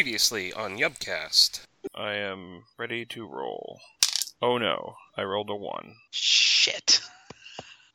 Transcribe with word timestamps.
Previously 0.00 0.50
on 0.50 0.78
Yubcast. 0.78 1.60
I 1.94 2.14
am 2.14 2.64
ready 2.78 3.04
to 3.04 3.26
roll. 3.26 3.82
Oh 4.40 4.56
no, 4.56 4.94
I 5.14 5.24
rolled 5.24 5.50
a 5.50 5.54
one. 5.54 5.96
Shit. 6.10 7.02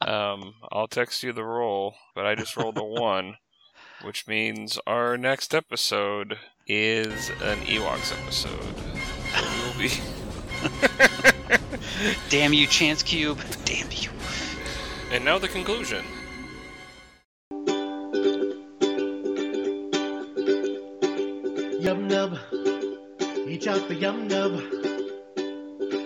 Um, 0.01 0.53
I'll 0.71 0.87
text 0.87 1.23
you 1.23 1.33
the 1.33 1.43
roll, 1.43 1.95
but 2.13 2.27
I 2.27 2.35
just 2.35 2.55
rolled 2.57 2.77
a 2.77 2.83
one, 3.01 3.37
which 4.03 4.27
means 4.27 4.77
our 4.85 5.17
next 5.17 5.55
episode 5.55 6.37
is 6.67 7.29
an 7.41 7.57
Ewoks 7.61 8.11
episode. 8.11 8.75
So 9.31 9.41
we'll 9.63 9.79
be. 9.79 9.89
Damn 12.29 12.53
you, 12.53 12.67
Chance 12.67 13.01
Cube. 13.01 13.39
Damn 13.63 13.89
you. 13.89 14.11
And 15.11 15.25
now 15.25 15.39
the 15.39 15.47
conclusion. 15.47 16.05
Yum 21.85 22.07
nub, 22.07 22.39
each 23.47 23.67
out 23.67 23.87
the 23.87 23.93
yum 23.93 24.27
nub. 24.27 24.53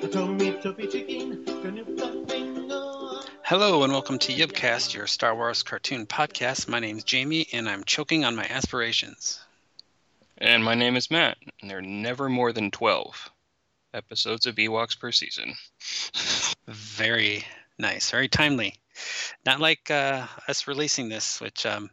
A 0.04 0.08
Tommy 0.10 0.52
toppy 0.62 0.88
chicken, 0.88 1.46
gonna 1.46 1.86
fluffing 1.86 2.70
on. 2.70 3.24
Hello 3.44 3.84
and 3.86 3.94
welcome 3.94 4.20
to 4.20 4.34
Yubcast, 4.34 4.94
your 4.94 5.08
Star 5.08 5.34
Wars 5.34 5.64
cartoon 5.64 6.06
podcast. 6.06 6.68
My 6.68 6.82
name's 6.82 7.06
Jamie 7.06 7.48
and 7.54 7.70
I'm 7.70 7.86
choking 7.86 8.26
on 8.26 8.36
my 8.36 8.44
aspirations. 8.44 9.40
And 10.38 10.66
my 10.66 10.76
name 10.76 10.98
is 10.98 11.10
Matt, 11.10 11.38
and 11.62 11.72
there 11.72 11.78
are 11.78 11.82
never 11.82 12.28
more 12.28 12.52
than 12.52 12.72
12 12.72 13.30
episodes 13.94 14.48
of 14.48 14.56
Ewoks 14.56 15.00
per 15.00 15.14
season. 15.14 15.54
Very 16.68 17.46
nice, 17.78 18.12
very 18.12 18.28
timely. 18.28 18.76
Not 19.46 19.62
like 19.62 19.90
uh, 19.90 20.28
us 20.50 20.68
releasing 20.68 21.08
this, 21.08 21.40
which 21.40 21.66
um, 21.66 21.90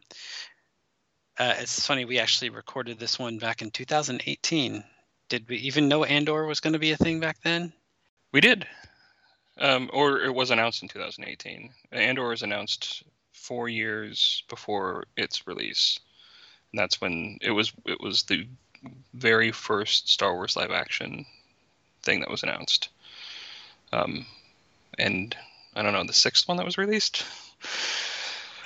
uh, 1.39 1.53
it's 1.59 1.85
funny. 1.85 2.05
We 2.05 2.19
actually 2.19 2.49
recorded 2.49 2.99
this 2.99 3.19
one 3.19 3.37
back 3.37 3.61
in 3.61 3.71
2018. 3.71 4.83
Did 5.29 5.47
we 5.47 5.57
even 5.57 5.87
know 5.87 6.03
Andor 6.03 6.45
was 6.45 6.59
going 6.59 6.73
to 6.73 6.79
be 6.79 6.91
a 6.91 6.97
thing 6.97 7.19
back 7.19 7.37
then? 7.43 7.73
We 8.31 8.41
did. 8.41 8.65
Um, 9.59 9.89
or 9.93 10.21
it 10.21 10.33
was 10.33 10.51
announced 10.51 10.81
in 10.81 10.87
2018. 10.87 11.71
Andor 11.91 12.29
was 12.29 12.43
announced 12.43 13.03
four 13.33 13.69
years 13.69 14.43
before 14.49 15.05
its 15.15 15.47
release. 15.47 15.99
And 16.71 16.79
that's 16.79 17.01
when 17.01 17.37
it 17.41 17.51
was 17.51 17.71
it 17.85 18.01
was 18.01 18.23
the 18.23 18.47
very 19.13 19.51
first 19.51 20.09
Star 20.09 20.33
Wars 20.33 20.55
live 20.55 20.71
action 20.71 21.25
thing 22.03 22.19
that 22.19 22.29
was 22.29 22.43
announced. 22.43 22.89
Um, 23.93 24.25
and 24.97 25.35
I 25.75 25.81
don't 25.81 25.93
know 25.93 26.03
the 26.05 26.13
sixth 26.13 26.47
one 26.47 26.57
that 26.57 26.65
was 26.65 26.77
released. 26.77 27.25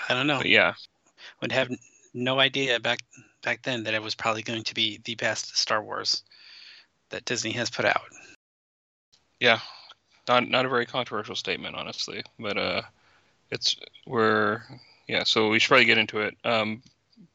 I 0.10 0.14
don't 0.14 0.28
know. 0.28 0.40
But 0.40 0.50
yeah, 0.50 0.74
Would 1.42 1.52
have 1.52 1.70
no 2.14 2.40
idea 2.40 2.80
back 2.80 3.00
back 3.44 3.62
then 3.64 3.84
that 3.84 3.94
it 3.94 4.02
was 4.02 4.16
probably 4.16 4.44
going 4.44 4.64
to 4.64 4.74
be 4.74 5.00
the 5.04 5.16
best 5.16 5.58
Star 5.58 5.84
Wars 5.84 6.24
that 7.10 7.26
Disney 7.26 7.52
has 7.52 7.70
put 7.70 7.86
out. 7.86 8.04
yeah, 9.40 9.60
not 10.28 10.48
not 10.48 10.66
a 10.66 10.70
very 10.70 10.86
controversial 10.86 11.36
statement, 11.36 11.76
honestly. 11.76 12.24
But 12.40 12.58
uh, 12.58 12.82
it's 13.50 13.76
we're 14.06 14.62
yeah. 15.08 15.24
So 15.24 15.50
we 15.50 15.60
should 15.60 15.70
probably 15.70 15.86
get 15.86 15.98
into 15.98 16.20
it. 16.22 16.36
Um, 16.44 16.82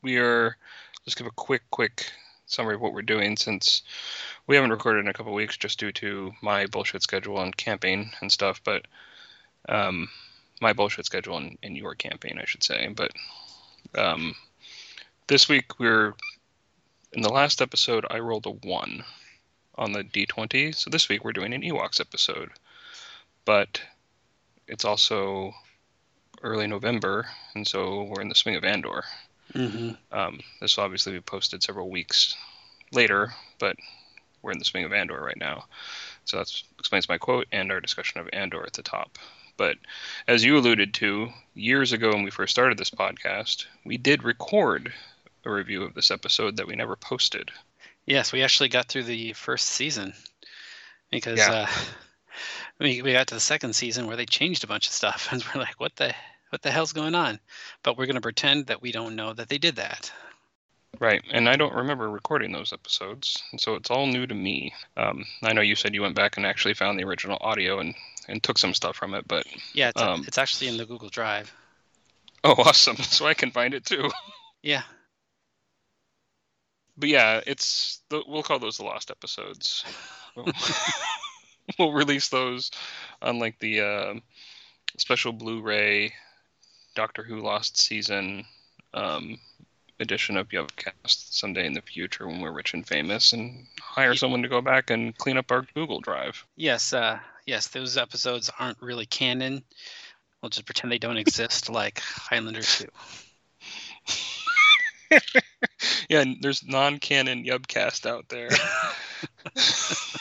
we 0.03 0.19
are 0.19 0.57
just 1.05 1.17
give 1.17 1.27
a 1.27 1.33
quick 1.33 1.63
quick 1.71 2.11
summary 2.47 2.77
of 2.77 2.81
what 2.81 2.93
we're 2.93 3.03
doing 3.03 3.37
since 3.37 3.83
we 4.47 4.55
haven't 4.55 4.71
recorded 4.71 5.01
in 5.01 5.09
a 5.09 5.13
couple 5.13 5.35
weeks 5.35 5.57
just 5.57 5.81
due 5.81 5.91
to 5.91 6.33
my 6.43 6.67
bullshit 6.67 7.03
schedule 7.03 7.41
and 7.41 7.57
camping 7.57 8.11
and 8.21 8.31
stuff. 8.31 8.61
But 8.65 8.87
um, 9.69 10.09
my 10.61 10.73
bullshit 10.73 11.07
schedule 11.07 11.37
and, 11.37 11.59
and 11.63 11.77
your 11.77 11.95
camping, 11.95 12.39
I 12.39 12.45
should 12.45 12.63
say. 12.63 12.89
But 12.89 13.11
um, 13.97 14.35
this 15.27 15.49
week 15.49 15.79
we're 15.79 16.15
in 17.13 17.23
the 17.23 17.33
last 17.33 17.63
episode. 17.63 18.07
I 18.11 18.19
rolled 18.19 18.47
a 18.47 18.51
one 18.51 19.05
on 19.77 19.93
the 19.93 20.05
d20. 20.05 20.75
So 20.75 20.91
this 20.91 21.09
week 21.09 21.25
we're 21.25 21.33
doing 21.33 21.53
an 21.53 21.63
Ewoks 21.63 22.01
episode 22.01 22.51
but 23.47 23.81
it's 24.69 24.85
also 24.85 25.55
early 26.43 26.67
November, 26.67 27.27
and 27.55 27.67
so 27.67 28.03
we're 28.03 28.21
in 28.21 28.29
the 28.29 28.35
swing 28.35 28.57
of 28.57 28.65
Andor. 28.65 29.05
Mm-hmm. 29.55 29.93
Um, 30.13 30.41
this 30.61 30.77
will 30.77 30.85
obviously 30.85 31.13
be 31.13 31.21
posted 31.21 31.63
several 31.63 31.89
weeks 31.89 32.37
later, 32.93 33.33
but 33.59 33.77
we're 34.43 34.53
in 34.53 34.59
the 34.59 34.65
swing 34.67 34.85
of 34.85 34.93
Andor 34.93 35.21
right 35.21 35.39
now. 35.39 35.65
So 36.25 36.37
that 36.37 36.53
explains 36.79 37.09
my 37.09 37.17
quote 37.17 37.47
and 37.53 37.73
our 37.73 37.81
discussion 37.81 38.21
of 38.21 38.29
Andor 38.33 38.65
at 38.67 38.75
the 38.75 38.83
top. 38.83 39.17
But 39.57 39.79
as 40.29 40.45
you 40.45 40.59
alluded 40.59 40.93
to, 40.95 41.29
years 41.55 41.93
ago 41.93 42.11
when 42.11 42.25
we 42.25 42.31
first 42.31 42.51
started 42.51 42.77
this 42.77 42.91
podcast, 42.91 43.65
we 43.85 43.97
did 43.97 44.25
record 44.25 44.93
a 45.47 45.51
review 45.53 45.83
of 45.83 45.95
this 45.95 46.11
episode 46.11 46.57
that 46.57 46.67
we 46.67 46.75
never 46.77 46.97
posted. 46.97 47.51
Yes, 48.05 48.33
we 48.33 48.43
actually 48.43 48.69
got 48.69 48.89
through 48.89 49.05
the 49.05 49.33
first 49.33 49.69
season 49.69 50.13
because 51.11 51.39
Yeah. 51.39 51.67
uh, 51.69 51.69
we 52.79 53.03
we 53.03 53.13
got 53.13 53.29
to 53.29 53.35
the 53.35 53.41
second 53.41 53.75
season 53.75 54.07
where 54.07 54.17
they 54.17 54.27
changed 54.27 54.65
a 54.65 54.67
bunch 54.67 54.87
of 54.87 54.93
stuff, 54.93 55.29
and 55.33 55.43
we're 55.55 55.61
like, 55.61 55.81
what 55.81 55.97
the 55.97 56.15
what 56.51 56.63
the 56.63 56.71
hell's 56.71 56.93
going 56.93 57.15
on? 57.15 57.41
But 57.83 57.97
we're 57.97 58.07
gonna 58.07 58.21
pretend 58.21 58.67
that 58.67 58.83
we 58.83 58.93
don't 58.93 59.17
know 59.17 59.33
that 59.33 59.49
they 59.49 59.59
did 59.59 59.77
that. 59.77 60.13
Right, 60.99 61.23
and 61.31 61.47
I 61.49 61.57
don't 61.57 61.75
remember 61.75 62.09
recording 62.09 62.53
those 62.53 62.73
episodes, 62.73 63.43
and 63.53 63.61
so 63.61 63.75
it's 63.75 63.91
all 63.91 64.07
new 64.07 64.27
to 64.27 64.35
me. 64.35 64.73
Um, 64.97 65.27
I 65.43 65.53
know 65.53 65.61
you 65.61 65.75
said 65.77 65.95
you 65.95 66.01
went 66.01 66.15
back 66.15 66.39
and 66.39 66.47
actually 66.47 66.73
found 66.73 66.99
the 66.99 67.05
original 67.05 67.37
audio 67.43 67.81
and, 67.81 67.95
and 68.29 68.43
took 68.43 68.57
some 68.57 68.73
stuff 68.73 68.97
from 68.97 69.13
it, 69.13 69.29
but 69.29 69.45
Yeah, 69.75 69.91
it's, 69.91 70.01
Um, 70.01 70.25
it's 70.27 70.39
actually 70.39 70.69
in 70.69 70.79
the 70.79 70.87
Google 70.87 71.11
Drive. 71.11 71.53
oh, 72.45 72.55
awesome! 72.59 72.97
So 72.97 73.27
I 73.27 73.35
can 73.35 73.51
find 73.51 73.75
it 73.75 73.85
too. 73.85 74.11
Yeah, 74.63 74.85
But 76.97 77.09
yeah, 77.09 77.41
it's 77.47 78.01
we'll 78.11 78.43
call 78.43 78.59
those 78.59 78.79
the 78.79 78.85
lost 78.85 79.11
episodes. 79.11 79.85
we'll 81.79 81.93
release 81.93 82.29
those 82.29 82.71
on 83.21 83.39
like 83.39 83.59
the 83.59 83.81
um 83.81 84.23
special 84.99 85.33
Blu-ray 85.33 86.13
Doctor 86.95 87.23
Who 87.23 87.41
Lost 87.41 87.77
Season 87.79 88.45
um, 88.95 89.39
edition 90.01 90.37
of 90.39 90.49
Yubcast 90.49 91.33
someday 91.35 91.67
in 91.67 91.75
the 91.75 91.83
future 91.83 92.27
when 92.27 92.41
we're 92.41 92.53
rich 92.53 92.73
and 92.73 92.87
famous 92.87 93.33
and 93.35 93.67
hire 93.81 94.13
Ye- 94.13 94.17
someone 94.17 94.43
to 94.43 94.49
go 94.49 94.63
back 94.63 94.91
and 94.91 95.17
clean 95.19 95.37
up 95.37 95.51
our 95.53 95.67
Google 95.75 96.01
Drive. 96.01 96.47
yes, 96.57 96.93
uh, 96.95 97.19
yes. 97.47 97.69
Those 97.69 97.99
episodes 97.99 98.51
aren't 98.59 98.81
really 98.81 99.05
canon. 99.07 99.63
We'll 100.41 100.51
just 100.51 100.65
pretend 100.67 100.93
they 100.93 100.99
don't 100.99 101.17
exist, 101.19 101.69
like 101.69 101.99
Highlander 102.01 102.63
Two. 102.63 102.89
yeah, 106.09 106.21
and 106.21 106.37
there's 106.41 106.65
non-canon 106.67 107.45
Yubcast 107.45 108.07
out 108.07 108.29
there. 108.29 108.51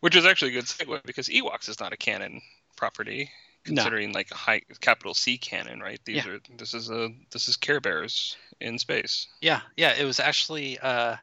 Which 0.00 0.16
is 0.16 0.26
actually 0.26 0.50
a 0.50 0.54
good 0.54 0.64
segue 0.66 1.02
because 1.04 1.28
Ewoks 1.28 1.68
is 1.68 1.80
not 1.80 1.92
a 1.94 1.96
canon 1.96 2.42
property, 2.76 3.30
No. 3.66 3.76
considering 3.76 4.12
like 4.12 4.30
a 4.30 4.34
high 4.34 4.60
capital 4.80 5.14
C 5.14 5.38
canon, 5.38 5.80
right? 5.80 5.98
These 6.04 6.26
Yeah. 6.26 6.32
are 6.32 6.38
this 6.58 6.74
is 6.74 6.90
a 6.90 7.10
this 7.30 7.48
is 7.48 7.56
Care 7.56 7.80
Bears 7.80 8.36
in 8.60 8.78
space. 8.78 9.26
Yeah, 9.40 9.62
yeah. 9.76 9.94
It 9.94 10.04
was 10.04 10.20
actually 10.20 10.78
uh, 10.78 11.16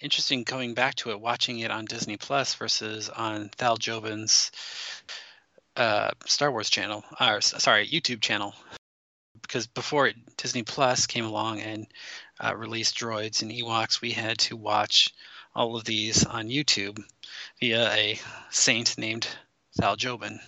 interesting 0.00 0.42
going 0.44 0.74
back 0.74 0.94
to 0.96 1.10
it, 1.10 1.20
watching 1.20 1.60
it 1.60 1.70
on 1.70 1.86
Disney 1.86 2.18
Plus 2.18 2.54
versus 2.54 3.08
on 3.08 3.48
Thal 3.56 3.78
Jobin's 3.78 4.50
uh, 5.76 6.10
Star 6.26 6.50
Wars 6.50 6.68
channel, 6.68 7.04
or 7.18 7.40
sorry, 7.40 7.88
YouTube 7.88 8.20
channel. 8.20 8.54
Because 9.40 9.66
before 9.66 10.06
it, 10.08 10.16
Disney 10.36 10.64
Plus 10.64 11.06
came 11.06 11.24
along 11.24 11.60
and 11.60 11.86
uh, 12.40 12.54
released 12.56 12.96
Droids 12.96 13.42
and 13.42 13.50
Ewoks, 13.50 14.00
we 14.00 14.10
had 14.10 14.38
to 14.38 14.56
watch 14.56 15.12
all 15.54 15.76
of 15.76 15.84
these 15.84 16.24
on 16.24 16.48
YouTube 16.48 17.02
via 17.60 17.90
a 17.92 18.20
saint 18.50 18.96
named 18.98 19.28
Thal 19.76 19.96
Jobin. 19.96 20.38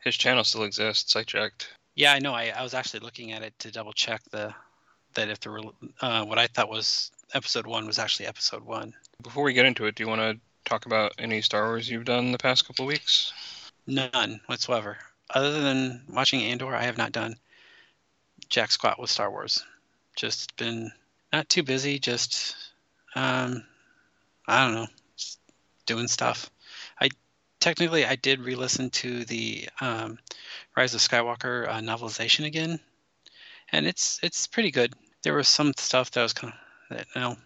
His 0.00 0.16
channel 0.16 0.44
still 0.44 0.64
exists. 0.64 1.16
I 1.16 1.24
checked. 1.24 1.68
Yeah, 1.94 2.12
I 2.12 2.18
know. 2.18 2.34
I, 2.34 2.52
I 2.56 2.62
was 2.62 2.74
actually 2.74 3.00
looking 3.00 3.32
at 3.32 3.42
it 3.42 3.58
to 3.60 3.70
double 3.70 3.92
check 3.92 4.22
the 4.30 4.54
that 5.14 5.28
if 5.28 5.40
the 5.40 5.72
uh, 6.00 6.24
what 6.24 6.38
I 6.38 6.46
thought 6.46 6.68
was 6.68 7.10
episode 7.34 7.66
one 7.66 7.86
was 7.86 7.98
actually 7.98 8.26
episode 8.26 8.62
one. 8.62 8.94
Before 9.22 9.42
we 9.42 9.54
get 9.54 9.66
into 9.66 9.86
it, 9.86 9.94
do 9.94 10.02
you 10.02 10.08
want 10.08 10.20
to 10.20 10.38
talk 10.64 10.86
about 10.86 11.12
any 11.18 11.40
Star 11.40 11.64
Wars 11.64 11.88
you've 11.88 12.04
done 12.04 12.32
the 12.32 12.38
past 12.38 12.66
couple 12.66 12.86
weeks? 12.86 13.32
None 13.86 14.40
whatsoever. 14.46 14.98
Other 15.30 15.60
than 15.60 16.02
watching 16.08 16.42
Andor, 16.42 16.74
I 16.74 16.84
have 16.84 16.98
not 16.98 17.12
done 17.12 17.36
jack 18.48 18.70
squat 18.70 19.00
with 19.00 19.10
Star 19.10 19.30
Wars. 19.30 19.64
Just 20.16 20.56
been 20.56 20.90
not 21.32 21.48
too 21.48 21.62
busy. 21.62 21.98
Just 21.98 22.56
um, 23.14 23.64
I 24.48 24.64
don't 24.64 24.74
know, 24.74 24.86
doing 25.86 26.08
stuff. 26.08 26.50
I 27.00 27.10
technically 27.60 28.04
I 28.04 28.16
did 28.16 28.40
re-listen 28.40 28.90
to 28.90 29.24
the 29.24 29.68
um, 29.80 30.18
Rise 30.76 30.94
of 30.94 31.00
Skywalker 31.00 31.68
uh, 31.68 31.80
novelization 31.80 32.44
again, 32.46 32.80
and 33.72 33.86
it's 33.86 34.20
it's 34.22 34.46
pretty 34.46 34.70
good. 34.70 34.94
There 35.22 35.34
was 35.34 35.48
some 35.48 35.72
stuff 35.76 36.10
that 36.12 36.22
was 36.22 36.32
kind 36.32 36.52
of 36.52 36.96
that 36.96 37.06
you 37.14 37.20
know 37.20 37.36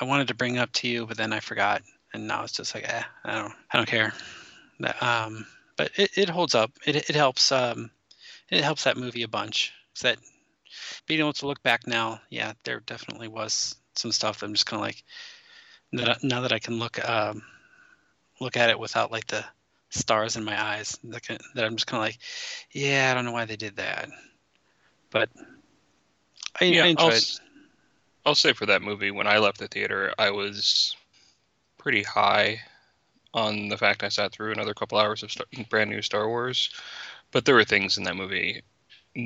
I 0.00 0.04
wanted 0.04 0.28
to 0.28 0.34
bring 0.34 0.58
up 0.58 0.72
to 0.74 0.88
you, 0.88 1.06
but 1.06 1.16
then 1.16 1.32
I 1.32 1.40
forgot, 1.40 1.82
and 2.12 2.26
now 2.26 2.44
it's 2.44 2.52
just 2.52 2.74
like 2.74 2.84
eh, 2.88 3.02
I 3.24 3.34
don't 3.42 3.52
I 3.72 3.76
don't 3.76 3.88
care. 3.88 4.12
That, 4.80 5.02
um, 5.02 5.46
but 5.76 5.90
it, 5.96 6.16
it 6.16 6.28
holds 6.28 6.54
up. 6.54 6.70
It 6.86 6.96
it 6.96 7.16
helps 7.16 7.52
um, 7.52 7.90
it 8.48 8.64
helps 8.64 8.84
that 8.84 8.96
movie 8.96 9.22
a 9.22 9.28
bunch. 9.28 9.72
that 10.02 10.18
being 11.06 11.20
able 11.20 11.32
to 11.34 11.46
look 11.46 11.62
back 11.62 11.86
now, 11.86 12.20
yeah, 12.30 12.52
there 12.64 12.80
definitely 12.80 13.28
was 13.28 13.76
some 13.94 14.12
stuff. 14.12 14.40
That 14.40 14.46
I'm 14.46 14.54
just 14.54 14.66
kind 14.66 14.80
of 14.80 14.86
like 14.86 15.04
that 15.92 16.22
now 16.22 16.40
that 16.42 16.52
I 16.52 16.58
can 16.58 16.78
look 16.78 17.06
um, 17.08 17.42
look 18.40 18.56
at 18.56 18.70
it 18.70 18.78
without 18.78 19.10
like 19.12 19.26
the 19.26 19.44
stars 19.90 20.36
in 20.36 20.44
my 20.44 20.60
eyes. 20.60 20.98
That, 21.04 21.22
can, 21.22 21.38
that 21.54 21.64
I'm 21.64 21.76
just 21.76 21.86
kind 21.86 22.02
of 22.02 22.06
like, 22.08 22.18
yeah, 22.72 23.08
I 23.10 23.14
don't 23.14 23.24
know 23.24 23.32
why 23.32 23.44
they 23.46 23.56
did 23.56 23.76
that, 23.76 24.08
but 25.10 25.30
I, 26.60 26.64
Yeah, 26.64 26.84
I 26.84 26.86
I'll, 26.88 26.90
enjoyed. 26.90 27.12
s- 27.14 27.40
I'll 28.26 28.34
say 28.34 28.52
for 28.52 28.66
that 28.66 28.82
movie, 28.82 29.10
when 29.10 29.26
I 29.26 29.38
left 29.38 29.58
the 29.58 29.68
theater, 29.68 30.12
I 30.18 30.30
was 30.30 30.94
pretty 31.78 32.02
high 32.02 32.60
on 33.34 33.68
the 33.68 33.76
fact 33.76 34.02
I 34.02 34.08
sat 34.08 34.32
through 34.32 34.52
another 34.52 34.74
couple 34.74 34.98
hours 34.98 35.22
of 35.22 35.30
star- 35.32 35.46
brand 35.70 35.90
new 35.90 36.02
Star 36.02 36.28
Wars. 36.28 36.70
But 37.30 37.44
there 37.44 37.54
were 37.54 37.64
things 37.64 37.98
in 37.98 38.04
that 38.04 38.16
movie 38.16 38.62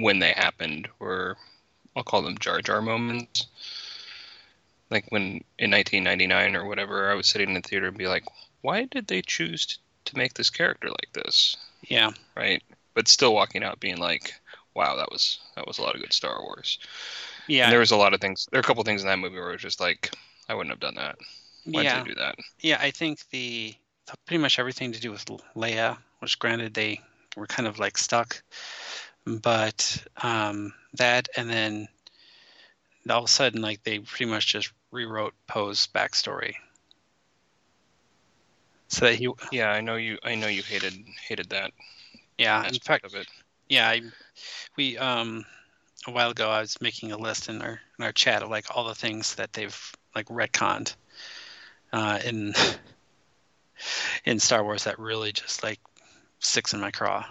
when 0.01 0.19
they 0.19 0.33
happened 0.33 0.89
were, 0.99 1.37
I'll 1.95 2.05
call 2.05 2.23
them 2.23 2.39
Jar 2.39 2.63
Jar 2.63 2.81
moments. 2.81 3.47
Like 4.91 5.07
when 5.11 5.43
in 5.59 5.71
1999 5.71 6.57
or 6.57 6.67
whatever, 6.67 7.11
I 7.11 7.15
was 7.15 7.27
sitting 7.27 7.49
in 7.49 7.55
the 7.55 7.61
theater 7.61 7.89
and 7.89 7.99
be 7.99 8.09
like, 8.09 8.25
why 8.63 8.85
did 8.85 9.07
they 9.07 9.23
choose 9.23 9.79
to 10.05 10.17
make 10.17 10.35
this 10.35 10.51
character 10.51 10.89
like 10.89 11.13
this? 11.13 11.57
Yeah, 11.83 12.13
Right? 12.37 12.63
But 12.95 13.09
still 13.09 13.35
walking 13.35 13.65
out 13.65 13.81
being 13.81 13.97
like, 13.97 14.35
wow, 14.75 14.97
that 14.97 15.11
was 15.11 15.39
that 15.57 15.67
was 15.67 15.79
a 15.79 15.83
lot 15.83 15.95
of 15.95 16.01
good 16.01 16.13
Star 16.13 16.43
Wars. 16.43 16.79
yeah, 17.49 17.65
And 17.65 17.73
there 17.73 17.81
was 17.81 17.91
a 17.91 17.97
lot 17.97 18.15
of 18.15 18.21
things. 18.21 18.47
There 18.51 18.59
are 18.59 18.61
a 18.61 18.65
couple 18.65 18.85
things 18.85 19.03
in 19.03 19.09
that 19.09 19.19
movie 19.19 19.39
where 19.39 19.51
it 19.51 19.55
was 19.55 19.63
just 19.63 19.81
like, 19.81 20.11
I 20.49 20.55
wouldn't 20.55 20.73
have 20.73 20.81
done 20.81 20.95
that. 20.97 21.17
Why 21.65 21.83
yeah. 21.83 21.97
did 21.97 22.05
they 22.05 22.09
do 22.11 22.21
that? 22.21 22.37
Yeah, 22.61 22.79
I 22.81 22.91
think 22.91 23.29
the 23.31 23.75
pretty 24.27 24.43
much 24.43 24.59
everything 24.59 24.93
to 24.93 25.01
do 25.01 25.11
with 25.11 25.25
Leia, 25.57 25.97
which 26.19 26.39
granted 26.39 26.75
they 26.75 27.01
were 27.37 27.47
kind 27.47 27.67
of 27.67 27.79
like 27.79 27.97
stuck, 27.97 28.43
but 29.27 30.05
um, 30.23 30.73
that 30.95 31.29
and 31.37 31.49
then 31.49 31.89
all 33.11 33.19
of 33.19 33.25
a 33.25 33.29
sudden 33.29 33.63
like 33.63 33.83
they 33.85 33.99
pretty 33.99 34.31
much 34.31 34.47
just 34.47 34.73
rewrote 34.91 35.35
Poe's 35.47 35.89
backstory, 35.95 36.55
so 38.89 39.07
that 39.07 39.17
he 39.17 39.29
Yeah, 39.51 39.71
I 39.71 39.81
know 39.81 39.97
you. 39.97 40.19
I 40.23 40.35
know 40.35 40.49
you 40.49 40.63
hated 40.63 40.95
hated 41.29 41.51
that 41.51 41.73
yeah 42.39 42.61
in 42.61 42.67
aspect 42.67 42.85
fact 42.85 43.05
of 43.05 43.15
it. 43.15 43.27
yeah 43.69 43.89
I, 43.89 44.03
we 44.77 44.99
um 44.99 45.45
a 46.07 46.11
while 46.11 46.31
ago 46.31 46.51
I 46.51 46.61
was 46.61 46.81
making 46.81 47.13
a 47.13 47.19
list 47.19 47.49
in 47.49 47.63
our 47.63 47.81
in 47.99 48.05
our 48.05 48.13
chat 48.13 48.43
of 48.43 48.51
like 48.51 48.67
all 48.75 48.85
the 48.85 48.95
things 48.95 49.37
that 49.37 49.53
they've 49.53 49.93
like 50.15 50.27
retconned 50.27 50.95
uh, 51.93 52.19
in 52.25 52.55
in 54.25 54.39
Star 54.41 54.63
Wars 54.65 54.85
that 54.85 54.99
really 54.99 55.33
just 55.33 55.63
like 55.63 55.81
sticks 56.41 56.73
in 56.75 56.81
my 56.81 56.91
craw. 56.91 57.25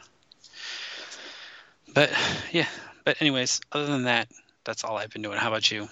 But 1.93 2.11
yeah, 2.51 2.67
but 3.03 3.21
anyways, 3.21 3.61
other 3.71 3.85
than 3.85 4.03
that, 4.03 4.29
that's 4.63 4.83
all 4.83 4.97
I've 4.97 5.11
been 5.11 5.21
doing. 5.21 5.37
How 5.37 5.49
about 5.49 5.69
you? 5.71 5.89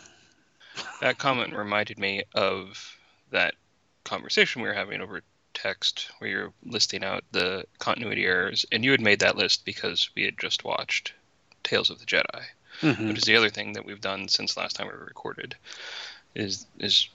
That 1.02 1.18
comment 1.18 1.56
reminded 1.56 2.00
me 2.00 2.24
of 2.34 2.96
that 3.32 3.56
conversation 4.04 4.62
we 4.62 4.68
were 4.68 4.74
having 4.74 5.02
over 5.02 5.22
text, 5.54 6.10
where 6.20 6.30
you're 6.30 6.54
listing 6.64 7.04
out 7.04 7.24
the 7.32 7.66
continuity 7.80 8.26
errors, 8.26 8.66
and 8.72 8.86
you 8.86 8.92
had 8.92 9.02
made 9.02 9.20
that 9.20 9.36
list 9.36 9.66
because 9.66 10.10
we 10.16 10.24
had 10.24 10.40
just 10.40 10.64
watched 10.64 11.14
Tales 11.64 11.90
of 11.90 12.00
the 12.00 12.06
Jedi. 12.06 12.44
Mhm. 12.82 13.10
Which 13.10 13.18
is 13.18 13.24
the 13.24 13.36
other 13.36 13.50
thing 13.50 13.74
that 13.74 13.84
we've 13.84 14.00
done 14.00 14.30
since 14.30 14.56
last 14.56 14.76
time 14.76 14.88
we 14.88 14.94
recorded, 14.94 15.58
is 16.36 16.66
is 16.80 17.10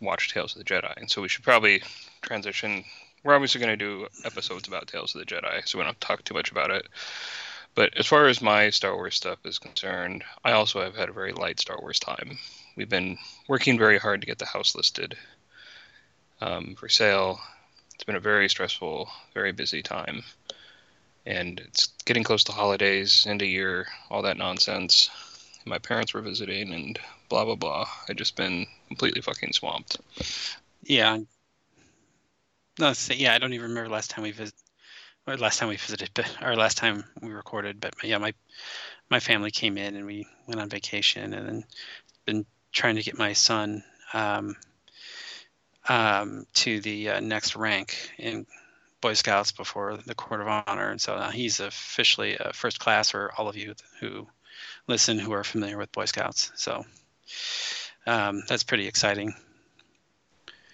watch 0.00 0.32
Tales 0.32 0.56
of 0.56 0.58
the 0.58 0.64
Jedi, 0.64 0.96
and 0.96 1.10
so 1.10 1.20
we 1.20 1.28
should 1.28 1.44
probably 1.44 1.82
transition. 2.22 2.84
We're 3.22 3.34
obviously 3.34 3.60
going 3.60 3.76
to 3.78 3.84
do 3.84 4.08
episodes 4.24 4.68
about 4.68 4.88
Tales 4.88 5.14
of 5.14 5.18
the 5.18 5.26
Jedi, 5.26 5.68
so 5.68 5.78
we 5.78 5.84
don't 5.84 6.00
talk 6.00 6.24
too 6.24 6.34
much 6.34 6.50
about 6.50 6.70
it. 6.70 6.86
But 7.74 7.96
as 7.96 8.06
far 8.06 8.26
as 8.28 8.42
my 8.42 8.70
Star 8.70 8.94
Wars 8.94 9.14
stuff 9.14 9.38
is 9.44 9.58
concerned, 9.58 10.24
I 10.44 10.52
also 10.52 10.82
have 10.82 10.94
had 10.94 11.08
a 11.08 11.12
very 11.12 11.32
light 11.32 11.58
Star 11.58 11.78
Wars 11.80 11.98
time. 11.98 12.38
We've 12.76 12.88
been 12.88 13.18
working 13.48 13.78
very 13.78 13.98
hard 13.98 14.20
to 14.20 14.26
get 14.26 14.38
the 14.38 14.46
house 14.46 14.74
listed 14.74 15.16
um, 16.40 16.74
for 16.74 16.88
sale. 16.88 17.40
It's 17.94 18.04
been 18.04 18.16
a 18.16 18.20
very 18.20 18.48
stressful, 18.48 19.08
very 19.32 19.52
busy 19.52 19.82
time, 19.82 20.22
and 21.24 21.60
it's 21.60 21.88
getting 22.04 22.24
close 22.24 22.44
to 22.44 22.52
holidays, 22.52 23.26
end 23.28 23.42
of 23.42 23.48
year, 23.48 23.86
all 24.10 24.22
that 24.22 24.36
nonsense. 24.36 25.08
My 25.64 25.78
parents 25.78 26.12
were 26.12 26.20
visiting, 26.22 26.72
and 26.74 26.98
blah 27.28 27.44
blah 27.44 27.54
blah. 27.54 27.86
I've 28.08 28.16
just 28.16 28.36
been 28.36 28.66
completely 28.88 29.20
fucking 29.22 29.52
swamped. 29.52 29.98
Yeah. 30.82 31.20
No, 32.78 32.92
say- 32.94 33.16
yeah, 33.16 33.34
I 33.34 33.38
don't 33.38 33.52
even 33.52 33.68
remember 33.70 33.90
last 33.90 34.10
time 34.10 34.24
we 34.24 34.32
visit, 34.32 34.54
last 35.26 35.58
time 35.58 35.68
we 35.68 35.76
visited, 35.76 36.10
or 36.42 36.56
last 36.56 36.76
time 36.76 37.04
we 37.20 37.30
recorded. 37.30 37.80
But 37.80 37.94
yeah, 38.02 38.18
my 38.18 38.34
my 39.10 39.20
family 39.20 39.50
came 39.50 39.78
in 39.78 39.96
and 39.96 40.06
we 40.06 40.26
went 40.46 40.60
on 40.60 40.68
vacation, 40.68 41.34
and 41.34 41.46
then 41.46 41.64
been 42.24 42.46
trying 42.72 42.96
to 42.96 43.02
get 43.02 43.18
my 43.18 43.32
son 43.32 43.82
um, 44.14 44.56
um, 45.88 46.46
to 46.54 46.80
the 46.80 47.10
uh, 47.10 47.20
next 47.20 47.56
rank 47.56 48.12
in 48.18 48.46
Boy 49.00 49.14
Scouts 49.14 49.52
before 49.52 49.96
the 49.96 50.14
Court 50.14 50.40
of 50.40 50.48
Honor, 50.48 50.90
and 50.90 51.00
so 51.00 51.16
now 51.16 51.30
he's 51.30 51.60
officially 51.60 52.36
a 52.38 52.52
first 52.52 52.78
class 52.78 53.10
for 53.10 53.32
all 53.36 53.48
of 53.48 53.56
you 53.56 53.74
who 54.00 54.26
listen 54.86 55.18
who 55.18 55.32
are 55.32 55.44
familiar 55.44 55.76
with 55.76 55.92
Boy 55.92 56.04
Scouts. 56.04 56.52
So 56.54 56.84
um, 58.06 58.42
that's 58.48 58.62
pretty 58.62 58.86
exciting. 58.86 59.34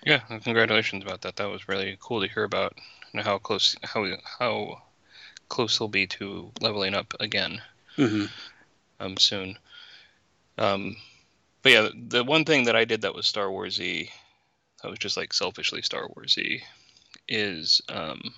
Yeah, 0.05 0.19
congratulations 0.19 1.03
about 1.05 1.23
that. 1.23 1.37
That 1.37 1.51
was 1.51 1.69
really 1.69 1.97
cool 2.01 2.21
to 2.21 2.29
hear 2.29 2.45
about, 2.45 2.75
and 3.13 3.23
how 3.23 3.39
close 3.39 3.77
how 3.83 4.07
how 4.39 4.83
close 5.49 5.79
he'll 5.79 5.89
be 5.89 6.07
to 6.07 6.51
leveling 6.61 6.95
up 6.95 7.15
again. 7.21 7.61
hmm 7.97 8.27
um, 9.01 9.17
soon. 9.17 9.59
Um, 10.57 10.97
but 11.63 11.73
yeah, 11.73 11.89
the 11.95 12.25
one 12.25 12.45
thing 12.45 12.65
that 12.65 12.77
I 12.77 12.85
did 12.85 13.03
that 13.03 13.15
was 13.15 13.27
Star 13.27 13.47
Warsy, 13.47 14.11
that 14.83 14.91
was 14.91 14.99
just 14.99 15.17
like 15.17 15.33
selfishly 15.33 15.83
Star 15.83 16.09
Warsy, 16.09 16.63
is 17.29 17.81
um, 17.89 18.35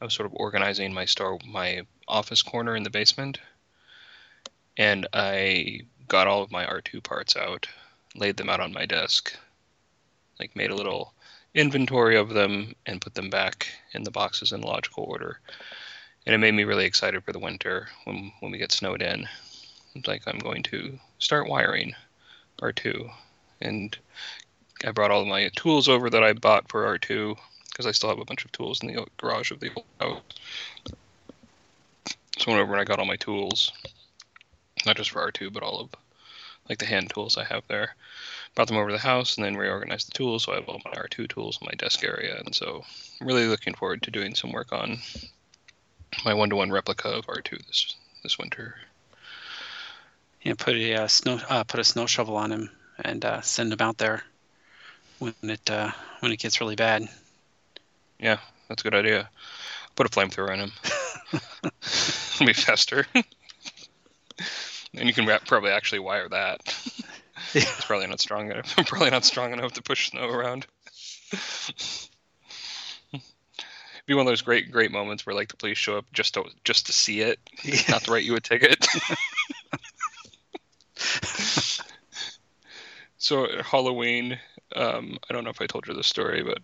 I 0.00 0.04
was 0.04 0.14
sort 0.14 0.26
of 0.26 0.34
organizing 0.34 0.92
my 0.92 1.04
star 1.04 1.38
my 1.46 1.82
office 2.06 2.42
corner 2.42 2.76
in 2.76 2.82
the 2.82 2.90
basement, 2.90 3.38
and 4.76 5.06
I 5.12 5.80
got 6.06 6.26
all 6.26 6.42
of 6.42 6.50
my 6.50 6.64
R2 6.64 7.02
parts 7.02 7.36
out, 7.36 7.66
laid 8.14 8.36
them 8.36 8.48
out 8.48 8.60
on 8.60 8.72
my 8.72 8.86
desk, 8.86 9.34
like 10.38 10.56
made 10.56 10.70
a 10.70 10.76
little 10.76 11.12
inventory 11.54 12.16
of 12.16 12.30
them 12.30 12.74
and 12.86 13.00
put 13.00 13.14
them 13.14 13.30
back 13.30 13.68
in 13.92 14.02
the 14.02 14.10
boxes 14.10 14.52
in 14.52 14.60
logical 14.60 15.04
order. 15.04 15.40
And 16.26 16.34
it 16.34 16.38
made 16.38 16.54
me 16.54 16.64
really 16.64 16.84
excited 16.84 17.24
for 17.24 17.32
the 17.32 17.38
winter 17.38 17.88
when 18.04 18.32
when 18.40 18.52
we 18.52 18.58
get 18.58 18.72
snowed 18.72 19.02
in. 19.02 19.26
It's 19.94 20.06
like 20.06 20.22
I'm 20.26 20.38
going 20.38 20.62
to 20.64 20.98
start 21.18 21.48
wiring 21.48 21.94
R2, 22.60 23.10
and 23.60 23.96
I 24.84 24.90
brought 24.92 25.10
all 25.10 25.24
my 25.24 25.50
tools 25.56 25.88
over 25.88 26.10
that 26.10 26.22
I 26.22 26.34
bought 26.34 26.68
for 26.68 26.84
R2 26.98 27.36
because 27.70 27.86
I 27.86 27.92
still 27.92 28.10
have 28.10 28.18
a 28.18 28.24
bunch 28.24 28.44
of 28.44 28.52
tools 28.52 28.82
in 28.82 28.88
the 28.88 29.06
garage 29.16 29.50
of 29.50 29.60
the 29.60 29.70
old 29.74 29.86
house. 30.00 30.22
So 32.38 32.46
I 32.46 32.50
went 32.50 32.62
over 32.62 32.72
and 32.72 32.80
I 32.80 32.84
got 32.84 32.98
all 32.98 33.06
my 33.06 33.16
tools, 33.16 33.72
not 34.86 34.96
just 34.96 35.10
for 35.10 35.30
R2, 35.30 35.52
but 35.52 35.62
all 35.62 35.80
of 35.80 35.90
like 36.68 36.78
the 36.78 36.86
hand 36.86 37.10
tools 37.10 37.36
I 37.36 37.44
have 37.44 37.62
there. 37.68 37.94
Brought 38.58 38.66
them 38.66 38.76
over 38.76 38.88
to 38.88 38.96
the 38.96 38.98
house 38.98 39.36
and 39.36 39.46
then 39.46 39.56
reorganized 39.56 40.08
the 40.08 40.18
tools. 40.18 40.42
So 40.42 40.50
I 40.50 40.56
have 40.56 40.68
all 40.68 40.80
my 40.84 40.90
R2 40.90 41.28
tools 41.28 41.60
in 41.60 41.66
my 41.66 41.74
desk 41.78 42.02
area, 42.02 42.42
and 42.44 42.52
so 42.52 42.82
I'm 43.20 43.26
really 43.28 43.46
looking 43.46 43.72
forward 43.72 44.02
to 44.02 44.10
doing 44.10 44.34
some 44.34 44.50
work 44.50 44.72
on 44.72 44.98
my 46.24 46.34
one-to-one 46.34 46.72
replica 46.72 47.08
of 47.08 47.26
R2 47.26 47.64
this 47.68 47.94
this 48.24 48.36
winter. 48.36 48.74
Yeah, 50.42 50.54
put 50.58 50.74
a 50.74 51.04
uh, 51.04 51.06
snow 51.06 51.38
uh, 51.48 51.62
put 51.62 51.78
a 51.78 51.84
snow 51.84 52.06
shovel 52.06 52.36
on 52.36 52.50
him 52.50 52.70
and 52.98 53.24
uh, 53.24 53.42
send 53.42 53.72
him 53.72 53.80
out 53.80 53.98
there 53.98 54.24
when 55.20 55.34
it 55.44 55.70
uh, 55.70 55.92
when 56.18 56.32
it 56.32 56.40
gets 56.40 56.60
really 56.60 56.74
bad. 56.74 57.08
Yeah, 58.18 58.38
that's 58.66 58.82
a 58.82 58.90
good 58.90 58.96
idea. 58.96 59.30
Put 59.94 60.06
a 60.06 60.10
flamethrower 60.10 60.50
on 60.50 60.58
him. 60.58 60.72
It'll 62.34 62.46
be 62.46 62.54
faster. 62.54 63.06
and 63.14 63.24
you 65.06 65.12
can 65.12 65.28
probably 65.46 65.70
actually 65.70 66.00
wire 66.00 66.28
that. 66.28 66.60
It's 67.54 67.84
probably 67.84 68.06
not 68.06 68.20
strong 68.20 68.50
enough. 68.50 68.76
probably 68.86 69.10
not 69.10 69.24
strong 69.24 69.52
enough 69.52 69.72
to 69.74 69.82
push 69.82 70.10
snow 70.10 70.28
around. 70.28 70.66
be 74.08 74.14
one 74.14 74.26
of 74.26 74.30
those 74.30 74.42
great, 74.42 74.72
great 74.72 74.90
moments 74.90 75.26
where 75.26 75.36
like 75.36 75.48
the 75.48 75.56
police 75.56 75.76
show 75.76 75.98
up 75.98 76.06
just 76.12 76.34
to 76.34 76.44
just 76.64 76.86
to 76.86 76.92
see 76.92 77.20
it, 77.20 77.38
not 77.88 78.02
to 78.04 78.10
write 78.10 78.24
you 78.24 78.34
a 78.36 78.40
ticket. 78.40 78.86
so 83.18 83.46
Halloween, 83.62 84.38
um, 84.74 85.18
I 85.28 85.34
don't 85.34 85.44
know 85.44 85.50
if 85.50 85.60
I 85.60 85.66
told 85.66 85.86
you 85.86 85.94
this 85.94 86.06
story, 86.06 86.42
but 86.42 86.62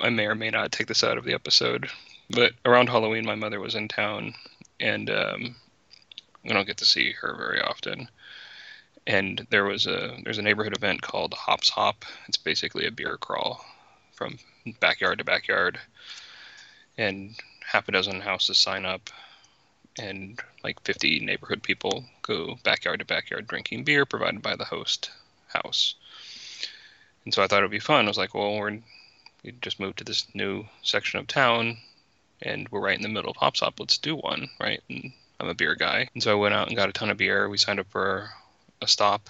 I 0.00 0.10
may 0.10 0.26
or 0.26 0.36
may 0.36 0.50
not 0.50 0.70
take 0.70 0.86
this 0.86 1.02
out 1.02 1.18
of 1.18 1.24
the 1.24 1.34
episode. 1.34 1.90
But 2.30 2.52
around 2.64 2.88
Halloween, 2.88 3.26
my 3.26 3.34
mother 3.34 3.58
was 3.58 3.74
in 3.74 3.88
town, 3.88 4.34
and 4.78 5.10
um, 5.10 5.56
I 6.44 6.52
don't 6.52 6.68
get 6.68 6.76
to 6.76 6.84
see 6.84 7.12
her 7.20 7.34
very 7.36 7.60
often. 7.60 8.08
And 9.06 9.46
there 9.50 9.64
was 9.64 9.86
a 9.86 10.16
there's 10.24 10.38
a 10.38 10.42
neighborhood 10.42 10.76
event 10.76 11.02
called 11.02 11.34
Hops 11.34 11.70
Hop. 11.70 12.04
It's 12.28 12.36
basically 12.36 12.86
a 12.86 12.92
beer 12.92 13.16
crawl 13.16 13.64
from 14.12 14.38
backyard 14.80 15.18
to 15.18 15.24
backyard, 15.24 15.78
and 16.98 17.34
half 17.66 17.88
a 17.88 17.92
dozen 17.92 18.20
houses 18.20 18.58
sign 18.58 18.84
up, 18.84 19.10
and 19.98 20.38
like 20.62 20.80
50 20.82 21.20
neighborhood 21.20 21.62
people 21.62 22.04
go 22.22 22.58
backyard 22.62 23.00
to 23.00 23.06
backyard 23.06 23.46
drinking 23.46 23.84
beer 23.84 24.04
provided 24.04 24.42
by 24.42 24.56
the 24.56 24.64
host 24.64 25.10
house. 25.48 25.94
And 27.24 27.32
so 27.32 27.42
I 27.42 27.46
thought 27.46 27.60
it 27.60 27.64
would 27.64 27.70
be 27.70 27.80
fun. 27.80 28.04
I 28.04 28.08
was 28.08 28.18
like, 28.18 28.34
well, 28.34 28.58
we're 28.58 28.78
we 29.42 29.52
just 29.62 29.80
moved 29.80 29.98
to 29.98 30.04
this 30.04 30.26
new 30.34 30.66
section 30.82 31.18
of 31.18 31.26
town, 31.26 31.78
and 32.42 32.68
we're 32.70 32.80
right 32.80 32.96
in 32.96 33.02
the 33.02 33.08
middle 33.08 33.30
of 33.30 33.36
Hops 33.36 33.60
Hop 33.60 33.80
Let's 33.80 33.98
do 33.98 34.16
one, 34.16 34.50
right? 34.60 34.82
And 34.90 35.12
I'm 35.38 35.48
a 35.48 35.54
beer 35.54 35.74
guy, 35.74 36.08
and 36.12 36.22
so 36.22 36.32
I 36.32 36.34
went 36.34 36.54
out 36.54 36.68
and 36.68 36.76
got 36.76 36.88
a 36.90 36.92
ton 36.92 37.10
of 37.10 37.16
beer. 37.16 37.48
We 37.48 37.56
signed 37.56 37.80
up 37.80 37.86
for 37.90 38.30
a 38.80 38.86
stop, 38.86 39.28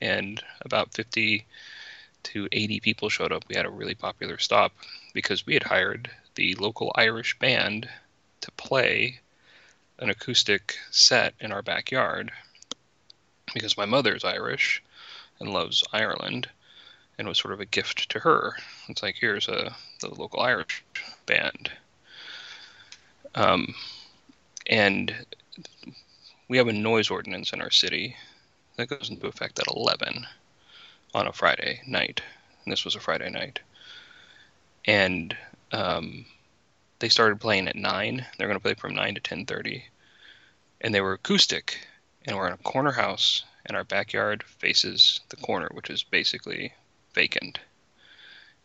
and 0.00 0.42
about 0.62 0.94
50 0.94 1.46
to 2.24 2.48
80 2.52 2.80
people 2.80 3.08
showed 3.08 3.32
up. 3.32 3.44
We 3.48 3.56
had 3.56 3.66
a 3.66 3.70
really 3.70 3.94
popular 3.94 4.38
stop 4.38 4.72
because 5.12 5.46
we 5.46 5.54
had 5.54 5.62
hired 5.62 6.10
the 6.34 6.54
local 6.54 6.92
Irish 6.96 7.38
band 7.38 7.88
to 8.40 8.50
play 8.52 9.20
an 9.98 10.10
acoustic 10.10 10.76
set 10.90 11.34
in 11.40 11.52
our 11.52 11.62
backyard 11.62 12.32
because 13.52 13.76
my 13.76 13.84
mother's 13.84 14.24
Irish 14.24 14.82
and 15.38 15.52
loves 15.52 15.84
Ireland 15.92 16.48
and 17.18 17.28
was 17.28 17.38
sort 17.38 17.54
of 17.54 17.60
a 17.60 17.66
gift 17.66 18.10
to 18.10 18.18
her. 18.18 18.56
It's 18.88 19.02
like 19.02 19.16
here's 19.20 19.48
a 19.48 19.74
the 20.00 20.08
local 20.08 20.40
Irish 20.40 20.82
band. 21.26 21.70
Um, 23.34 23.74
and 24.66 25.14
we 26.48 26.56
have 26.58 26.68
a 26.68 26.72
noise 26.72 27.10
ordinance 27.10 27.52
in 27.52 27.60
our 27.60 27.70
city 27.70 28.16
that 28.76 28.88
goes 28.88 29.10
into 29.10 29.26
effect 29.26 29.58
at 29.58 29.66
11 29.68 30.26
on 31.14 31.26
a 31.26 31.32
Friday 31.32 31.80
night. 31.86 32.22
And 32.64 32.72
this 32.72 32.84
was 32.84 32.94
a 32.94 33.00
Friday 33.00 33.30
night. 33.30 33.60
And 34.86 35.36
um, 35.72 36.26
they 36.98 37.08
started 37.08 37.40
playing 37.40 37.68
at 37.68 37.76
9. 37.76 38.26
They're 38.36 38.48
going 38.48 38.58
to 38.58 38.62
play 38.62 38.74
from 38.74 38.94
9 38.94 39.14
to 39.14 39.20
10:30. 39.20 39.82
And 40.80 40.94
they 40.94 41.00
were 41.00 41.14
acoustic 41.14 41.78
and 42.26 42.36
we're 42.36 42.46
in 42.46 42.52
a 42.52 42.58
corner 42.58 42.92
house 42.92 43.44
and 43.66 43.76
our 43.76 43.84
backyard 43.84 44.42
faces 44.42 45.20
the 45.28 45.36
corner, 45.36 45.68
which 45.72 45.90
is 45.90 46.02
basically 46.02 46.72
vacant. 47.14 47.58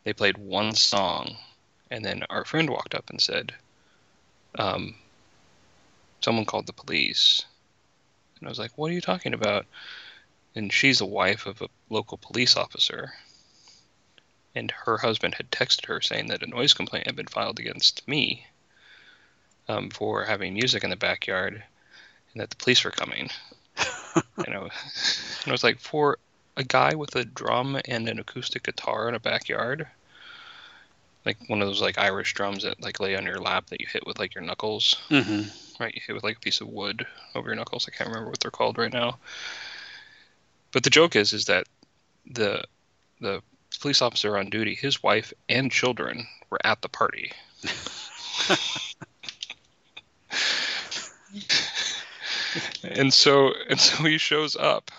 They 0.03 0.13
played 0.13 0.37
one 0.37 0.75
song 0.75 1.37
and 1.91 2.03
then 2.03 2.23
our 2.29 2.45
friend 2.45 2.69
walked 2.69 2.95
up 2.95 3.09
and 3.09 3.21
said, 3.21 3.53
um, 4.57 4.95
someone 6.21 6.45
called 6.45 6.67
the 6.67 6.73
police. 6.73 7.45
And 8.39 8.47
I 8.47 8.49
was 8.49 8.59
like, 8.59 8.71
what 8.77 8.91
are 8.91 8.93
you 8.93 9.01
talking 9.01 9.33
about? 9.33 9.65
And 10.59 10.73
she's 10.73 10.99
the 10.99 11.05
wife 11.05 11.45
of 11.45 11.61
a 11.61 11.69
local 11.89 12.17
police 12.17 12.57
officer. 12.57 13.13
And 14.53 14.69
her 14.71 14.97
husband 14.97 15.35
had 15.35 15.49
texted 15.51 15.85
her 15.85 16.01
saying 16.01 16.27
that 16.27 16.43
a 16.43 16.47
noise 16.47 16.73
complaint 16.73 17.05
had 17.07 17.15
been 17.15 17.27
filed 17.27 17.59
against 17.59 18.05
me 18.09 18.45
um, 19.69 19.89
for 19.89 20.25
having 20.25 20.53
music 20.53 20.83
in 20.83 20.89
the 20.89 20.97
backyard 20.97 21.63
and 22.33 22.41
that 22.41 22.49
the 22.49 22.57
police 22.57 22.83
were 22.83 22.91
coming. 22.91 23.29
and, 24.45 24.53
I 24.53 24.59
was, 24.59 24.71
and 25.43 25.47
I 25.47 25.51
was 25.53 25.63
like, 25.63 25.79
for 25.79 26.17
a 26.57 26.65
guy 26.65 26.93
with 26.93 27.15
a 27.15 27.23
drum 27.23 27.79
and 27.85 28.09
an 28.09 28.19
acoustic 28.19 28.63
guitar 28.63 29.07
in 29.07 29.15
a 29.15 29.19
backyard, 29.19 29.87
like 31.25 31.37
one 31.47 31.61
of 31.61 31.69
those 31.69 31.81
like 31.81 31.97
Irish 31.97 32.33
drums 32.33 32.63
that 32.63 32.81
like 32.81 32.99
lay 32.99 33.15
on 33.15 33.25
your 33.25 33.39
lap 33.39 33.67
that 33.67 33.79
you 33.79 33.87
hit 33.89 34.05
with 34.05 34.19
like 34.19 34.35
your 34.35 34.43
knuckles, 34.43 34.97
Mm-hmm. 35.09 35.81
right? 35.81 35.95
You 35.95 36.01
hit 36.05 36.15
with 36.15 36.25
like 36.25 36.35
a 36.35 36.41
piece 36.41 36.59
of 36.59 36.67
wood 36.67 37.07
over 37.33 37.47
your 37.47 37.55
knuckles. 37.55 37.87
I 37.87 37.95
can't 37.95 38.09
remember 38.09 38.29
what 38.29 38.41
they're 38.41 38.51
called 38.51 38.77
right 38.77 38.91
now. 38.91 39.19
But 40.71 40.83
the 40.83 40.89
joke 40.89 41.15
is, 41.15 41.33
is 41.33 41.45
that 41.45 41.67
the 42.25 42.63
the 43.19 43.41
police 43.79 44.01
officer 44.01 44.37
on 44.37 44.49
duty, 44.49 44.75
his 44.75 45.01
wife 45.03 45.33
and 45.47 45.71
children 45.71 46.27
were 46.49 46.59
at 46.63 46.81
the 46.81 46.89
party. 46.89 47.31
and 52.83 53.13
so 53.13 53.53
and 53.69 53.79
so 53.79 54.03
he 54.03 54.17
shows 54.17 54.55
up. 54.55 54.91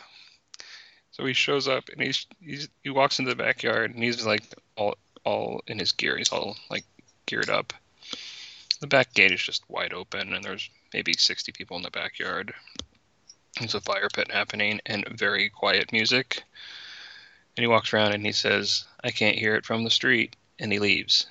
So 1.12 1.26
he 1.26 1.32
shows 1.32 1.68
up 1.68 1.88
and 1.90 2.00
he's, 2.00 2.26
he's 2.40 2.68
he 2.82 2.90
walks 2.90 3.18
into 3.18 3.30
the 3.30 3.36
backyard 3.36 3.94
and 3.94 4.02
he's 4.02 4.24
like 4.24 4.42
all 4.76 4.96
all 5.24 5.62
in 5.66 5.78
his 5.78 5.92
gear. 5.92 6.16
He's 6.16 6.30
all 6.30 6.56
like 6.70 6.84
geared 7.26 7.50
up. 7.50 7.72
The 8.80 8.86
back 8.86 9.12
gate 9.12 9.32
is 9.32 9.42
just 9.42 9.68
wide 9.68 9.92
open 9.92 10.32
and 10.32 10.42
there's 10.42 10.70
maybe 10.94 11.12
60 11.12 11.52
people 11.52 11.76
in 11.76 11.82
the 11.82 11.90
backyard. 11.90 12.54
There's 13.58 13.74
a 13.74 13.80
fire 13.80 14.08
pit 14.12 14.30
happening 14.30 14.80
and 14.86 15.06
very 15.08 15.48
quiet 15.50 15.92
music. 15.92 16.44
And 17.56 17.64
he 17.64 17.68
walks 17.68 17.92
around 17.92 18.12
and 18.12 18.24
he 18.24 18.32
says, 18.32 18.84
I 19.02 19.10
can't 19.10 19.38
hear 19.38 19.54
it 19.54 19.66
from 19.66 19.84
the 19.84 19.90
street. 19.90 20.36
And 20.58 20.72
he 20.72 20.78
leaves 20.78 21.26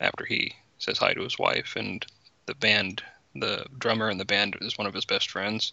after 0.00 0.24
he 0.24 0.54
says 0.78 0.98
hi 0.98 1.14
to 1.14 1.22
his 1.22 1.38
wife. 1.38 1.74
And 1.76 2.04
the 2.46 2.54
band, 2.54 3.02
the 3.34 3.66
drummer 3.78 4.10
in 4.10 4.18
the 4.18 4.24
band 4.24 4.56
is 4.60 4.78
one 4.78 4.86
of 4.86 4.94
his 4.94 5.04
best 5.04 5.30
friends. 5.30 5.72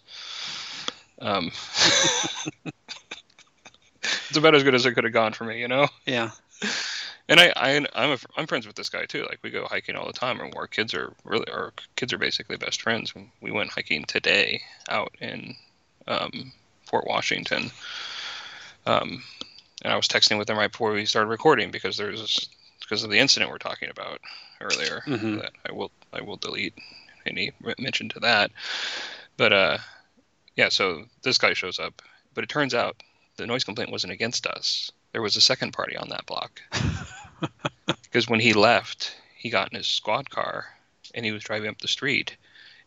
Um, 1.20 1.46
it's 4.02 4.36
about 4.36 4.54
as 4.54 4.64
good 4.64 4.74
as 4.74 4.86
it 4.86 4.92
could 4.92 5.04
have 5.04 5.12
gone 5.12 5.32
for 5.32 5.44
me, 5.44 5.60
you 5.60 5.68
know? 5.68 5.88
Yeah. 6.06 6.30
And 7.28 7.38
I, 7.38 7.52
I 7.56 7.86
I'm 7.94 8.12
a, 8.12 8.18
I'm 8.36 8.46
friends 8.46 8.66
with 8.66 8.76
this 8.76 8.88
guy 8.88 9.04
too. 9.04 9.22
Like 9.24 9.38
we 9.42 9.50
go 9.50 9.66
hiking 9.66 9.96
all 9.96 10.06
the 10.06 10.12
time, 10.12 10.40
and 10.40 10.54
our 10.56 10.66
kids 10.66 10.94
are 10.94 11.12
really 11.24 11.50
our 11.50 11.72
kids 11.96 12.12
are 12.12 12.18
basically 12.18 12.56
best 12.56 12.80
friends. 12.80 13.12
We 13.40 13.50
went 13.50 13.70
hiking 13.70 14.04
today 14.04 14.62
out 14.88 15.14
in 15.20 15.54
um, 16.06 16.52
Fort 16.86 17.06
Washington, 17.06 17.70
um, 18.86 19.22
and 19.82 19.92
I 19.92 19.96
was 19.96 20.08
texting 20.08 20.38
with 20.38 20.48
him 20.48 20.56
right 20.58 20.72
before 20.72 20.92
we 20.92 21.04
started 21.04 21.28
recording 21.28 21.70
because 21.70 21.96
there's 21.96 22.48
because 22.80 23.04
of 23.04 23.10
the 23.10 23.18
incident 23.18 23.50
we're 23.50 23.58
talking 23.58 23.90
about 23.90 24.20
earlier 24.60 25.02
Mhm. 25.06 25.40
that 25.42 25.52
I 25.68 25.72
will 25.72 25.90
I 26.12 26.22
will 26.22 26.36
delete 26.36 26.74
any 27.26 27.52
mention 27.78 28.08
to 28.10 28.20
that. 28.20 28.50
But 29.36 29.52
uh, 29.52 29.78
yeah, 30.56 30.70
so 30.70 31.04
this 31.22 31.36
guy 31.38 31.52
shows 31.52 31.78
up, 31.78 32.00
but 32.34 32.42
it 32.42 32.48
turns 32.50 32.74
out 32.74 33.02
the 33.36 33.46
noise 33.46 33.64
complaint 33.64 33.90
wasn't 33.92 34.12
against 34.14 34.46
us. 34.46 34.90
There 35.12 35.22
was 35.22 35.36
a 35.36 35.40
second 35.40 35.72
party 35.72 35.96
on 35.96 36.10
that 36.10 36.26
block 36.26 36.60
because 38.02 38.28
when 38.28 38.40
he 38.40 38.52
left, 38.52 39.16
he 39.36 39.50
got 39.50 39.70
in 39.70 39.76
his 39.76 39.86
squad 39.86 40.30
car 40.30 40.66
and 41.14 41.24
he 41.24 41.32
was 41.32 41.42
driving 41.42 41.70
up 41.70 41.78
the 41.78 41.88
street, 41.88 42.36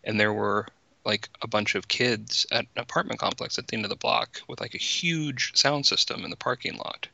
and 0.04 0.20
there 0.20 0.34
were 0.34 0.68
like 1.06 1.30
a 1.42 1.48
bunch 1.48 1.76
of 1.76 1.88
kids 1.88 2.46
at 2.52 2.66
an 2.76 2.82
apartment 2.82 3.20
complex 3.20 3.58
at 3.58 3.68
the 3.68 3.76
end 3.76 3.86
of 3.86 3.90
the 3.90 3.96
block 3.96 4.42
with 4.48 4.62
like 4.62 4.76
a 4.76 4.80
huge 4.80 5.56
sound 5.56 5.86
system 5.86 6.24
in 6.24 6.30
the 6.30 6.36
parking 6.36 6.78
lot, 6.78 7.08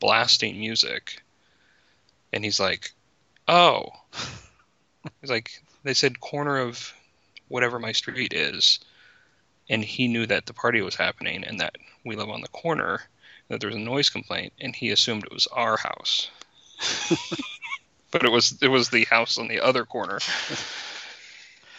blasting 0.00 0.58
music. 0.58 1.22
And 2.32 2.44
he's 2.44 2.60
like, 2.60 2.92
"Oh," 3.48 3.90
he's 5.20 5.30
like, 5.30 5.62
"They 5.82 5.94
said 5.94 6.20
corner 6.20 6.58
of 6.58 6.92
whatever 7.48 7.78
my 7.78 7.92
street 7.92 8.32
is." 8.32 8.80
And 9.68 9.84
he 9.84 10.08
knew 10.08 10.26
that 10.26 10.46
the 10.46 10.52
party 10.52 10.82
was 10.82 10.96
happening 10.96 11.44
and 11.44 11.60
that 11.60 11.76
we 12.04 12.16
live 12.16 12.28
on 12.28 12.42
the 12.42 12.48
corner, 12.48 13.02
that 13.52 13.60
there 13.60 13.68
was 13.68 13.76
a 13.76 13.80
noise 13.80 14.08
complaint, 14.08 14.52
and 14.60 14.74
he 14.74 14.90
assumed 14.90 15.24
it 15.24 15.32
was 15.32 15.46
our 15.48 15.76
house 15.76 16.30
but 18.10 18.24
it 18.24 18.30
was 18.30 18.56
it 18.62 18.68
was 18.68 18.90
the 18.90 19.04
house 19.04 19.38
on 19.38 19.48
the 19.48 19.60
other 19.60 19.84
corner. 19.84 20.18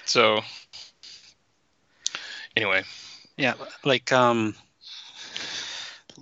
So 0.05 0.41
anyway, 2.55 2.83
Yeah, 3.37 3.53
like 3.83 4.11
um 4.11 4.55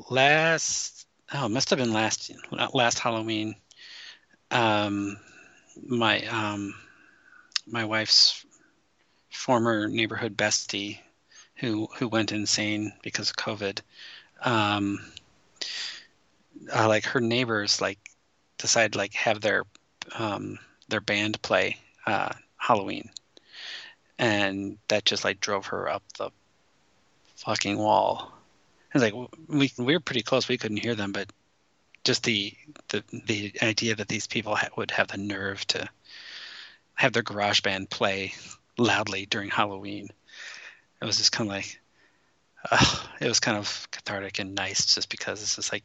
last 0.09 1.07
oh, 1.33 1.45
it 1.45 1.49
must 1.49 1.69
have 1.69 1.79
been 1.79 1.93
last 1.93 2.31
last 2.73 2.99
Halloween. 2.99 3.55
Um 4.51 5.17
my 5.85 6.21
um 6.27 6.73
my 7.67 7.85
wife's 7.85 8.45
former 9.29 9.87
neighborhood 9.87 10.37
bestie 10.37 10.99
who 11.55 11.87
who 11.97 12.07
went 12.07 12.31
insane 12.31 12.93
because 13.01 13.29
of 13.29 13.35
COVID. 13.35 13.79
Um 14.41 14.99
uh, 16.73 16.87
like 16.87 17.05
her 17.05 17.21
neighbors 17.21 17.81
like 17.81 17.99
decided 18.57 18.95
like 18.95 19.13
have 19.13 19.41
their 19.41 19.63
um 20.15 20.59
their 20.89 21.01
band 21.01 21.41
play 21.41 21.77
uh 22.05 22.29
Halloween. 22.57 23.09
And 24.19 24.77
that 24.87 25.05
just 25.05 25.23
like 25.23 25.39
drove 25.39 25.67
her 25.67 25.89
up 25.89 26.03
the 26.17 26.29
fucking 27.37 27.77
wall. 27.77 28.31
It's 28.93 29.01
like 29.01 29.13
we 29.47 29.71
we 29.77 29.93
were 29.93 29.99
pretty 29.99 30.21
close. 30.21 30.47
We 30.47 30.57
couldn't 30.57 30.77
hear 30.77 30.95
them, 30.95 31.11
but 31.11 31.31
just 32.03 32.23
the 32.23 32.53
the 32.89 33.03
the 33.25 33.53
idea 33.61 33.95
that 33.95 34.07
these 34.07 34.27
people 34.27 34.55
ha- 34.55 34.69
would 34.77 34.91
have 34.91 35.07
the 35.07 35.17
nerve 35.17 35.65
to 35.67 35.89
have 36.95 37.13
their 37.13 37.23
garage 37.23 37.61
band 37.61 37.89
play 37.89 38.33
loudly 38.77 39.25
during 39.25 39.49
Halloween, 39.49 40.09
it 41.01 41.05
was 41.05 41.17
just 41.17 41.31
kind 41.31 41.49
of 41.49 41.55
like, 41.55 41.79
uh, 42.69 42.95
it 43.19 43.27
was 43.27 43.39
kind 43.39 43.57
of 43.57 43.87
cathartic 44.03 44.39
and 44.39 44.55
nice, 44.55 44.93
just 44.95 45.09
because 45.09 45.41
it's 45.41 45.55
just 45.55 45.71
like, 45.71 45.83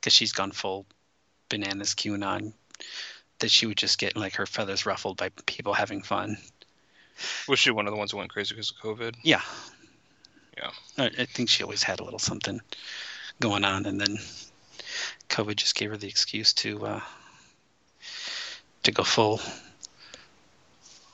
because 0.00 0.12
she's 0.12 0.32
gone 0.32 0.50
full 0.52 0.86
bananas 1.48 1.94
QAnon, 1.94 2.52
that 3.38 3.50
she 3.50 3.66
would 3.66 3.76
just 3.76 3.98
get 3.98 4.16
like 4.16 4.34
her 4.36 4.46
feathers 4.46 4.86
ruffled 4.86 5.16
by 5.16 5.30
people 5.46 5.72
having 5.74 6.02
fun. 6.02 6.36
was 7.48 7.58
she 7.58 7.70
one 7.70 7.86
of 7.86 7.92
the 7.92 7.98
ones 7.98 8.12
who 8.12 8.18
went 8.18 8.30
crazy 8.30 8.54
because 8.54 8.70
of 8.70 8.76
COVID? 8.78 9.16
Yeah. 9.22 9.42
Yeah. 10.56 10.70
I, 10.98 11.06
I 11.06 11.24
think 11.24 11.48
she 11.48 11.62
always 11.62 11.82
had 11.82 12.00
a 12.00 12.04
little 12.04 12.18
something 12.18 12.60
going 13.40 13.64
on, 13.64 13.86
and 13.86 14.00
then 14.00 14.18
COVID 15.28 15.56
just 15.56 15.74
gave 15.74 15.90
her 15.90 15.96
the 15.96 16.08
excuse 16.08 16.52
to 16.54 16.86
uh, 16.86 17.00
to 18.84 18.92
go 18.92 19.02
full 19.02 19.40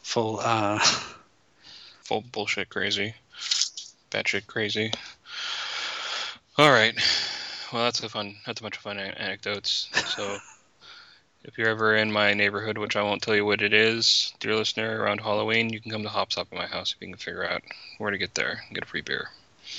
full. 0.02 0.40
Uh, 0.40 0.78
Full 2.11 2.25
bullshit 2.33 2.71
crazy, 2.71 3.14
batshit 4.11 4.49
crazy. 4.49 4.90
All 6.59 6.71
right. 6.71 6.95
well, 7.73 7.85
that's 7.85 8.02
a 8.02 8.09
fun. 8.09 8.37
That's 8.47 8.61
a 8.61 8.62
bunch 8.62 8.76
of 8.76 8.83
fun 8.83 8.99
an- 8.99 9.14
anecdotes. 9.14 9.88
So, 10.14 10.38
if 11.45 11.57
you're 11.57 11.69
ever 11.69 11.97
in 11.97 12.12
my 12.12 12.35
neighborhood, 12.35 12.76
which 12.76 12.97
I 12.97 13.02
won't 13.02 13.23
tell 13.23 13.37
you 13.37 13.45
what 13.45 13.62
it 13.62 13.73
is, 13.73 14.33
dear 14.40 14.57
listener, 14.57 15.00
around 15.00 15.21
Halloween, 15.21 15.73
you 15.73 15.80
can 15.80 15.92
come 15.92 16.02
to 16.02 16.09
Hop 16.09 16.33
Stop 16.33 16.49
at 16.52 16.59
my 16.59 16.66
house 16.66 16.92
if 16.95 17.00
you 17.00 17.09
can 17.09 17.16
figure 17.16 17.49
out 17.49 17.62
where 17.99 18.11
to 18.11 18.19
get 18.19 18.35
there 18.35 18.62
and 18.66 18.75
get 18.75 18.85
a 18.85 18.87
free 18.87 19.00
beer. 19.00 19.28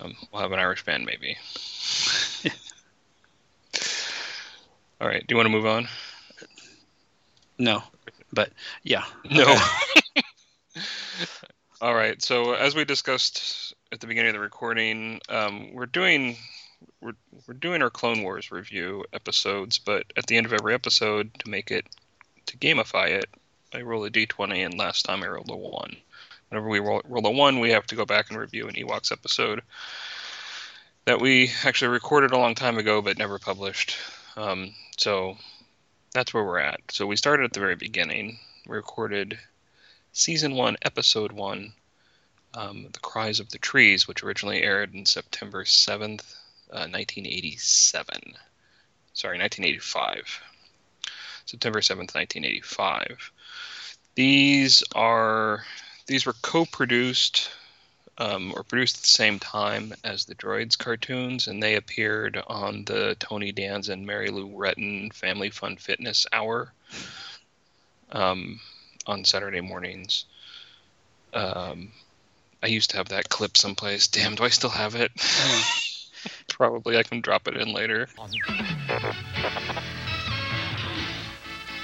um, 0.00 0.14
we'll 0.32 0.42
have 0.42 0.52
an 0.52 0.58
Irish 0.58 0.84
band, 0.84 1.06
maybe. 1.06 1.36
All 5.00 5.08
right. 5.08 5.26
Do 5.26 5.32
you 5.32 5.36
want 5.36 5.46
to 5.46 5.50
move 5.50 5.66
on? 5.66 5.88
No, 7.58 7.82
but 8.32 8.50
yeah. 8.82 9.04
No. 9.30 9.56
All 11.80 11.94
right. 11.94 12.20
So 12.22 12.52
as 12.52 12.74
we 12.74 12.84
discussed 12.84 13.74
at 13.92 14.00
the 14.00 14.06
beginning 14.06 14.30
of 14.30 14.34
the 14.34 14.40
recording, 14.40 15.20
um, 15.28 15.72
we're 15.72 15.86
doing 15.86 16.36
we're, 17.00 17.12
we're 17.46 17.54
doing 17.54 17.82
our 17.82 17.90
Clone 17.90 18.22
Wars 18.22 18.50
review 18.50 19.04
episodes, 19.12 19.78
but 19.78 20.12
at 20.16 20.26
the 20.26 20.36
end 20.36 20.46
of 20.46 20.52
every 20.52 20.74
episode, 20.74 21.32
to 21.40 21.50
make 21.50 21.70
it 21.70 21.86
to 22.46 22.56
gamify 22.56 23.08
it, 23.10 23.28
I 23.74 23.82
roll 23.82 24.04
a 24.04 24.10
d20, 24.10 24.64
and 24.64 24.78
last 24.78 25.04
time 25.04 25.22
I 25.22 25.28
rolled 25.28 25.50
a 25.50 25.56
one. 25.56 25.96
Whenever 26.48 26.68
we 26.68 26.80
roll, 26.80 27.02
roll 27.04 27.26
a 27.26 27.30
one, 27.30 27.60
we 27.60 27.70
have 27.70 27.86
to 27.88 27.94
go 27.94 28.04
back 28.04 28.30
and 28.30 28.38
review 28.38 28.66
an 28.66 28.74
Ewoks 28.74 29.12
episode 29.12 29.62
that 31.04 31.20
we 31.20 31.50
actually 31.64 31.88
recorded 31.88 32.32
a 32.32 32.38
long 32.38 32.54
time 32.54 32.78
ago 32.78 33.02
but 33.02 33.18
never 33.18 33.38
published. 33.38 33.96
Um, 34.36 34.74
so 34.96 35.36
that's 36.12 36.34
where 36.34 36.44
we're 36.44 36.58
at. 36.58 36.80
So 36.90 37.06
we 37.06 37.16
started 37.16 37.44
at 37.44 37.52
the 37.52 37.60
very 37.60 37.76
beginning. 37.76 38.38
We 38.66 38.76
recorded 38.76 39.38
season 40.12 40.54
one, 40.54 40.76
episode 40.82 41.32
one, 41.32 41.72
um, 42.54 42.86
"The 42.92 42.98
Cries 43.00 43.40
of 43.40 43.50
the 43.50 43.58
Trees," 43.58 44.08
which 44.08 44.22
originally 44.22 44.62
aired 44.62 44.94
in 44.94 45.06
September 45.06 45.64
seventh, 45.64 46.34
uh, 46.72 46.86
nineteen 46.86 47.26
eighty-seven. 47.26 48.34
Sorry, 49.12 49.38
nineteen 49.38 49.64
eighty-five. 49.64 50.40
September 51.46 51.82
seventh, 51.82 52.14
nineteen 52.14 52.44
eighty-five. 52.44 53.32
These 54.14 54.84
are 54.94 55.64
these 56.06 56.26
were 56.26 56.34
co-produced 56.42 57.50
um, 58.18 58.52
or 58.54 58.62
produced 58.62 58.96
at 58.96 59.02
the 59.02 59.06
same 59.08 59.38
time 59.38 59.94
as 60.04 60.24
the 60.24 60.34
Droids 60.34 60.76
cartoons, 60.76 61.48
and 61.48 61.62
they 61.62 61.76
appeared 61.76 62.42
on 62.46 62.84
the 62.84 63.16
Tony 63.18 63.50
Danza 63.50 63.92
and 63.92 64.04
Mary 64.06 64.28
Lou 64.30 64.48
Retton 64.48 65.12
Family 65.12 65.50
Fun 65.50 65.76
Fitness 65.76 66.26
Hour 66.32 66.72
um, 68.12 68.60
on 69.06 69.24
Saturday 69.24 69.60
mornings. 69.60 70.26
Um, 71.32 71.92
I 72.62 72.66
used 72.66 72.90
to 72.90 72.98
have 72.98 73.08
that 73.08 73.30
clip 73.30 73.56
someplace. 73.56 74.06
Damn, 74.08 74.34
do 74.34 74.44
I 74.44 74.50
still 74.50 74.70
have 74.70 74.94
it? 74.94 75.10
Probably. 76.48 76.98
I 76.98 77.02
can 77.02 77.22
drop 77.22 77.48
it 77.48 77.56
in 77.56 77.72
later. 77.72 78.08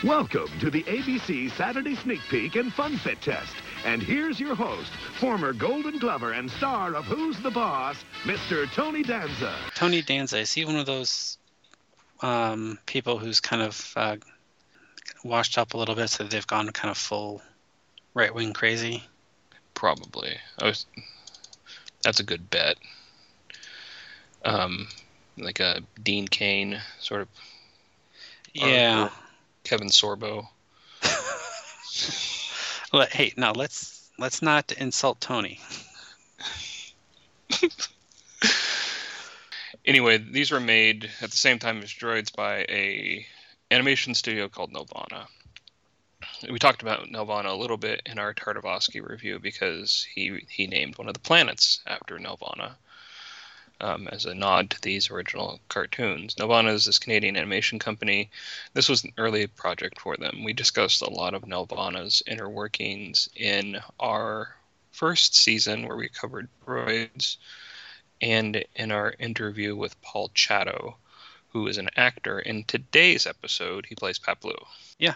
Welcome 0.04 0.48
to 0.60 0.70
the 0.70 0.82
ABC 0.82 1.50
Saturday 1.52 1.94
Sneak 1.96 2.20
Peek 2.28 2.56
and 2.56 2.70
Fun 2.72 2.98
Fit 2.98 3.22
Test. 3.22 3.54
And 3.86 4.02
here's 4.02 4.38
your 4.38 4.54
host, 4.54 4.90
former 5.18 5.54
Golden 5.54 5.98
Glover 5.98 6.32
and 6.32 6.50
star 6.50 6.94
of 6.94 7.06
Who's 7.06 7.40
the 7.40 7.50
Boss, 7.50 7.96
Mr. 8.24 8.70
Tony 8.72 9.02
Danza. 9.02 9.54
Tony 9.74 10.02
Danza, 10.02 10.38
is 10.38 10.52
he 10.52 10.66
one 10.66 10.76
of 10.76 10.84
those 10.84 11.38
um, 12.20 12.78
people 12.84 13.18
who's 13.18 13.40
kind 13.40 13.62
of 13.62 13.92
uh, 13.96 14.16
washed 15.24 15.56
up 15.56 15.72
a 15.72 15.78
little 15.78 15.94
bit 15.94 16.10
so 16.10 16.24
they've 16.24 16.46
gone 16.46 16.68
kind 16.70 16.90
of 16.90 16.98
full 16.98 17.40
right 18.12 18.34
wing 18.34 18.52
crazy? 18.52 19.02
Probably. 19.76 20.36
I 20.58 20.66
was, 20.66 20.86
that's 22.02 22.18
a 22.18 22.24
good 22.24 22.50
bet. 22.50 22.76
Um, 24.44 24.88
like 25.38 25.60
a 25.60 25.82
Dean 26.02 26.26
Cain 26.26 26.80
sort 26.98 27.20
of 27.20 27.28
Yeah. 28.54 29.10
Kevin 29.62 29.88
Sorbo. 29.88 30.48
Hey, 33.10 33.34
now 33.36 33.52
let's 33.52 34.10
let's 34.18 34.40
not 34.40 34.72
insult 34.72 35.20
Tony. 35.20 35.60
Anyway, 39.86 40.18
these 40.18 40.50
were 40.50 40.58
made 40.58 41.08
at 41.22 41.30
the 41.30 41.36
same 41.36 41.60
time 41.60 41.80
as 41.80 41.90
Droids 41.90 42.34
by 42.34 42.66
a 42.68 43.24
animation 43.70 44.14
studio 44.14 44.48
called 44.48 44.72
Nelvana. 44.72 45.28
We 46.50 46.58
talked 46.58 46.82
about 46.82 47.08
Nelvana 47.08 47.50
a 47.50 47.56
little 47.56 47.76
bit 47.76 48.02
in 48.06 48.18
our 48.18 48.34
Tartakovsky 48.34 49.00
review 49.00 49.38
because 49.38 50.06
he 50.14 50.44
he 50.48 50.66
named 50.66 50.98
one 50.98 51.08
of 51.08 51.14
the 51.14 51.20
planets 51.20 51.80
after 51.86 52.18
Nelvana 52.18 52.76
um, 53.80 54.08
as 54.08 54.24
a 54.24 54.34
nod 54.34 54.70
to 54.70 54.80
these 54.80 55.10
original 55.10 55.60
cartoons. 55.68 56.34
Nelvana 56.34 56.72
is 56.72 56.84
this 56.84 56.98
Canadian 56.98 57.36
animation 57.36 57.78
company. 57.78 58.30
This 58.74 58.88
was 58.88 59.04
an 59.04 59.12
early 59.18 59.46
project 59.46 60.00
for 60.00 60.16
them. 60.16 60.44
We 60.44 60.52
discussed 60.52 61.02
a 61.02 61.10
lot 61.10 61.34
of 61.34 61.42
Nelvana's 61.42 62.22
inner 62.26 62.48
workings 62.48 63.28
in 63.34 63.78
our 64.00 64.54
first 64.92 65.34
season 65.34 65.86
where 65.86 65.96
we 65.96 66.08
covered 66.08 66.48
droids 66.66 67.36
and 68.22 68.64
in 68.74 68.92
our 68.92 69.14
interview 69.18 69.76
with 69.76 70.00
Paul 70.00 70.30
Chato, 70.34 70.96
who 71.48 71.66
is 71.66 71.76
an 71.76 71.90
actor. 71.96 72.40
In 72.40 72.64
today's 72.64 73.26
episode, 73.26 73.86
he 73.86 73.94
plays 73.94 74.18
Paploo. 74.18 74.56
Yeah, 74.98 75.14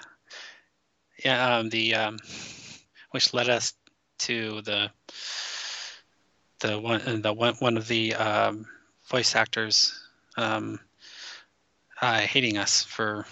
um, 1.26 1.68
the 1.68 1.94
um, 1.94 2.18
which 3.11 3.35
led 3.35 3.48
us 3.48 3.74
to 4.20 4.61
the 4.62 4.90
the 6.61 6.78
one 6.78 7.22
the 7.22 7.33
one 7.33 7.54
one 7.59 7.76
of 7.76 7.88
the 7.88 8.14
um, 8.14 8.66
voice 9.09 9.35
actors 9.35 9.98
um, 10.37 10.78
uh, 12.00 12.20
hating 12.20 12.59
us 12.59 12.83
for 12.83 13.26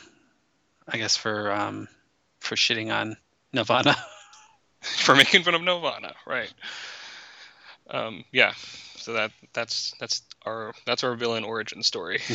I 0.89 0.97
guess 0.97 1.17
for 1.17 1.53
um, 1.53 1.89
for 2.41 2.55
shitting 2.55 2.93
on 2.93 3.17
Nirvana. 3.53 3.97
for 4.81 5.15
making 5.15 5.43
fun 5.43 5.55
of 5.55 5.63
Nirvana, 5.63 6.15
right? 6.27 6.53
Um, 7.91 8.25
yeah. 8.33 8.53
So 8.97 9.13
that 9.15 9.33
that's 9.53 9.95
that's 10.01 10.23
our 10.45 10.73
that's 10.87 11.05
our 11.05 11.15
villain 11.15 11.45
origin 11.45 11.83
story. 11.83 12.21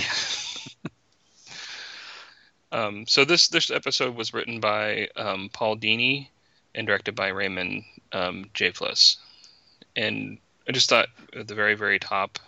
um, 2.73 3.05
so 3.07 3.23
this 3.23 3.47
this 3.47 3.69
episode 3.69 4.15
was 4.15 4.33
written 4.33 4.59
by 4.59 5.07
um, 5.15 5.49
Paul 5.53 5.77
Dini 5.77 6.27
and 6.75 6.87
directed 6.87 7.15
by 7.15 7.27
Raymond 7.27 7.83
um, 8.11 8.49
J. 8.53 8.71
Fliss. 8.71 9.17
And 9.95 10.39
I 10.67 10.71
just 10.71 10.89
thought 10.89 11.07
at 11.37 11.47
the 11.47 11.55
very 11.55 11.75
very 11.75 11.99
top 11.99 12.39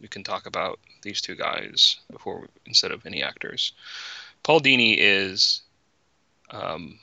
we 0.00 0.08
can 0.08 0.22
talk 0.22 0.46
about 0.46 0.78
these 1.02 1.20
two 1.22 1.34
guys 1.34 1.96
before 2.10 2.46
instead 2.66 2.92
of 2.92 3.06
any 3.06 3.22
actors. 3.22 3.72
Paul 4.42 4.60
Dini 4.60 4.96
is 4.98 5.62
um, 6.50 6.98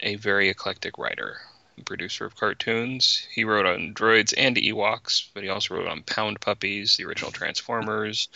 a 0.00 0.16
very 0.16 0.50
eclectic 0.50 0.98
writer 0.98 1.38
and 1.76 1.86
producer 1.86 2.26
of 2.26 2.36
cartoons. 2.36 3.26
He 3.32 3.44
wrote 3.44 3.66
on 3.66 3.94
Droids 3.94 4.34
and 4.36 4.56
Ewoks, 4.56 5.28
but 5.32 5.42
he 5.42 5.48
also 5.48 5.74
wrote 5.74 5.88
on 5.88 6.02
Pound 6.02 6.40
Puppies, 6.40 6.96
the 6.96 7.04
original 7.04 7.30
Transformers, 7.30 8.28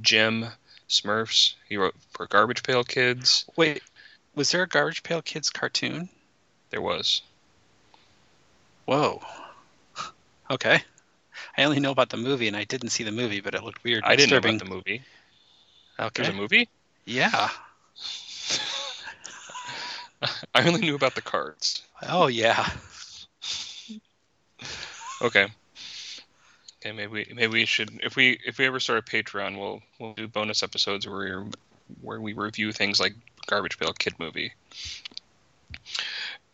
Jim, 0.00 0.46
Smurfs. 0.88 1.54
He 1.68 1.76
wrote 1.76 1.94
for 2.10 2.26
Garbage 2.26 2.62
Pail 2.62 2.84
Kids. 2.84 3.44
Wait, 3.56 3.82
was 4.34 4.50
there 4.50 4.62
a 4.62 4.68
Garbage 4.68 5.02
Pail 5.02 5.22
Kids 5.22 5.50
cartoon? 5.50 6.08
There 6.70 6.82
was. 6.82 7.22
Whoa. 8.84 9.22
Okay. 10.48 10.80
I 11.58 11.64
only 11.64 11.80
know 11.80 11.90
about 11.90 12.10
the 12.10 12.16
movie, 12.16 12.46
and 12.46 12.56
I 12.56 12.62
didn't 12.62 12.90
see 12.90 13.02
the 13.02 13.10
movie, 13.10 13.40
but 13.40 13.56
it 13.56 13.64
looked 13.64 13.82
weird. 13.82 14.04
I 14.04 14.14
didn't 14.14 14.30
know 14.30 14.38
about 14.48 14.60
the 14.60 14.64
movie. 14.64 15.02
Okay. 15.98 16.22
There's 16.22 16.28
a 16.28 16.38
movie? 16.38 16.68
Yeah. 17.04 17.48
I 20.54 20.66
only 20.66 20.82
knew 20.82 20.94
about 20.94 21.16
the 21.16 21.20
cards. 21.20 21.82
Oh 22.08 22.28
yeah. 22.28 22.70
Okay. 25.20 25.48
Maybe 26.92 27.32
maybe 27.34 27.52
we 27.52 27.66
should 27.66 28.00
if 28.02 28.16
we 28.16 28.38
if 28.46 28.58
we 28.58 28.66
ever 28.66 28.80
start 28.80 28.98
a 28.98 29.02
Patreon, 29.02 29.58
we'll 29.58 29.82
we'll 29.98 30.14
do 30.14 30.28
bonus 30.28 30.62
episodes 30.62 31.06
where 31.06 31.42
we 31.42 31.50
where 32.00 32.20
we 32.20 32.32
review 32.32 32.72
things 32.72 33.00
like 33.00 33.14
Garbage 33.46 33.78
Pail 33.78 33.92
Kid 33.92 34.14
movie. 34.18 34.52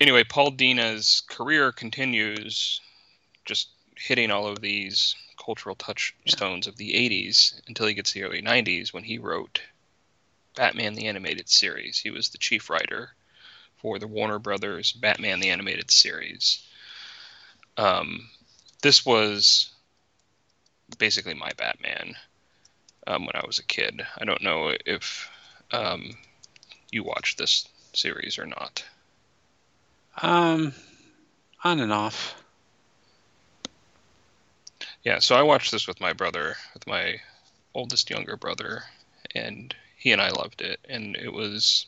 Anyway, 0.01 0.25
Paul 0.25 0.51
Dini's 0.51 1.23
career 1.29 1.73
continues, 1.73 2.81
just 3.45 3.69
hitting 3.95 4.31
all 4.31 4.47
of 4.47 4.61
these 4.61 5.15
cultural 5.43 5.77
touchstones 5.77 6.67
of 6.67 6.77
the 6.77 6.93
'80s 6.93 7.61
until 7.69 7.87
he 7.87 7.95
gets 7.95 8.13
to 8.13 8.21
the 8.21 8.25
early 8.25 8.43
'90s 8.43 8.93
when 8.93 9.05
he 9.05 9.19
wrote 9.19 9.61
Batman 10.55 10.95
the 10.95 11.07
Animated 11.07 11.49
Series. 11.49 11.99
He 11.99 12.11
was 12.11 12.29
the 12.29 12.39
chief 12.39 12.69
writer 12.71 13.13
for 13.77 13.99
the 13.99 14.07
Warner 14.07 14.39
Brothers 14.39 14.93
Batman 14.93 15.41
the 15.41 15.51
Animated 15.51 15.91
Series. 15.91 16.65
Um, 17.77 18.29
this 18.83 19.05
was 19.07 19.72
basically 20.99 21.35
my 21.35 21.51
Batman 21.57 22.15
um, 23.07 23.27
when 23.27 23.37
I 23.37 23.45
was 23.47 23.59
a 23.59 23.65
kid. 23.65 24.03
I 24.19 24.25
don't 24.25 24.43
know 24.43 24.75
if 24.87 25.31
um, 25.71 26.17
you 26.91 27.05
watched 27.05 27.39
this 27.39 27.69
series 27.93 28.39
or 28.39 28.47
not. 28.47 28.85
Um, 30.21 30.73
on 31.65 31.81
and 31.81 31.93
off. 31.93 32.35
Yeah, 35.05 35.19
so 35.19 35.35
I 35.35 35.43
watched 35.43 35.73
this 35.73 35.89
with 35.89 36.01
my 36.01 36.13
brother, 36.13 36.57
with 36.75 36.87
my 36.87 37.17
oldest 37.75 38.11
younger 38.11 38.37
brother, 38.37 38.85
and 39.35 39.75
he 39.97 40.13
and 40.13 40.21
I 40.21 40.31
loved 40.31 40.61
it, 40.61 40.79
and 40.89 41.17
it 41.17 41.33
was 41.33 41.87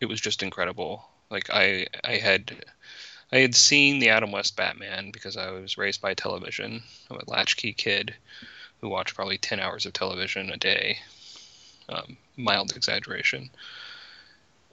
it 0.00 0.06
was 0.06 0.20
just 0.20 0.42
incredible. 0.42 1.08
Like 1.30 1.48
I 1.50 1.86
I 2.02 2.16
had 2.16 2.64
I 3.32 3.38
had 3.38 3.54
seen 3.54 3.98
the 3.98 4.10
Adam 4.10 4.30
West 4.30 4.56
Batman 4.56 5.10
because 5.10 5.38
I 5.38 5.50
was 5.50 5.78
raised 5.78 6.02
by 6.02 6.12
television. 6.12 6.82
I'm 7.10 7.16
a 7.16 7.30
latchkey 7.30 7.72
kid 7.72 8.14
who 8.80 8.90
watched 8.90 9.14
probably 9.14 9.38
ten 9.38 9.58
hours 9.58 9.86
of 9.86 9.94
television 9.94 10.50
a 10.50 10.58
day. 10.58 10.98
Um, 11.88 12.18
mild 12.36 12.76
exaggeration. 12.76 13.48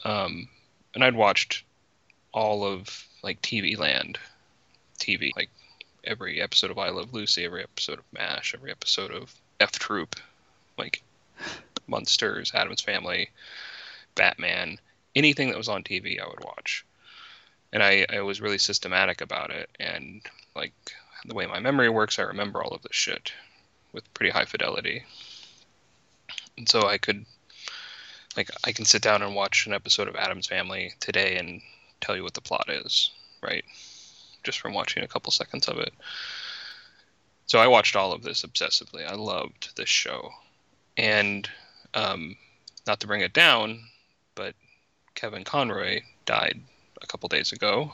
Um, 0.04 0.50
and 0.94 1.06
I'd 1.06 1.16
watched 1.16 1.64
all 2.34 2.66
of 2.66 3.08
like 3.24 3.42
TV 3.42 3.78
Land, 3.78 4.20
TV 5.00 5.32
like 5.38 5.50
every 6.04 6.42
episode 6.42 6.70
of 6.72 6.78
I 6.78 6.90
Love 6.90 7.14
Lucy, 7.14 7.46
every 7.46 7.64
episode 7.64 8.00
of 8.00 8.06
MASH, 8.12 8.54
every 8.54 8.72
episode 8.72 9.12
of 9.12 9.34
F 9.62 9.72
Troop, 9.80 10.18
like 10.78 11.02
Monsters, 11.88 12.52
Addams 12.54 12.82
Family, 12.82 13.30
Batman, 14.16 14.80
anything 15.16 15.48
that 15.48 15.58
was 15.58 15.70
on 15.70 15.84
TV, 15.84 16.22
I 16.22 16.28
would 16.28 16.44
watch. 16.44 16.86
And 17.72 17.84
I, 17.84 18.06
I 18.12 18.22
was 18.22 18.42
really 18.42 18.58
systematic 18.58 19.22
about 19.22 19.52
it. 19.52 19.70
And 19.80 20.22
like 20.56 20.74
the 21.26 21.36
way 21.36 21.46
my 21.46 21.60
memory 21.60 21.90
works, 21.90 22.20
I 22.20 22.24
remember 22.24 22.64
all 22.64 22.74
of 22.74 22.82
this 22.82 22.96
shit 22.96 23.32
with 23.94 24.12
pretty 24.14 24.32
high 24.32 24.46
fidelity. 24.46 25.04
And 26.58 26.68
so 26.68 26.88
I 26.88 26.98
could, 26.98 27.26
like, 28.36 28.50
I 28.64 28.72
can 28.72 28.86
sit 28.86 29.02
down 29.02 29.22
and 29.22 29.36
watch 29.36 29.66
an 29.66 29.74
episode 29.74 30.08
of 30.08 30.16
Addams 30.16 30.48
Family 30.48 30.94
today 31.00 31.38
and 31.38 31.62
tell 32.02 32.16
you 32.16 32.24
what 32.24 32.34
the 32.34 32.42
plot 32.42 32.70
is, 32.70 33.12
right? 33.42 33.64
Just 34.44 34.60
from 34.60 34.74
watching 34.74 35.04
a 35.04 35.08
couple 35.08 35.32
seconds 35.32 35.68
of 35.68 35.78
it. 35.78 35.94
So 37.46 37.60
I 37.60 37.68
watched 37.68 37.96
all 37.96 38.12
of 38.12 38.24
this 38.24 38.44
obsessively. 38.44 39.10
I 39.10 39.16
loved 39.16 39.76
this 39.76 39.90
show. 39.90 40.32
And 40.98 41.50
um, 41.94 42.36
not 42.86 43.00
to 43.00 43.08
bring 43.08 43.22
it 43.22 43.34
down, 43.34 43.82
but 44.36 44.54
Kevin 45.16 45.44
Conroy 45.44 46.02
died 46.26 46.62
a 47.02 47.08
couple 47.08 47.30
days 47.30 47.52
ago 47.52 47.94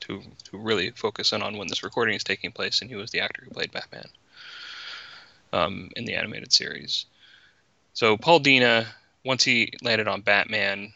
to, 0.00 0.22
to 0.44 0.58
really 0.58 0.90
focus 0.90 1.32
in 1.32 1.42
on 1.42 1.56
when 1.56 1.68
this 1.68 1.82
recording 1.82 2.14
is 2.14 2.24
taking 2.24 2.52
place, 2.52 2.80
and 2.80 2.90
he 2.90 2.96
was 2.96 3.10
the 3.10 3.20
actor 3.20 3.42
who 3.44 3.50
played 3.50 3.72
Batman 3.72 4.08
um, 5.52 5.90
in 5.96 6.04
the 6.04 6.14
animated 6.14 6.52
series. 6.52 7.06
So 7.94 8.16
Paul 8.16 8.40
Dini, 8.40 8.84
once 9.24 9.44
he 9.44 9.72
landed 9.82 10.08
on 10.08 10.20
Batman, 10.20 10.92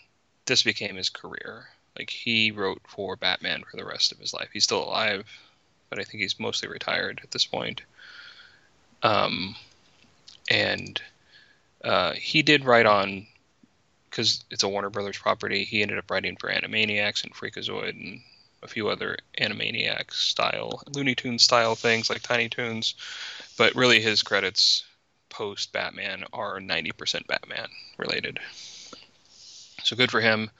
this 0.47 0.63
became 0.63 0.97
his 0.97 1.09
career. 1.09 1.69
Like 1.97 2.11
he 2.11 2.51
wrote 2.51 2.83
for 2.87 3.17
Batman 3.17 3.63
for 3.71 3.77
the 3.77 3.85
rest 3.85 4.13
of 4.13 4.19
his 4.19 4.35
life. 4.35 4.49
He's 4.53 4.65
still 4.65 4.83
alive, 4.83 5.27
but 5.91 6.01
I 6.01 6.05
think 6.05 6.23
he's 6.23 6.41
mostly 6.41 6.69
retired 6.69 7.21
at 7.23 7.31
this 7.31 7.47
point. 7.47 7.83
Um, 9.03 9.55
and 10.51 11.01
uh, 11.85 12.13
he 12.15 12.43
did 12.43 12.65
write 12.65 12.87
on 12.87 13.28
because 14.11 14.44
it's 14.51 14.62
a 14.62 14.68
Warner 14.68 14.90
Brothers 14.90 15.18
property. 15.18 15.64
He 15.64 15.83
ended 15.83 15.99
up 15.99 16.11
writing 16.11 16.37
for 16.37 16.51
Animaniacs 16.51 17.25
and 17.25 17.35
Freakazoid 17.35 17.90
and 17.90 18.21
a 18.62 18.68
few 18.68 18.88
other 18.88 19.18
Animaniacs 19.40 20.14
style, 20.14 20.83
Looney 20.94 21.14
Tunes 21.14 21.42
style 21.42 21.75
things 21.75 22.11
like 22.11 22.23
Tiny 22.23 22.49
Toons. 22.49 22.94
But 23.57 23.75
really, 23.75 24.01
his 24.01 24.23
credits 24.23 24.85
post 25.29 25.73
Batman 25.73 26.25
are 26.33 26.59
90% 26.59 27.27
Batman 27.27 27.68
related. 27.97 28.40
So 29.85 29.97
good 29.97 30.11
for 30.11 30.21
him. 30.21 30.51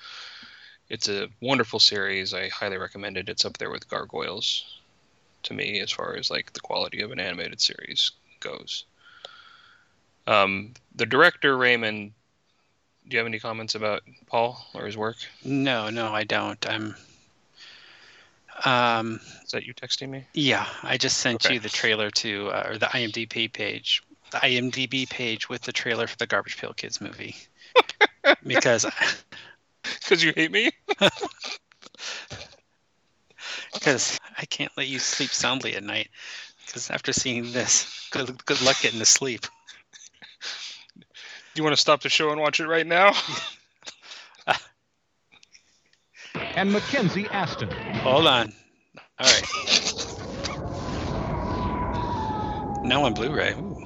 It's 0.89 1.09
a 1.09 1.29
wonderful 1.41 1.81
series. 1.81 2.33
I 2.33 2.49
highly 2.49 2.79
recommend 2.79 3.17
it. 3.17 3.29
It's 3.29 3.45
up 3.45 3.59
there 3.59 3.71
with 3.71 3.89
Gargoyles 3.89 4.79
to 5.45 5.55
me 5.55 5.81
as 5.81 5.93
far 5.93 6.17
as 6.17 6.31
like 6.31 6.53
the 6.53 6.61
quality 6.61 7.03
of 7.03 7.11
an 7.11 7.21
animated 7.21 7.61
series 7.61 8.13
goes. 8.41 8.85
Um, 10.27 10.75
the 10.95 11.07
director 11.07 11.57
Raymond, 11.57 12.13
do 13.09 13.15
you 13.15 13.19
have 13.19 13.27
any 13.27 13.39
comments 13.39 13.75
about 13.75 14.03
Paul 14.27 14.65
or 14.75 14.85
his 14.85 14.97
work? 14.97 15.17
No, 15.45 15.91
no, 15.91 16.13
I 16.13 16.25
don't. 16.25 16.65
I'm. 16.69 16.95
Um, 18.65 19.21
Is 19.45 19.53
that 19.53 19.65
you 19.65 19.73
texting 19.75 20.09
me? 20.11 20.27
yeah, 20.35 20.67
I 20.83 20.97
just 20.99 21.19
sent 21.19 21.45
Okay. 21.45 21.55
you 21.55 21.61
the 21.61 21.69
trailer 21.69 22.11
to, 22.11 22.49
uh, 22.49 22.71
or 22.71 22.79
the 22.79 22.87
IMDb 22.87 23.53
page, 23.53 24.03
the 24.33 24.39
IMDb 24.39 25.09
page 25.09 25.49
with 25.49 25.63
the 25.63 25.73
trailer 25.73 26.07
for 26.07 26.17
the 26.17 26.27
Garbage 26.27 26.57
Pail 26.59 26.73
Kids 26.73 27.01
movie. 27.01 27.37
because 28.47 28.85
Because 29.83 30.23
you 30.23 30.33
hate 30.35 30.51
me? 30.51 30.71
because 33.73 34.19
I 34.37 34.45
can't 34.47 34.73
let 34.77 34.89
you 34.89 34.99
sleep 34.99 35.31
soundly 35.31 35.77
at 35.77 35.85
night. 35.85 36.09
Because 36.67 36.91
after 36.91 37.13
seeing 37.13 37.53
this, 37.53 38.09
good 38.11 38.45
good 38.45 38.61
luck 38.63 38.77
getting 38.83 38.99
to 38.99 39.07
sleep. 39.07 39.47
Do 41.59 41.63
you 41.63 41.65
want 41.65 41.75
to 41.75 41.81
stop 41.83 42.03
the 42.03 42.09
show 42.09 42.31
and 42.31 42.41
watch 42.41 42.61
it 42.61 42.69
right 42.69 42.87
now? 42.87 43.13
And 46.55 46.73
Mackenzie 46.73 47.27
Astin. 47.33 47.69
Hold 47.69 48.29
on. 48.29 48.53
All 49.19 49.27
right. 49.27 49.43
Now 52.85 53.05
on 53.05 53.15
Blu-ray. 53.15 53.55
Ooh. 53.55 53.77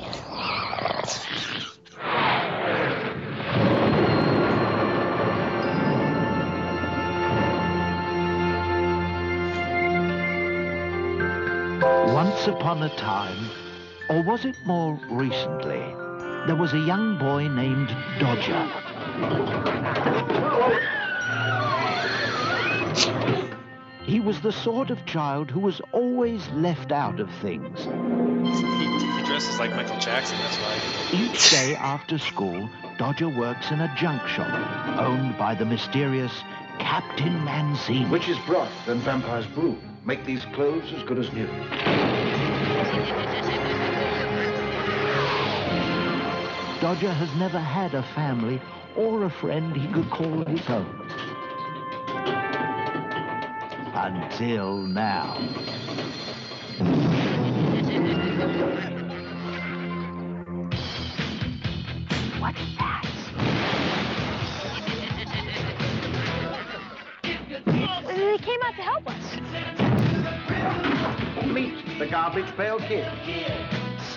Once 12.12 12.46
upon 12.46 12.82
a 12.82 12.94
time, 12.96 13.48
or 14.10 14.22
was 14.22 14.44
it 14.44 14.56
more 14.66 15.00
recently, 15.10 16.01
there 16.46 16.56
was 16.56 16.72
a 16.72 16.78
young 16.78 17.18
boy 17.18 17.48
named 17.48 17.88
Dodger. 18.18 18.68
He 24.04 24.18
was 24.18 24.40
the 24.40 24.52
sort 24.52 24.90
of 24.90 25.04
child 25.06 25.50
who 25.50 25.60
was 25.60 25.80
always 25.92 26.48
left 26.50 26.90
out 26.90 27.20
of 27.20 27.30
things. 27.40 27.84
He, 27.84 29.16
he 29.16 29.24
dresses 29.24 29.58
like 29.58 29.70
Michael 29.70 29.98
Jackson. 29.98 30.36
That's 30.38 30.56
why. 30.56 30.80
Each 31.12 31.50
day 31.50 31.76
after 31.76 32.18
school, 32.18 32.68
Dodger 32.98 33.28
works 33.28 33.70
in 33.70 33.80
a 33.80 33.94
junk 33.96 34.26
shop 34.26 34.52
owned 34.98 35.38
by 35.38 35.54
the 35.54 35.64
mysterious 35.64 36.32
Captain 36.78 37.32
Manzini. 37.44 38.10
Witch's 38.10 38.38
broth 38.40 38.72
and 38.88 39.00
vampire's 39.02 39.46
brew 39.46 39.78
make 40.04 40.24
these 40.24 40.44
clothes 40.46 40.92
as 40.92 41.02
good 41.04 41.18
as 41.18 41.32
new. 41.32 41.46
Dodger 46.82 47.12
has 47.12 47.32
never 47.36 47.60
had 47.60 47.94
a 47.94 48.02
family 48.12 48.60
or 48.96 49.22
a 49.22 49.30
friend 49.30 49.76
he 49.76 49.86
could 49.92 50.10
call 50.10 50.44
his 50.46 50.68
own. 50.68 51.08
Until 53.94 54.78
now. 54.78 55.34
What's 62.40 62.58
that? 62.78 63.06
They 68.08 68.38
came 68.38 68.60
out 68.64 68.74
to 68.74 68.82
help 68.82 69.08
us. 69.08 69.36
Meet 71.46 71.98
the 72.00 72.08
garbage 72.08 72.56
pail 72.56 72.80
kid. 72.80 73.06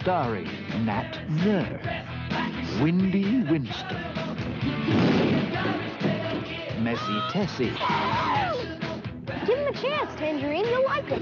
Starring 0.02 0.50
Nat 0.86 1.20
Nurse, 1.30 2.06
Windy 2.82 3.42
Winston, 3.50 4.04
Messy 6.84 7.22
Tessie, 7.32 7.72
Give 9.46 9.58
him 9.58 9.68
a 9.68 9.74
chance, 9.74 10.16
Tangerine. 10.20 10.66
You'll 10.66 10.84
like 10.84 11.06
it. 11.10 11.22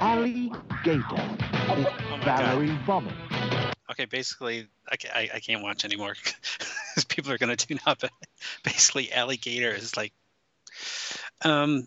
Allie 0.00 0.52
Gator, 0.84 1.02
Oh. 1.68 2.20
Valerie 2.24 2.78
Vomit, 2.84 3.14
Okay, 3.90 4.04
basically, 4.04 4.68
I, 4.90 4.96
I, 5.14 5.30
I 5.34 5.40
can't 5.40 5.62
watch 5.62 5.84
anymore 5.84 6.14
because 6.24 7.04
people 7.06 7.32
are 7.32 7.38
going 7.38 7.54
to 7.54 7.66
tune 7.66 7.80
out. 7.86 8.00
But 8.00 8.10
basically, 8.62 9.12
alligator 9.12 9.70
is 9.70 9.96
like, 9.96 10.12
um, 11.44 11.86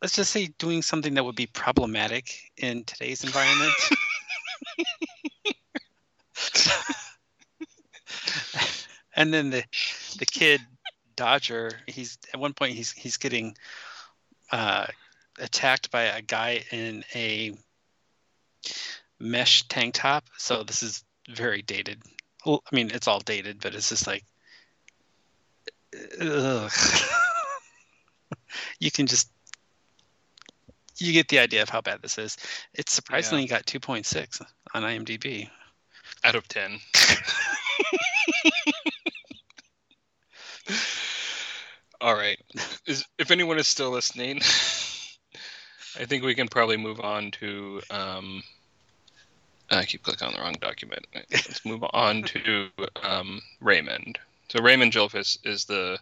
let's 0.00 0.14
just 0.14 0.30
say 0.30 0.48
doing 0.58 0.82
something 0.82 1.14
that 1.14 1.24
would 1.24 1.36
be 1.36 1.46
problematic 1.46 2.52
in 2.56 2.84
today's 2.84 3.22
environment. 3.24 3.72
and 9.16 9.32
then 9.32 9.50
the 9.50 9.64
the 10.18 10.26
kid 10.26 10.60
Dodger, 11.16 11.70
he's 11.86 12.18
at 12.32 12.40
one 12.40 12.54
point 12.54 12.74
he's 12.74 12.92
he's 12.92 13.16
getting 13.16 13.56
uh, 14.50 14.86
attacked 15.38 15.90
by 15.90 16.02
a 16.02 16.22
guy 16.22 16.64
in 16.70 17.04
a 17.14 17.52
mesh 19.18 19.66
tank 19.68 19.94
top. 19.94 20.24
So 20.38 20.62
this 20.62 20.82
is 20.82 21.04
very 21.28 21.62
dated. 21.62 22.02
I 22.46 22.58
mean, 22.72 22.90
it's 22.92 23.06
all 23.06 23.20
dated, 23.20 23.60
but 23.60 23.74
it's 23.74 23.90
just 23.90 24.06
like, 24.06 24.24
you 28.80 28.90
can 28.90 29.06
just 29.06 29.30
you 30.98 31.12
get 31.12 31.28
the 31.28 31.38
idea 31.38 31.62
of 31.62 31.68
how 31.68 31.80
bad 31.80 32.02
this 32.02 32.18
is. 32.18 32.36
It's 32.74 32.92
surprisingly 32.92 33.46
got 33.46 33.66
2.6 33.66 34.42
on 34.74 34.82
IMDb. 34.82 35.48
Out 36.24 36.34
of 36.34 36.46
ten. 36.48 36.78
All 42.00 42.14
right. 42.14 42.38
Is, 42.86 43.04
if 43.18 43.30
anyone 43.30 43.58
is 43.58 43.66
still 43.68 43.90
listening, 43.90 44.38
I 45.98 46.04
think 46.04 46.24
we 46.24 46.34
can 46.34 46.48
probably 46.48 46.76
move 46.76 47.00
on 47.00 47.30
to. 47.32 47.80
Um, 47.90 48.42
I 49.70 49.84
keep 49.84 50.02
clicking 50.02 50.26
on 50.28 50.34
the 50.34 50.40
wrong 50.40 50.56
document. 50.60 51.06
Let's 51.30 51.64
move 51.64 51.84
on 51.92 52.24
to 52.24 52.68
um, 53.02 53.40
Raymond. 53.60 54.18
So 54.48 54.60
Raymond 54.62 54.92
Jelfis 54.92 55.38
is 55.44 55.64
the. 55.64 55.98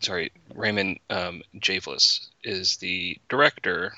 Sorry, 0.00 0.30
Raymond 0.54 1.00
um, 1.10 1.42
Javlis 1.58 2.28
is 2.44 2.76
the 2.76 3.18
director, 3.28 3.92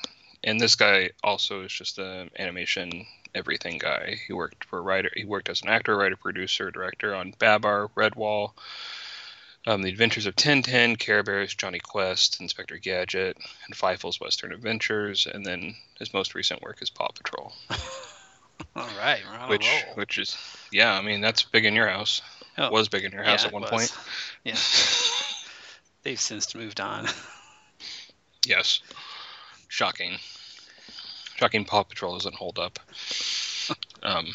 and 0.45 0.61
this 0.61 0.75
guy 0.75 1.11
also 1.23 1.63
is 1.63 1.73
just 1.73 1.99
an 1.99 2.31
animation 2.39 3.07
everything 3.35 3.79
guy. 3.79 4.17
He 4.27 4.33
worked 4.33 4.65
for 4.65 4.83
writer. 4.83 5.11
He 5.15 5.25
worked 5.25 5.49
as 5.49 5.63
an 5.63 5.69
actor, 5.69 5.97
writer, 5.97 6.17
producer, 6.17 6.71
director 6.71 7.15
on 7.15 7.35
Babar, 7.39 7.89
Redwall, 7.97 8.53
um, 9.67 9.83
The 9.83 9.89
Adventures 9.89 10.27
of 10.27 10.37
Tintin, 10.37 10.99
Care 10.99 11.23
Bears, 11.23 11.55
Jonny 11.55 11.79
Quest, 11.79 12.41
Inspector 12.41 12.77
Gadget, 12.79 13.37
and 13.67 13.77
Fievel's 13.77 14.21
Western 14.21 14.53
Adventures, 14.53 15.27
and 15.33 15.47
then 15.47 15.75
his 15.99 16.13
most 16.13 16.35
recent 16.35 16.63
work 16.63 16.83
is 16.83 16.91
Paw 16.91 17.09
Patrol, 17.09 17.53
All 18.77 18.89
right, 18.99 19.21
which 19.49 19.69
which 19.95 20.19
is 20.19 20.37
yeah, 20.71 20.93
I 20.93 21.03
mean 21.03 21.21
that's 21.21 21.43
big 21.43 21.65
in 21.65 21.75
your 21.75 21.89
house. 21.89 22.23
Oh, 22.59 22.71
Was 22.71 22.89
big 22.89 23.05
in 23.05 23.13
your 23.13 23.23
house 23.23 23.43
yeah, 23.43 23.49
at 23.49 23.53
one 23.53 23.65
point. 23.65 23.93
Yeah, 24.45 24.57
they've 26.03 26.21
since 26.21 26.55
moved 26.55 26.81
on. 26.81 27.09
Yes, 28.47 28.81
shocking. 29.73 30.19
Shocking. 31.37 31.65
Paw 31.65 31.83
Patrol 31.83 32.15
doesn't 32.15 32.35
hold 32.35 32.59
up. 32.59 32.79
Um. 34.05 34.27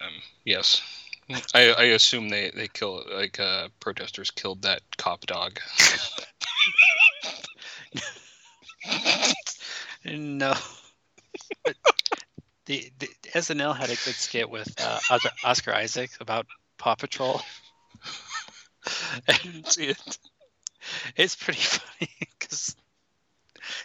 um 0.00 0.12
yes. 0.46 0.80
I, 1.54 1.72
I 1.72 1.82
assume 1.92 2.30
they, 2.30 2.50
they 2.50 2.66
kill 2.66 3.04
like 3.12 3.38
uh, 3.38 3.68
protesters 3.78 4.30
killed 4.30 4.62
that 4.62 4.80
cop 4.96 5.26
dog. 5.26 5.60
No. 10.06 10.54
The, 12.64 12.90
the 12.98 13.08
SNL 13.34 13.76
had 13.76 13.90
a 13.90 13.96
good 14.04 14.14
skit 14.14 14.48
with 14.48 14.74
uh, 14.80 14.98
Oscar- 15.44 15.74
Isaac 15.74 16.10
about 16.20 16.46
Paw 16.78 16.94
Patrol. 16.94 17.42
And 19.28 19.66
See 19.66 19.88
it? 19.88 20.18
It's 21.16 21.36
pretty 21.36 21.60
funny 21.60 22.10
because 22.38 22.76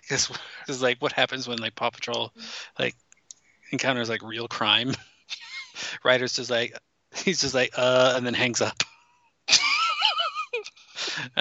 because 0.02 0.82
like 0.82 1.02
what 1.02 1.12
happens 1.12 1.48
when 1.48 1.58
like 1.58 1.76
Paw 1.76 1.90
Patrol 1.90 2.32
like 2.80 2.96
encounters 3.72 4.10
like 4.10 4.22
real 4.22 4.48
crime. 4.48 4.94
Ryder's 6.04 6.36
just 6.36 6.50
like 6.50 6.78
he's 7.16 7.42
just 7.42 7.54
like 7.54 7.74
uh 7.78 8.14
and 8.16 8.26
then 8.26 8.34
hangs 8.34 8.62
up. 8.62 8.78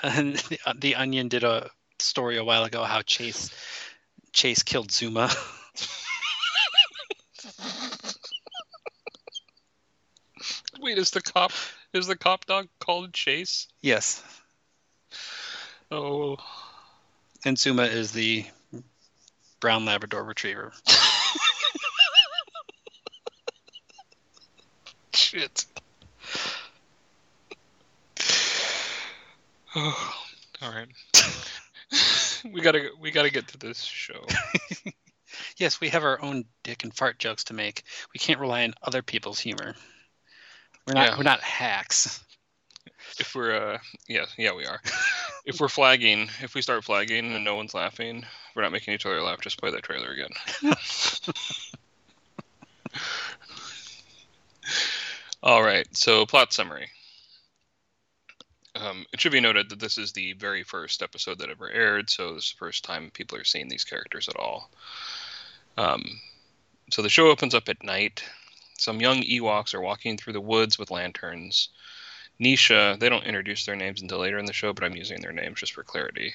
and 0.03 0.37
the, 0.37 0.59
the 0.79 0.95
Onion 0.97 1.29
did 1.29 1.45
a 1.45 1.71
story 1.99 2.37
a 2.37 2.45
while 2.45 2.65
ago 2.65 2.85
how 2.85 3.03
Chase 3.03 3.51
Chase 4.33 4.63
killed 4.63 4.91
Zuma. 4.91 5.31
Wait, 10.81 10.99
is 10.99 11.13
the 11.13 11.23
cop 11.23 11.53
is 11.95 12.07
the 12.07 12.17
cop 12.17 12.45
dog 12.45 12.69
called 12.79 13.13
Chase? 13.15 13.69
yes, 13.81 14.23
Oh, 15.97 16.37
and 17.45 17.57
Zuma 17.57 17.85
is 17.85 18.11
the 18.11 18.45
brown 19.61 19.85
Labrador 19.85 20.25
Retriever. 20.25 20.73
shit. 25.15 25.65
Oh, 29.77 30.15
all 30.63 30.71
right. 30.71 30.87
we 32.53 32.61
gotta 32.61 32.91
we 33.01 33.11
gotta 33.11 33.29
get 33.29 33.49
to 33.49 33.59
this 33.59 33.83
show. 33.83 34.25
Yes, 35.57 35.81
we 35.81 35.89
have 35.89 36.05
our 36.05 36.23
own 36.23 36.45
dick 36.63 36.85
and 36.85 36.95
fart 36.95 37.19
jokes 37.19 37.43
to 37.45 37.55
make. 37.55 37.83
We 38.13 38.19
can't 38.19 38.39
rely 38.39 38.63
on 38.63 38.75
other 38.83 39.03
people's 39.03 39.41
humor. 39.41 39.75
We're 40.87 40.95
not 40.95 41.09
Yeah. 41.09 41.17
we're 41.17 41.25
not 41.25 41.41
hacks. 41.41 42.23
If 43.19 43.35
we're 43.35 43.53
uh 43.55 43.79
yeah 44.09 44.27
yeah 44.39 44.55
we 44.55 44.65
are. 44.65 44.81
If 45.45 45.61
we're 45.61 45.69
flagging, 45.69 46.31
if 46.41 46.55
we 46.55 46.63
start 46.63 46.85
flagging 46.85 47.33
and 47.33 47.45
no 47.45 47.55
one's 47.55 47.75
laughing, 47.75 48.25
we're 48.55 48.63
not 48.63 48.73
making 48.73 48.95
each 48.95 49.05
other 49.07 49.21
laugh. 49.21 49.41
Just 49.41 49.61
play 49.61 49.71
that 49.71 49.83
trailer 49.83 50.11
again. 50.11 50.31
All 55.43 55.63
right. 55.63 55.87
So 55.95 56.25
plot 56.25 56.53
summary. 56.53 56.89
Um, 58.77 59.05
it 59.13 59.21
should 59.21 59.33
be 59.33 59.41
noted 59.41 59.69
that 59.71 59.79
this 59.79 59.99
is 59.99 60.13
the 60.13 60.33
very 60.33 60.65
first 60.65 61.03
episode 61.03 61.39
that 61.39 61.51
ever 61.51 61.71
aired, 61.71 62.11
so 62.11 62.35
this 62.35 62.47
is 62.47 62.51
the 62.53 62.59
first 62.59 62.83
time 62.83 63.11
people 63.13 63.39
are 63.39 63.45
seeing 63.45 63.69
these 63.69 63.85
characters 63.85 64.29
at 64.29 64.37
all. 64.37 64.69
Um, 65.77 66.21
so 66.91 67.01
the 67.03 67.09
show 67.09 67.29
opens 67.29 67.55
up 67.55 67.69
at 67.69 67.85
night. 67.85 68.25
Some 68.77 69.01
young 69.01 69.23
Ewoks 69.23 69.75
are 69.75 69.81
walking 69.81 70.17
through 70.17 70.33
the 70.33 70.41
woods 70.41 70.77
with 70.77 70.91
lanterns. 70.91 71.69
Nisha, 72.41 72.99
they 72.99 73.09
don't 73.09 73.25
introduce 73.25 73.65
their 73.65 73.77
names 73.77 74.03
until 74.03 74.19
later 74.19 74.39
in 74.39 74.47
the 74.47 74.53
show, 74.53 74.73
but 74.73 74.85
I'm 74.85 74.97
using 74.97 75.21
their 75.21 75.33
names 75.33 75.61
just 75.61 75.73
for 75.73 75.85
clarity. 75.85 76.35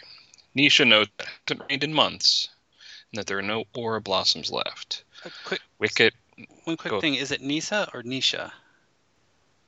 Nisha 0.55 0.87
notes 0.87 1.11
that 1.17 1.27
it 1.27 1.47
hasn't 1.47 1.69
rained 1.69 1.83
in 1.83 1.93
months 1.93 2.49
and 3.11 3.19
that 3.19 3.27
there 3.27 3.37
are 3.37 3.43
no 3.43 3.65
aura 3.75 4.01
blossoms 4.01 4.51
left. 4.51 5.03
A 5.25 5.31
quick 5.45 5.61
Wicket. 5.79 6.13
one 6.63 6.77
quick 6.77 6.91
Go. 6.91 7.01
thing: 7.01 7.15
is 7.15 7.31
it 7.31 7.41
Kneesaa 7.41 7.93
or 7.93 8.03
Nisha? 8.03 8.51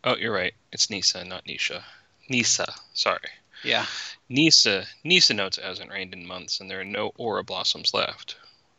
Oh, 0.04 0.15
you're 0.15 0.34
right. 0.34 0.54
It's 0.72 0.88
Kneesaa, 0.88 1.28
not 1.28 1.46
Nisha. 1.46 1.84
Kneesaa. 2.30 2.74
Sorry. 2.94 3.20
Yeah. 3.63 3.86
Kneesaa. 4.30 4.88
Kneesaa 5.06 5.36
notes 5.36 5.58
it 5.58 5.65
hasn't 5.65 5.91
rained 5.91 6.13
in 6.13 6.26
months 6.26 6.60
and 6.60 6.72
there 6.72 6.80
are 6.80 6.86
no 6.86 7.12
aura 7.17 7.44
blossoms 7.44 7.94
left. 7.94 8.38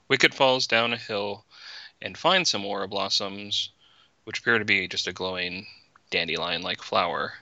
Wicket 0.09 0.35
falls 0.35 0.67
down 0.67 0.93
a 0.93 0.97
hill 0.97 1.45
and 2.01 2.19
finds 2.19 2.51
some 2.51 2.65
aura 2.65 2.89
blossoms, 2.89 3.71
which 4.25 4.41
appear 4.41 4.59
to 4.59 4.65
be 4.65 4.89
just 4.89 5.07
a 5.07 5.13
glowing 5.13 5.67
dandelion 6.13 6.63
like 6.63 6.81
flower. 6.81 7.33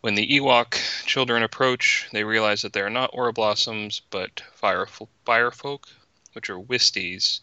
When 0.00 0.14
the 0.14 0.26
Ewok 0.26 0.78
children 1.04 1.42
approach, 1.42 2.08
they 2.12 2.24
realize 2.24 2.62
that 2.62 2.72
they 2.72 2.80
are 2.80 2.88
not 2.88 3.10
aura 3.12 3.34
blossoms, 3.34 4.00
but 4.08 4.42
fire, 4.54 4.86
fire 5.26 5.50
folk, 5.50 5.88
which 6.32 6.48
are 6.48 6.58
wisties. 6.58 7.40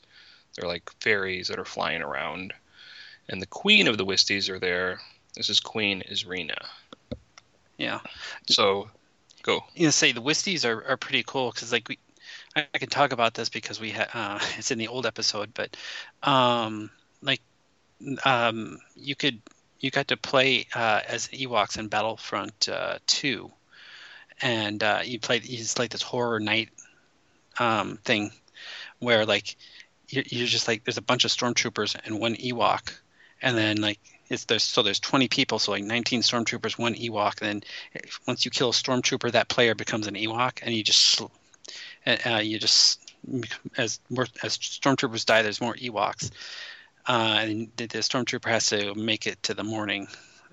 They're 0.55 0.67
like 0.67 0.89
fairies 0.99 1.49
that 1.49 1.59
are 1.59 1.65
flying 1.65 2.01
around. 2.01 2.53
And 3.29 3.39
the 3.39 3.45
queen 3.45 3.87
of 3.87 3.99
the 3.99 4.05
wisties 4.05 4.49
are 4.49 4.57
there. 4.57 4.99
This 5.35 5.51
is 5.51 5.59
Queen 5.59 6.01
Izrina. 6.09 6.57
Yeah. 7.77 7.99
So, 8.47 8.89
go. 9.43 9.63
you 9.75 9.85
know, 9.85 9.91
say 9.91 10.11
the 10.11 10.21
Wisties 10.21 10.65
are, 10.65 10.83
are 10.87 10.97
pretty 10.97 11.23
cool 11.23 11.51
because 11.51 11.71
like 11.71 11.87
we, 11.87 11.99
I, 12.55 12.65
I 12.73 12.77
can 12.79 12.89
talk 12.89 13.13
about 13.13 13.35
this 13.35 13.49
because 13.49 13.79
we 13.79 13.91
had 13.91 14.09
uh, 14.13 14.39
it's 14.57 14.71
in 14.71 14.79
the 14.79 14.87
old 14.87 15.05
episode, 15.05 15.53
but 15.53 15.77
um, 16.23 16.89
like 17.21 17.41
um, 18.25 18.79
you 18.95 19.15
could 19.15 19.41
you 19.79 19.91
got 19.91 20.07
to 20.09 20.17
play 20.17 20.67
uh, 20.73 21.01
as 21.07 21.27
Ewoks 21.29 21.77
in 21.77 21.87
Battlefront 21.87 22.69
uh, 22.69 22.97
Two, 23.05 23.51
and 24.41 24.81
uh, 24.83 25.01
you 25.03 25.19
played 25.19 25.43
it's 25.45 25.77
like 25.77 25.91
this 25.91 26.01
horror 26.01 26.39
night 26.39 26.69
um, 27.59 27.97
thing 28.03 28.31
where 28.99 29.25
like 29.25 29.55
you're, 30.09 30.23
you're 30.27 30.47
just 30.47 30.67
like 30.67 30.83
there's 30.83 30.97
a 30.97 31.01
bunch 31.01 31.25
of 31.25 31.31
stormtroopers 31.31 31.95
and 32.05 32.19
one 32.19 32.35
Ewok, 32.35 32.93
and 33.41 33.57
then 33.57 33.77
like 33.77 33.99
it's 34.29 34.45
there's 34.45 34.63
so 34.63 34.83
there's 34.83 34.99
20 34.99 35.27
people, 35.27 35.59
so 35.59 35.71
like 35.71 35.83
19 35.83 36.21
stormtroopers, 36.21 36.77
one 36.77 36.95
Ewok. 36.95 37.41
And 37.41 37.63
then 37.93 38.01
once 38.27 38.45
you 38.45 38.51
kill 38.51 38.69
a 38.69 38.73
stormtrooper, 38.73 39.31
that 39.31 39.47
player 39.47 39.75
becomes 39.75 40.07
an 40.07 40.15
Ewok, 40.15 40.59
and 40.63 40.73
you 40.73 40.83
just 40.83 41.21
uh, 42.25 42.37
you 42.37 42.59
just 42.59 43.01
as 43.77 43.99
more 44.09 44.27
as 44.43 44.57
stormtroopers 44.57 45.25
die, 45.25 45.41
there's 45.41 45.61
more 45.61 45.75
Ewoks, 45.75 46.31
uh, 47.07 47.37
and 47.39 47.71
the, 47.77 47.87
the 47.87 47.99
stormtrooper 47.99 48.49
has 48.49 48.67
to 48.67 48.93
make 48.95 49.27
it 49.27 49.41
to 49.43 49.53
the 49.53 49.63
morning 49.63 50.07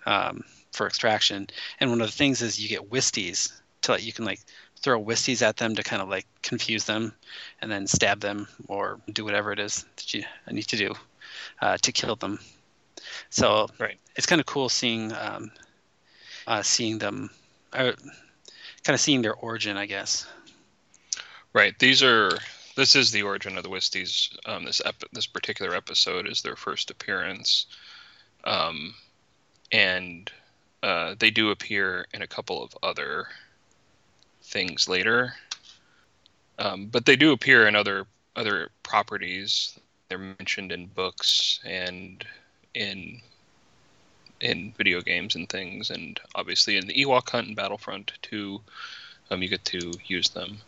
um, 0.07 0.43
for 0.73 0.87
extraction. 0.87 1.47
And 1.81 1.91
one 1.91 2.01
of 2.01 2.07
the 2.07 2.13
things 2.17 2.43
is 2.43 2.61
you 2.61 2.69
get 2.69 2.91
Wisties 2.91 3.53
to 3.83 3.93
like 3.93 4.05
you 4.05 4.13
can 4.13 4.25
like 4.25 4.41
throw 4.77 5.03
Wisties 5.03 5.43
at 5.43 5.57
them 5.57 5.75
to 5.75 5.83
kind 5.83 6.03
of 6.03 6.09
like 6.09 6.27
confuse 6.43 6.85
them, 6.85 7.15
and 7.61 7.71
then 7.71 7.87
stab 7.87 8.21
them 8.21 8.47
or 8.69 9.01
do 9.13 9.25
whatever 9.25 9.53
it 9.53 9.59
is 9.59 9.85
that 9.97 10.15
you 10.15 10.23
need 10.51 10.69
to 10.69 10.77
do 10.77 10.93
uh, 11.63 11.77
to 11.83 11.93
kill 11.93 12.17
them. 12.17 12.39
So 13.31 13.69
Right. 13.79 13.99
it's 14.17 14.27
kind 14.27 14.41
of 14.41 14.47
cool 14.47 14.69
seeing 14.69 15.13
um, 15.13 15.51
uh, 16.47 16.63
seeing 16.63 16.99
them, 16.99 17.31
uh, 17.73 17.93
kind 18.85 18.95
of 18.95 19.01
seeing 19.01 19.23
their 19.23 19.35
origin, 19.35 19.77
I 19.77 19.87
guess. 19.87 20.27
Right. 21.53 21.79
These 21.79 22.03
are. 22.03 22.31
This 22.77 22.97
is 22.97 23.13
the 23.13 23.23
origin 23.23 23.57
of 23.57 23.63
the 23.63 23.71
Wisties. 23.71 24.37
Um, 24.47 24.65
this 24.65 24.83
ep- 24.85 25.11
this 25.13 25.27
particular 25.27 25.75
episode 25.77 26.29
is 26.29 26.43
their 26.43 26.57
first 26.57 26.91
appearance, 26.91 27.67
um, 28.45 28.95
and 29.71 30.31
uh, 30.83 31.15
they 31.19 31.31
do 31.31 31.51
appear 31.51 32.07
in 32.13 32.23
a 32.23 32.27
couple 32.27 32.63
of 32.63 32.77
other 32.83 33.29
things 34.43 34.89
later. 34.89 35.35
Um, 36.59 36.87
but 36.87 37.07
they 37.07 37.17
do 37.17 37.33
appear 37.33 37.67
in 37.69 37.77
other 37.77 38.07
other 38.37 38.71
properties. 38.83 39.79
They're 40.09 40.19
mentioned 40.19 40.73
in 40.73 40.87
books 40.87 41.61
and 41.65 42.25
in 42.75 43.21
in 44.41 44.75
video 44.77 45.01
games 45.01 45.37
and 45.37 45.49
things, 45.49 45.91
and 45.91 46.21
obviously 46.35 46.77
in 46.77 46.87
the 46.87 46.95
Ewok 46.95 47.31
Hunt 47.31 47.47
and 47.47 47.57
Battlefront 47.57 48.13
too. 48.21 48.61
um, 49.31 49.43
you 49.43 49.49
get 49.49 49.65
to 49.67 49.93
use 50.07 50.29
them. 50.31 50.59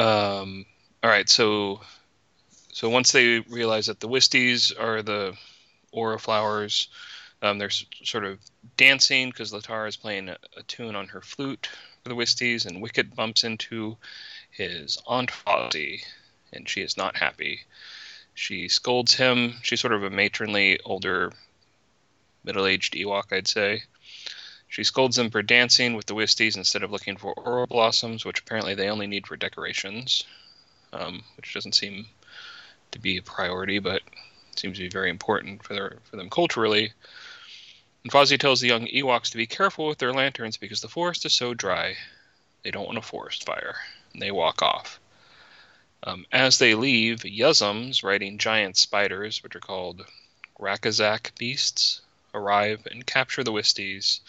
Um, 0.00 0.64
all 1.02 1.10
right, 1.10 1.28
so 1.28 1.82
so 2.72 2.88
once 2.88 3.12
they 3.12 3.40
realize 3.40 3.86
that 3.86 4.00
the 4.00 4.08
Wisties 4.08 4.72
are 4.80 5.02
the 5.02 5.36
aura 5.92 6.18
flowers, 6.18 6.88
um, 7.42 7.58
they're 7.58 7.68
s- 7.68 7.84
sort 8.02 8.24
of 8.24 8.38
dancing 8.78 9.28
because 9.28 9.52
Latara 9.52 9.88
is 9.88 9.98
playing 9.98 10.30
a, 10.30 10.38
a 10.56 10.62
tune 10.62 10.96
on 10.96 11.08
her 11.08 11.20
flute 11.20 11.68
for 12.02 12.08
the 12.08 12.14
Wisties, 12.14 12.64
and 12.64 12.80
Wicket 12.80 13.14
bumps 13.14 13.44
into 13.44 13.98
his 14.50 14.96
Aunt 15.06 15.30
Fozzie, 15.30 16.02
and 16.50 16.66
she 16.66 16.80
is 16.80 16.96
not 16.96 17.16
happy. 17.16 17.60
She 18.34 18.68
scolds 18.68 19.14
him. 19.14 19.56
She's 19.62 19.82
sort 19.82 19.92
of 19.92 20.02
a 20.02 20.08
matronly, 20.08 20.80
older, 20.80 21.30
middle 22.42 22.66
aged 22.66 22.94
Ewok, 22.94 23.32
I'd 23.32 23.48
say. 23.48 23.82
She 24.70 24.84
scolds 24.84 25.16
them 25.16 25.30
for 25.30 25.42
dancing 25.42 25.94
with 25.94 26.06
the 26.06 26.14
Wisties 26.14 26.56
instead 26.56 26.84
of 26.84 26.92
looking 26.92 27.16
for 27.16 27.34
aura 27.34 27.66
blossoms, 27.66 28.24
which 28.24 28.38
apparently 28.38 28.76
they 28.76 28.88
only 28.88 29.08
need 29.08 29.26
for 29.26 29.36
decorations, 29.36 30.22
um, 30.92 31.24
which 31.36 31.52
doesn't 31.52 31.74
seem 31.74 32.06
to 32.92 33.00
be 33.00 33.16
a 33.16 33.22
priority, 33.22 33.80
but 33.80 34.02
seems 34.54 34.76
to 34.76 34.84
be 34.84 34.88
very 34.88 35.10
important 35.10 35.64
for 35.64 35.74
their 35.74 35.98
for 36.04 36.16
them 36.16 36.30
culturally. 36.30 36.92
And 38.04 38.12
Fozzie 38.12 38.38
tells 38.38 38.60
the 38.60 38.68
young 38.68 38.86
Ewoks 38.86 39.30
to 39.30 39.36
be 39.36 39.46
careful 39.48 39.88
with 39.88 39.98
their 39.98 40.12
lanterns 40.12 40.56
because 40.56 40.80
the 40.80 40.88
forest 40.88 41.26
is 41.26 41.34
so 41.34 41.52
dry, 41.52 41.96
they 42.62 42.70
don't 42.70 42.86
want 42.86 42.96
a 42.96 43.02
forest 43.02 43.44
fire, 43.44 43.74
and 44.12 44.22
they 44.22 44.30
walk 44.30 44.62
off. 44.62 45.00
Um, 46.04 46.24
as 46.30 46.58
they 46.58 46.76
leave, 46.76 47.24
Yuzzums 47.24 48.04
riding 48.04 48.38
giant 48.38 48.76
spiders, 48.76 49.42
which 49.42 49.56
are 49.56 49.60
called 49.60 50.06
Rakazzak 50.60 51.36
beasts, 51.36 52.02
arrive 52.32 52.86
and 52.88 53.04
capture 53.04 53.42
the 53.42 53.52
Wisties. 53.52 54.20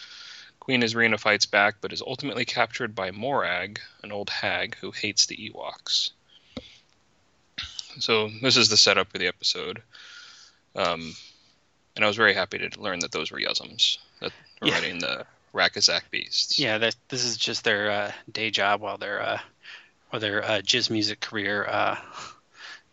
Queen 0.62 0.82
Izrina 0.82 1.18
fights 1.18 1.44
back, 1.44 1.74
but 1.80 1.92
is 1.92 2.00
ultimately 2.06 2.44
captured 2.44 2.94
by 2.94 3.10
Morag, 3.10 3.80
an 4.04 4.12
old 4.12 4.30
hag 4.30 4.76
who 4.76 4.92
hates 4.92 5.26
the 5.26 5.36
Ewoks. 5.36 6.10
So 7.98 8.30
this 8.40 8.56
is 8.56 8.68
the 8.68 8.76
setup 8.76 9.10
for 9.10 9.18
the 9.18 9.26
episode. 9.26 9.82
Um, 10.76 11.16
and 11.96 12.04
I 12.04 12.06
was 12.06 12.16
very 12.16 12.32
happy 12.32 12.58
to 12.58 12.80
learn 12.80 13.00
that 13.00 13.10
those 13.10 13.32
were 13.32 13.40
Yuzzums 13.40 13.98
that 14.20 14.30
were 14.60 14.68
Yeah. 14.68 14.74
riding 14.74 15.00
the 15.00 15.26
Rakazzak 15.52 16.02
beasts. 16.12 16.60
Yeah, 16.60 16.78
that 16.78 16.94
this 17.08 17.24
is 17.24 17.36
just 17.36 17.64
their 17.64 17.90
uh, 17.90 18.12
day 18.30 18.52
job 18.52 18.80
while 18.80 18.98
their 18.98 19.20
uh, 19.20 19.40
while 20.10 20.20
their 20.20 20.44
uh, 20.44 20.60
jizz 20.60 20.90
music 20.90 21.18
career 21.18 21.66
uh, 21.66 21.96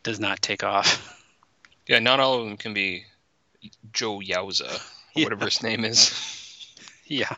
does 0.01 0.19
not 0.19 0.41
take 0.41 0.63
off. 0.63 1.23
Yeah, 1.85 1.99
not 1.99 2.19
all 2.19 2.39
of 2.39 2.45
them 2.47 2.57
can 2.57 2.73
be 2.73 3.05
Joh 3.93 4.21
Yowza, 4.21 4.73
or 4.73 4.79
Yeah. 5.13 5.25
whatever 5.25 5.45
his 5.45 5.61
name 5.61 5.85
is. 5.85 6.25
Yeah. 7.05 7.35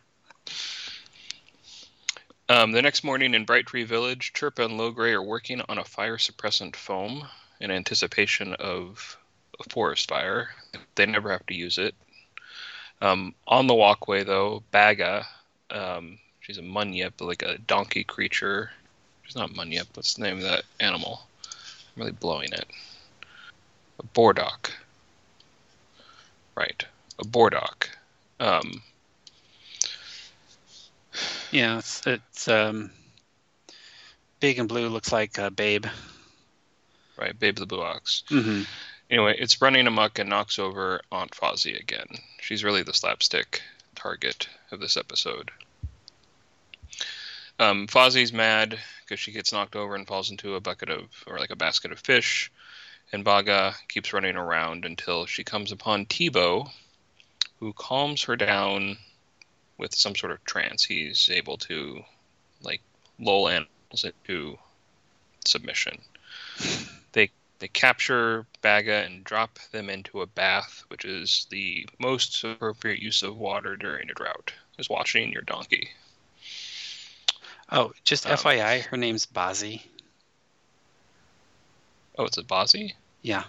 Um, 2.51 2.73
the 2.73 2.81
next 2.81 3.05
morning 3.05 3.33
in 3.33 3.45
Bright 3.45 3.65
Tree 3.65 3.85
Village, 3.85 4.33
Chirpa 4.33 4.65
and 4.65 4.77
Logray 4.77 5.13
are 5.13 5.23
working 5.23 5.61
on 5.69 5.77
a 5.77 5.85
fire 5.85 6.17
suppressant 6.17 6.75
foam 6.75 7.25
in 7.61 7.71
anticipation 7.71 8.55
of 8.55 9.17
a 9.57 9.69
forest 9.69 10.09
fire. 10.09 10.49
They 10.95 11.05
never 11.05 11.31
have 11.31 11.45
to 11.45 11.53
use 11.53 11.77
it. 11.77 11.95
Um, 13.01 13.35
on 13.47 13.67
the 13.67 13.73
walkway, 13.73 14.25
though, 14.25 14.63
Baga, 14.71 15.25
um, 15.69 16.19
she's 16.41 16.57
a 16.57 16.61
munyip, 16.61 17.21
like 17.21 17.41
a 17.41 17.57
donkey 17.57 18.03
creature. 18.03 18.69
She's 19.23 19.37
not 19.37 19.51
munyip. 19.51 19.87
What's 19.93 20.15
the 20.15 20.23
name 20.23 20.35
of 20.35 20.43
that 20.43 20.63
animal? 20.81 21.21
I'm 21.95 22.01
really 22.01 22.11
blowing 22.11 22.51
it. 22.51 22.65
A 23.97 24.03
Bordok. 24.03 24.71
Right, 26.55 26.83
a 27.17 27.23
Bordok. 27.23 27.87
Um, 28.41 28.83
Yeah, 31.51 31.79
it's, 31.79 32.05
it's 32.07 32.47
um, 32.47 32.91
big 34.39 34.59
and 34.59 34.69
blue. 34.69 34.87
Looks 34.89 35.11
like 35.11 35.37
uh, 35.37 35.49
Babe. 35.49 35.85
right, 37.17 37.37
Babe 37.37 37.55
the 37.55 37.65
Blue 37.65 37.81
Ox. 37.81 38.23
hmm 38.27 38.63
Anyway, 39.09 39.35
it's 39.37 39.61
running 39.61 39.87
amok 39.87 40.19
and 40.19 40.29
knocks 40.29 40.57
over 40.57 41.01
Aunt 41.11 41.31
Fozzie 41.31 41.77
again. 41.77 42.07
She's 42.39 42.63
really 42.63 42.83
the 42.83 42.93
slapstick 42.93 43.61
target 43.93 44.47
of 44.71 44.79
this 44.79 44.95
episode. 44.95 45.51
Um, 47.59 47.87
Fozzie's 47.87 48.31
mad 48.31 48.79
because 49.03 49.19
she 49.19 49.33
gets 49.33 49.51
knocked 49.51 49.75
over 49.75 49.95
and 49.95 50.07
falls 50.07 50.31
into 50.31 50.55
a 50.55 50.61
bucket 50.61 50.89
of, 50.89 51.03
or 51.27 51.37
like 51.39 51.49
a 51.49 51.57
basket 51.57 51.91
of 51.91 51.99
fish. 51.99 52.49
And 53.11 53.25
Baga 53.25 53.75
keeps 53.89 54.13
running 54.13 54.37
around 54.37 54.85
until 54.85 55.25
she 55.25 55.43
comes 55.43 55.73
upon 55.73 56.05
Teebo, 56.05 56.71
who 57.59 57.73
calms 57.73 58.23
her 58.23 58.37
down 58.37 58.97
with 59.81 59.93
some 59.93 60.15
sort 60.15 60.31
of 60.31 60.43
trance. 60.45 60.85
He's 60.85 61.29
able 61.29 61.57
to, 61.57 62.01
like, 62.61 62.81
lull 63.19 63.49
animals 63.49 64.05
into 64.05 64.57
submission. 65.45 65.99
They 67.13 67.29
they 67.59 67.67
capture 67.67 68.45
Baga 68.61 69.03
and 69.03 69.21
drop 69.25 69.59
them 69.73 69.89
into 69.89 70.21
a 70.21 70.25
bath, 70.25 70.85
which 70.87 71.03
is 71.03 71.45
the 71.49 71.85
most 71.99 72.41
appropriate 72.41 72.99
use 72.99 73.21
of 73.21 73.35
water 73.35 73.75
during 73.75 74.09
a 74.09 74.13
drought, 74.13 74.53
is 74.79 74.89
washing 74.89 75.33
your 75.33 75.41
donkey. 75.41 75.89
Oh, 77.69 77.91
just 78.05 78.25
Um, 78.25 78.37
FYI, 78.37 78.85
her 78.85 78.95
name's 78.95 79.25
Bazi. 79.25 79.81
Oh, 82.17 82.23
it's 82.23 82.37
a 82.37 82.43
Bozzie? 82.43 82.95
Yeah, 83.23 83.43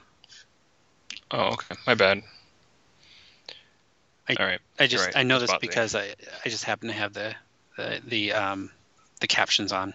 Oh, 1.32 1.52
okay. 1.52 1.74
My 1.86 1.94
bad. 1.94 2.22
I- 4.28 4.36
All 4.38 4.46
right. 4.46 4.60
I 4.78 4.86
just 4.86 5.06
right, 5.06 5.16
I 5.16 5.22
know 5.24 5.38
this 5.38 5.50
because 5.60 5.94
I 5.94 6.14
I 6.44 6.48
just 6.48 6.64
happen 6.64 6.88
to 6.88 6.94
have 6.94 7.12
the 7.12 7.34
the 7.76 8.00
the 8.06 8.32
um 8.32 8.70
the 9.20 9.26
captions 9.26 9.72
on 9.72 9.94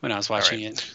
when 0.00 0.12
I 0.12 0.16
was 0.16 0.28
watching 0.28 0.60
it. 0.62 0.94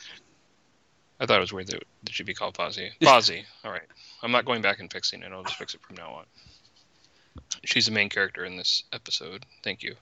I 1.19 1.25
thought 1.25 1.37
it 1.37 1.41
was 1.41 1.51
weird 1.51 1.67
that 1.67 1.75
it 1.81 2.11
should 2.11 2.25
be 2.25 2.33
called 2.33 2.55
Fozzie. 2.55 2.91
Fozzie. 3.01 3.43
All 3.65 3.71
right. 3.71 3.81
I'm 4.23 4.31
not 4.31 4.45
going 4.45 4.61
back 4.61 4.79
and 4.79 4.91
fixing 4.91 5.21
it. 5.23 5.31
I'll 5.31 5.43
just 5.43 5.57
fix 5.57 5.73
it 5.73 5.81
from 5.81 5.95
now 5.95 6.11
on. 6.11 6.25
She's 7.65 7.85
the 7.87 7.91
main 7.91 8.09
character 8.09 8.45
in 8.45 8.55
this 8.57 8.83
episode. 8.93 9.45
Thank 9.63 9.83
you. 9.83 9.95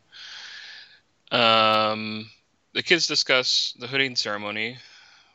Um, 1.31 2.29
the 2.73 2.83
kids 2.83 3.07
discuss 3.07 3.75
the 3.79 3.87
hooding 3.87 4.15
ceremony, 4.15 4.77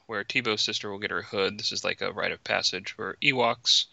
where 0.07 0.25
Teebo's 0.25 0.61
sister 0.62 0.91
will 0.91 0.99
get 0.99 1.11
her 1.11 1.23
hood. 1.23 1.59
This 1.59 1.73
is 1.73 1.85
like 1.85 2.01
a 2.01 2.12
rite 2.12 2.33
of 2.33 2.43
passage 2.45 2.93
for 2.93 3.17
Ewoks. 3.23 3.87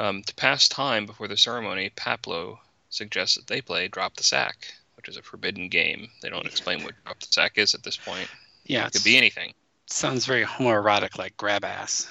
Um, 0.00 0.22
to 0.22 0.34
pass 0.34 0.66
time 0.66 1.04
before 1.04 1.28
the 1.28 1.36
ceremony, 1.36 1.90
Paploo 1.90 2.58
suggests 2.88 3.36
that 3.36 3.46
they 3.46 3.60
play 3.60 3.86
Drop 3.86 4.16
the 4.16 4.22
Sack, 4.22 4.72
which 4.96 5.08
is 5.08 5.18
a 5.18 5.22
forbidden 5.22 5.68
game. 5.68 6.08
They 6.22 6.30
don't 6.30 6.46
explain 6.46 6.82
what 6.82 6.94
Drop 7.04 7.20
the 7.20 7.26
Sack 7.30 7.58
is 7.58 7.74
at 7.74 7.82
this 7.82 7.98
point. 7.98 8.26
Yeah, 8.64 8.86
it 8.86 8.92
could 8.92 9.04
be 9.04 9.18
anything. 9.18 9.52
sounds 9.84 10.24
very 10.24 10.42
homoerotic, 10.42 11.18
like 11.18 11.36
grab 11.36 11.66
ass. 11.66 12.08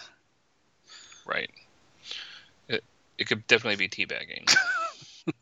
Right. 1.26 1.50
It 2.68 2.84
it 3.18 3.28
could 3.28 3.48
definitely 3.48 3.88
be 3.88 3.90
teabagging. 3.90 4.56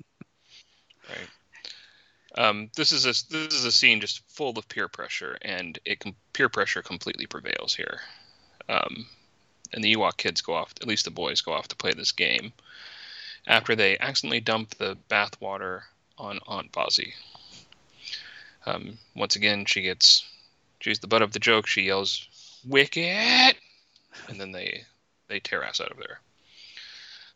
right. 1.09 1.29
Um, 2.37 2.69
this 2.77 2.93
is 2.93 3.03
a 3.05 3.09
this 3.29 3.55
is 3.55 3.65
a 3.65 3.73
scene 3.73 3.99
just 3.99 4.21
full 4.29 4.57
of 4.57 4.69
peer 4.69 4.87
pressure, 4.87 5.37
and 5.41 5.77
it 5.83 5.99
com- 5.99 6.15
peer 6.31 6.47
pressure 6.47 6.81
completely 6.81 7.25
prevails 7.25 7.75
here. 7.75 7.99
Um, 8.69 9.05
and 9.73 9.83
the 9.83 9.95
Ewok 9.95 10.17
kids 10.17 10.41
go 10.41 10.53
off, 10.53 10.73
at 10.81 10.87
least 10.87 11.05
the 11.05 11.11
boys 11.11 11.41
go 11.41 11.53
off 11.53 11.67
to 11.69 11.75
play 11.75 11.93
this 11.93 12.11
game 12.11 12.53
after 13.47 13.75
they 13.75 13.97
accidentally 13.97 14.39
dump 14.39 14.75
the 14.75 14.95
bath 15.07 15.39
water 15.39 15.83
on 16.17 16.39
Aunt 16.47 16.71
Fozzie. 16.71 17.13
Um, 18.65 18.97
once 19.15 19.35
again, 19.35 19.65
she 19.65 19.81
gets 19.81 20.25
she's 20.79 20.99
the 20.99 21.07
butt 21.07 21.21
of 21.21 21.31
the 21.31 21.39
joke. 21.39 21.67
She 21.67 21.83
yells, 21.83 22.27
"Wicket!" 22.65 23.57
and 24.27 24.39
then 24.39 24.51
they 24.51 24.83
they 25.27 25.39
tear 25.39 25.63
ass 25.63 25.79
out 25.79 25.91
of 25.91 25.97
there. 25.97 26.19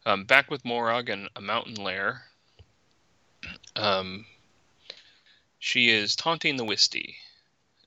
Um, 0.06 0.26
back 0.26 0.50
with 0.50 0.66
Morag 0.66 1.10
and 1.10 1.30
a 1.36 1.42
mountain 1.42 1.76
lair. 1.76 2.24
Um, 3.76 4.26
she 5.60 5.90
is 5.90 6.16
taunting 6.16 6.58
the 6.58 6.66
Wisty. 6.66 7.16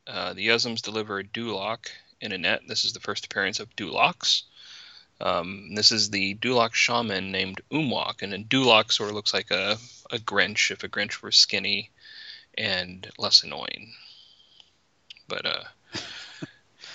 Uh, 0.07 0.32
the 0.32 0.47
Yuzzums 0.47 0.80
deliver 0.80 1.18
a 1.18 1.24
Dulok 1.24 1.88
in 2.25 2.33
a 2.33 2.39
net. 2.39 2.62
This 2.66 2.85
is 2.85 2.95
the 2.95 3.01
first 3.01 3.27
appearance 3.27 3.61
of 3.61 3.77
Duloks. 3.77 4.43
Um, 5.20 5.75
this 5.75 5.93
is 5.93 6.11
the 6.11 6.35
Dulok 6.35 6.75
shaman 6.75 7.31
named 7.31 7.61
Umwak, 7.70 8.22
and 8.22 8.35
a 8.35 8.39
Dulok 8.39 8.91
sort 8.91 9.11
of 9.11 9.14
looks 9.14 9.33
like 9.33 9.51
a, 9.51 9.77
a 10.11 10.18
Grinch 10.18 10.70
if 10.70 10.83
a 10.83 10.89
Grinch 10.89 11.22
were 11.22 11.31
skinny 11.31 11.91
and 12.57 13.09
less 13.18 13.45
annoying. 13.45 13.93
But 15.29 15.47
uh, 15.47 15.64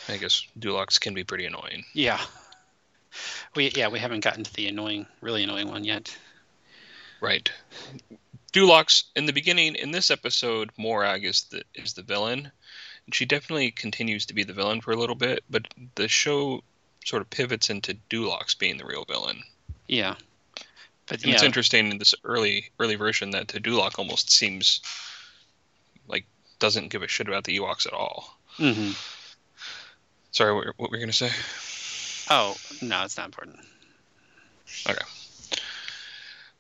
I 0.10 0.18
guess 0.18 0.46
Duloks 0.60 1.00
can 1.00 1.14
be 1.14 1.24
pretty 1.24 1.46
annoying. 1.46 1.86
Yeah. 1.94 2.20
We 3.56 3.72
yeah 3.72 3.88
we 3.88 4.00
haven't 4.00 4.24
gotten 4.24 4.44
to 4.44 4.54
the 4.54 4.68
annoying, 4.68 5.08
really 5.22 5.44
annoying 5.44 5.70
one 5.70 5.84
yet. 5.84 6.16
Right. 7.22 7.52
Duloks 8.54 9.04
in 9.16 9.26
the 9.26 9.34
beginning 9.34 9.76
in 9.76 9.92
this 9.92 10.12
episode, 10.12 10.72
Morag 10.78 11.24
is 11.24 11.44
the 11.44 11.64
is 11.74 11.94
the 11.94 12.04
villain. 12.04 12.52
She 13.12 13.26
definitely 13.26 13.72
continues 13.72 14.26
to 14.28 14.34
be 14.34 14.44
the 14.44 14.54
villain 14.54 14.82
for 14.82 14.92
a 14.92 14.96
little 14.96 15.16
bit, 15.16 15.44
but 15.50 15.68
the 15.96 16.08
show 16.08 16.64
sort 17.06 17.22
of 17.22 17.30
pivots 17.30 17.70
into 17.70 17.98
Duloks 18.10 18.58
being 18.58 18.78
the 18.78 18.86
real 18.86 19.06
villain. 19.06 19.42
Yeah. 19.88 20.16
But 21.08 21.26
yeah, 21.26 21.34
it's 21.34 21.44
interesting 21.44 21.92
in 21.92 21.98
this 21.98 22.14
early 22.24 22.70
early 22.80 22.96
version 22.96 23.32
that 23.32 23.48
the 23.48 23.60
Dulok 23.60 23.98
almost 23.98 24.32
seems 24.32 24.82
like 26.08 26.26
doesn't 26.60 26.90
give 26.90 27.02
a 27.02 27.08
shit 27.08 27.28
about 27.28 27.46
the 27.46 27.58
Ewoks 27.58 27.88
at 27.88 27.94
all. 27.94 28.38
hmm 28.58 28.92
Sorry, 30.32 30.54
what, 30.54 30.68
what 30.78 30.92
were 30.92 30.98
you 30.98 31.02
gonna 31.02 31.14
say? 31.14 31.32
Oh 32.30 32.56
no, 32.82 33.04
it's 33.04 33.18
not 33.18 33.26
important. 33.26 33.58
Okay. 34.88 35.02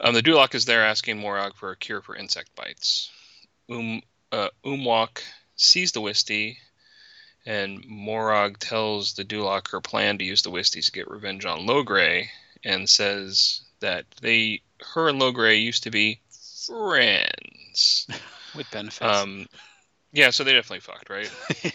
Um, 0.01 0.15
the 0.15 0.23
Dulok 0.23 0.55
is 0.55 0.65
there 0.65 0.83
asking 0.83 1.19
Morag 1.19 1.55
for 1.55 1.71
a 1.71 1.75
cure 1.77 2.01
for 2.01 2.15
insect 2.15 2.55
bites. 2.55 3.11
Um, 3.69 4.01
uh, 4.31 4.49
Umwak 4.65 5.21
sees 5.59 5.91
the 5.91 6.01
Wisty, 6.01 6.57
and 7.45 7.85
Morag 7.85 8.59
tells 8.59 9.13
the 9.13 9.25
Dulok 9.25 9.69
her 9.71 9.81
plan 9.81 10.17
to 10.17 10.25
use 10.25 10.41
the 10.41 10.51
Wisties 10.51 10.85
to 10.85 10.91
get 10.91 11.09
revenge 11.09 11.45
on 11.45 11.67
Logray, 11.67 12.27
and 12.63 12.89
says 12.89 13.61
that 13.81 14.05
they, 14.21 14.61
her 14.93 15.09
and 15.09 15.21
Logray 15.21 15.61
used 15.61 15.83
to 15.83 15.91
be 15.91 16.19
friends. 16.65 18.07
With 18.55 18.71
benefits. 18.71 19.01
Um, 19.01 19.47
yeah, 20.11 20.31
so 20.31 20.43
they 20.43 20.53
definitely 20.53 20.79
fucked, 20.79 21.09
right? 21.09 21.31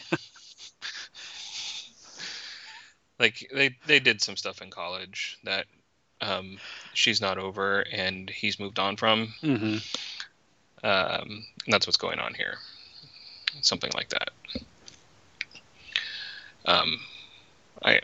like 3.20 3.48
they 3.54 3.76
they 3.86 4.00
did 4.00 4.20
some 4.20 4.36
stuff 4.36 4.60
in 4.60 4.70
college 4.70 5.38
that 5.44 5.66
um, 6.20 6.58
she's 6.94 7.20
not 7.20 7.38
over 7.38 7.82
and 7.92 8.28
he's 8.28 8.58
moved 8.58 8.80
on 8.80 8.96
from. 8.96 9.34
hmm 9.40 9.76
Um, 10.82 11.46
and 11.64 11.68
that's 11.68 11.86
what's 11.86 11.96
going 11.96 12.18
on 12.18 12.34
here. 12.34 12.58
Something 13.60 13.92
like 13.94 14.08
that. 14.10 14.30
Um, 16.66 16.98
I, 17.82 18.00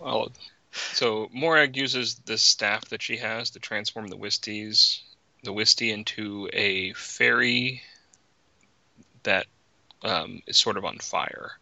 I'll, 0.00 0.30
so 0.70 1.28
Morag 1.32 1.76
uses 1.76 2.14
this 2.26 2.42
staff 2.42 2.86
that 2.86 3.02
she 3.02 3.16
has 3.16 3.50
to 3.50 3.60
transform 3.60 4.08
the 4.08 4.16
Wisties, 4.16 5.00
the 5.42 5.52
Wisty 5.52 5.90
into 5.90 6.48
a 6.52 6.92
fairy 6.92 7.82
that 9.24 9.46
um, 10.02 10.42
is 10.46 10.56
sort 10.56 10.76
of 10.76 10.84
on 10.84 10.98
fire. 10.98 11.52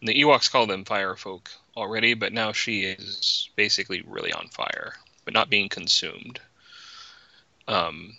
And 0.00 0.08
the 0.08 0.20
Ewoks 0.20 0.50
call 0.50 0.66
them 0.66 0.84
fire 0.84 1.16
folk 1.16 1.50
already, 1.76 2.14
but 2.14 2.32
now 2.32 2.52
she 2.52 2.82
is 2.82 3.48
basically 3.56 4.02
really 4.06 4.32
on 4.32 4.48
fire, 4.48 4.94
but 5.24 5.34
not 5.34 5.50
being 5.50 5.68
consumed. 5.68 6.40
Um, 7.68 8.16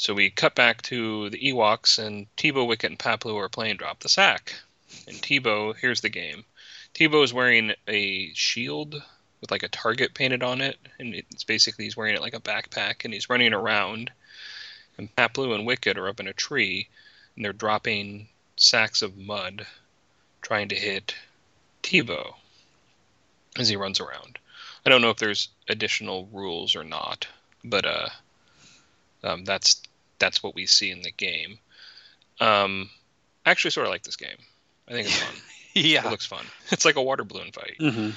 so 0.00 0.14
we 0.14 0.30
cut 0.30 0.54
back 0.54 0.80
to 0.80 1.28
the 1.28 1.52
Ewoks, 1.52 1.98
and 1.98 2.26
Teebo, 2.38 2.66
Wicket, 2.66 2.88
and 2.88 2.98
Paploo 2.98 3.36
are 3.36 3.50
playing 3.50 3.76
Drop 3.76 4.00
the 4.00 4.08
Sack. 4.08 4.54
And 5.06 5.18
Teebo, 5.18 5.76
here's 5.76 6.00
the 6.00 6.08
game. 6.08 6.46
Teebo 6.94 7.22
is 7.22 7.34
wearing 7.34 7.74
a 7.86 8.32
shield 8.32 9.02
with 9.42 9.50
like 9.50 9.62
a 9.62 9.68
target 9.68 10.14
painted 10.14 10.42
on 10.42 10.62
it, 10.62 10.78
and 10.98 11.14
it's 11.14 11.44
basically 11.44 11.84
he's 11.84 11.98
wearing 11.98 12.14
it 12.14 12.22
like 12.22 12.32
a 12.32 12.40
backpack, 12.40 13.04
and 13.04 13.12
he's 13.12 13.28
running 13.28 13.52
around. 13.52 14.10
And 14.96 15.14
Paploo 15.16 15.54
and 15.54 15.66
Wicket 15.66 15.98
are 15.98 16.08
up 16.08 16.18
in 16.18 16.28
a 16.28 16.32
tree, 16.32 16.88
and 17.36 17.44
they're 17.44 17.52
dropping 17.52 18.30
sacks 18.56 19.02
of 19.02 19.18
mud, 19.18 19.66
trying 20.40 20.70
to 20.70 20.76
hit 20.76 21.14
Teebo 21.82 22.36
as 23.58 23.68
he 23.68 23.76
runs 23.76 24.00
around. 24.00 24.38
I 24.86 24.88
don't 24.88 25.02
know 25.02 25.10
if 25.10 25.18
there's 25.18 25.48
additional 25.68 26.26
rules 26.32 26.74
or 26.74 26.84
not, 26.84 27.28
but 27.62 27.84
uh, 27.84 28.08
um, 29.22 29.44
that's 29.44 29.82
that's 30.20 30.42
what 30.42 30.54
we 30.54 30.66
see 30.66 30.90
in 30.90 31.02
the 31.02 31.10
game. 31.10 31.58
Um, 32.40 32.88
I 33.44 33.50
actually 33.50 33.72
sort 33.72 33.86
of 33.86 33.90
like 33.90 34.02
this 34.04 34.16
game. 34.16 34.36
I 34.88 34.92
think 34.92 35.08
it's 35.08 35.18
fun. 35.18 35.34
Yeah, 35.72 36.04
it 36.04 36.10
looks 36.10 36.26
fun. 36.26 36.44
It's 36.72 36.84
like 36.84 36.96
a 36.96 37.02
water 37.02 37.22
balloon 37.24 37.52
fight. 37.52 37.76
hmm 37.78 38.10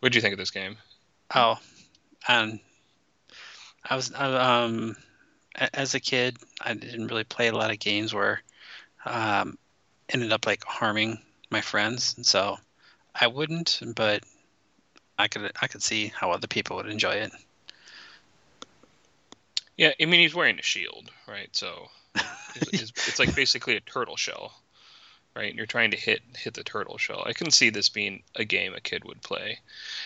What 0.00 0.12
do 0.12 0.16
you 0.16 0.22
think 0.22 0.32
of 0.32 0.38
this 0.38 0.50
game? 0.50 0.76
Oh, 1.34 1.58
and 2.26 2.60
I 3.84 3.94
was 3.96 4.12
I, 4.12 4.64
um 4.64 4.96
as 5.74 5.94
a 5.94 6.00
kid, 6.00 6.36
I 6.60 6.74
didn't 6.74 7.08
really 7.08 7.24
play 7.24 7.48
a 7.48 7.54
lot 7.54 7.70
of 7.70 7.78
games 7.78 8.14
where 8.14 8.42
um 9.04 9.58
ended 10.08 10.32
up 10.32 10.46
like 10.46 10.64
harming 10.64 11.20
my 11.50 11.60
friends, 11.60 12.14
and 12.16 12.24
so 12.24 12.58
I 13.14 13.26
wouldn't. 13.26 13.80
But 13.94 14.24
I 15.18 15.28
could 15.28 15.52
I 15.60 15.66
could 15.66 15.82
see 15.82 16.06
how 16.14 16.30
other 16.30 16.46
people 16.46 16.76
would 16.76 16.86
enjoy 16.86 17.12
it. 17.14 17.32
Yeah, 19.78 19.92
I 20.00 20.04
mean 20.04 20.20
he's 20.20 20.34
wearing 20.34 20.58
a 20.58 20.62
shield, 20.62 21.10
right? 21.26 21.48
So 21.52 21.88
it's, 22.56 22.82
it's, 22.82 23.08
it's 23.08 23.18
like 23.18 23.34
basically 23.34 23.76
a 23.76 23.80
turtle 23.80 24.16
shell, 24.16 24.52
right? 25.36 25.48
And 25.48 25.56
you're 25.56 25.66
trying 25.66 25.92
to 25.92 25.96
hit 25.96 26.20
hit 26.36 26.54
the 26.54 26.64
turtle 26.64 26.98
shell. 26.98 27.22
I 27.24 27.32
can 27.32 27.52
see 27.52 27.70
this 27.70 27.88
being 27.88 28.24
a 28.34 28.44
game 28.44 28.74
a 28.74 28.80
kid 28.80 29.04
would 29.04 29.22
play. 29.22 29.60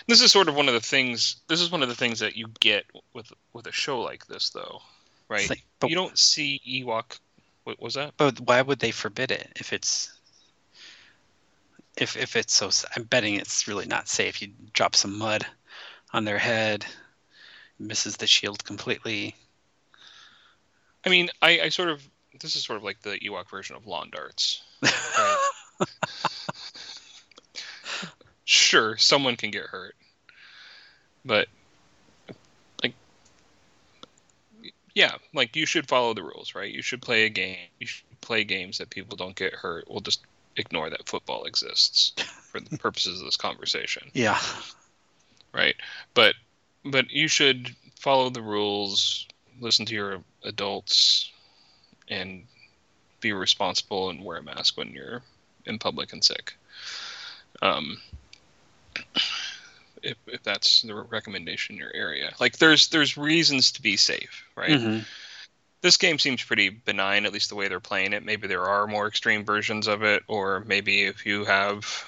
This 0.07 0.21
is 0.21 0.31
sort 0.31 0.49
of 0.49 0.55
one 0.55 0.69
of 0.69 0.75
the 0.75 0.81
things. 0.81 1.37
This 1.49 1.63
is 1.63 1.73
one 1.73 1.83
of 1.83 1.89
the 1.89 1.95
things 1.95 2.21
that 2.21 2.37
you 2.37 2.49
get 2.61 2.85
with 3.15 3.33
with 3.55 3.67
a 3.67 3.73
show 3.73 4.03
like 4.03 4.27
this, 4.27 4.51
though, 4.51 4.83
right? 5.29 5.49
Like, 5.49 5.65
but, 5.81 5.89
you 5.89 5.97
don't 5.97 6.19
see 6.19 6.61
Ewok. 6.69 7.19
What 7.65 7.81
was 7.81 7.95
that? 7.95 8.15
but 8.17 8.41
why 8.41 8.61
would 8.61 8.81
they 8.81 8.91
forbid 8.91 9.31
it 9.31 9.53
if 9.57 9.73
it's 9.73 10.13
if 11.97 12.15
if 12.17 12.37
it's 12.37 12.53
so? 12.53 12.71
I'm 12.95 13.05
betting 13.05 13.37
it's 13.37 13.67
really 13.67 13.87
not 13.87 14.07
safe. 14.07 14.43
You 14.43 14.49
drop 14.75 14.97
some 14.97 15.17
mud 15.17 15.47
on 16.13 16.27
their 16.27 16.39
head, 16.39 16.85
misses 17.79 18.19
the 18.19 18.27
shield 18.27 18.63
completely. 18.65 19.35
I 21.05 21.09
mean, 21.09 21.31
I, 21.41 21.61
I 21.65 21.69
sort 21.69 21.89
of 21.89 22.07
this 22.41 22.57
is 22.57 22.65
sort 22.65 22.77
of 22.77 22.83
like 22.83 23.03
the 23.03 23.19
Ewok 23.19 23.51
version 23.51 23.77
of 23.77 23.87
lawn 23.87 24.11
darts. 24.11 24.63
Right? 24.83 25.37
sure, 28.45 28.97
someone 28.97 29.37
can 29.37 29.51
get 29.51 29.65
hurt, 29.65 29.95
but 31.25 31.49
like, 32.83 32.95
yeah, 34.95 35.13
like 35.35 35.57
you 35.57 35.67
should 35.67 35.89
follow 35.89 36.15
the 36.15 36.23
rules, 36.23 36.55
right? 36.55 36.73
You 36.73 36.83
should 36.83 37.03
play 37.03 37.25
a 37.25 37.29
game. 37.29 37.59
You 37.81 37.87
should 37.87 38.05
play 38.21 38.45
games 38.45 38.79
that 38.79 38.91
people 38.91 39.17
don't 39.17 39.37
get 39.37 39.53
hurt. 39.53 39.87
We'll 39.89 40.01
just 40.01 40.21
ignore 40.57 40.91
that 40.91 41.09
football 41.09 41.45
exists 41.45 42.13
for 42.51 42.61
the 42.61 42.77
purposes 42.79 43.21
of 43.21 43.25
this 43.25 43.37
conversation 43.39 44.11
Yeah. 44.13 44.39
right 45.55 45.75
but 46.13 46.35
but 46.85 47.11
you 47.11 47.27
should 47.29 47.75
follow 47.99 48.29
the 48.29 48.43
rules 48.43 49.27
listen 49.63 49.87
to 49.87 49.95
your 49.95 50.23
adults 50.45 51.31
and 52.09 52.45
be 53.21 53.33
responsible 53.33 54.11
and 54.11 54.25
wear 54.25 54.39
a 54.39 54.43
mask 54.43 54.77
when 54.77 54.91
you're 54.93 55.23
in 55.67 55.79
public 55.79 56.13
and 56.13 56.25
sick 56.25 56.55
um 57.63 57.97
if, 60.03 60.17
if 60.27 60.43
that's 60.43 60.83
the 60.83 60.95
recommendation 60.95 61.75
in 61.77 61.81
your 61.81 61.95
area 61.95 62.33
like 62.41 62.59
there's 62.59 62.89
there's 62.89 63.17
reasons 63.17 63.71
to 63.73 63.81
be 63.83 63.97
safe 63.97 64.45
right 64.57 64.71
Mhm. 64.71 65.05
this 65.81 65.97
game 65.97 66.19
seems 66.19 66.43
pretty 66.45 66.69
benign, 66.69 67.27
at 67.27 67.33
least 67.33 67.49
the 67.49 67.57
way 67.57 67.67
they're 67.67 67.81
playing 67.81 68.13
it. 68.13 68.25
Maybe 68.25 68.47
there 68.47 68.67
are 68.69 68.87
more 68.87 69.09
extreme 69.09 69.45
versions 69.45 69.89
of 69.89 70.05
it, 70.05 70.23
or 70.29 70.61
maybe 70.61 71.03
if 71.03 71.27
you 71.27 71.45
have, 71.45 72.05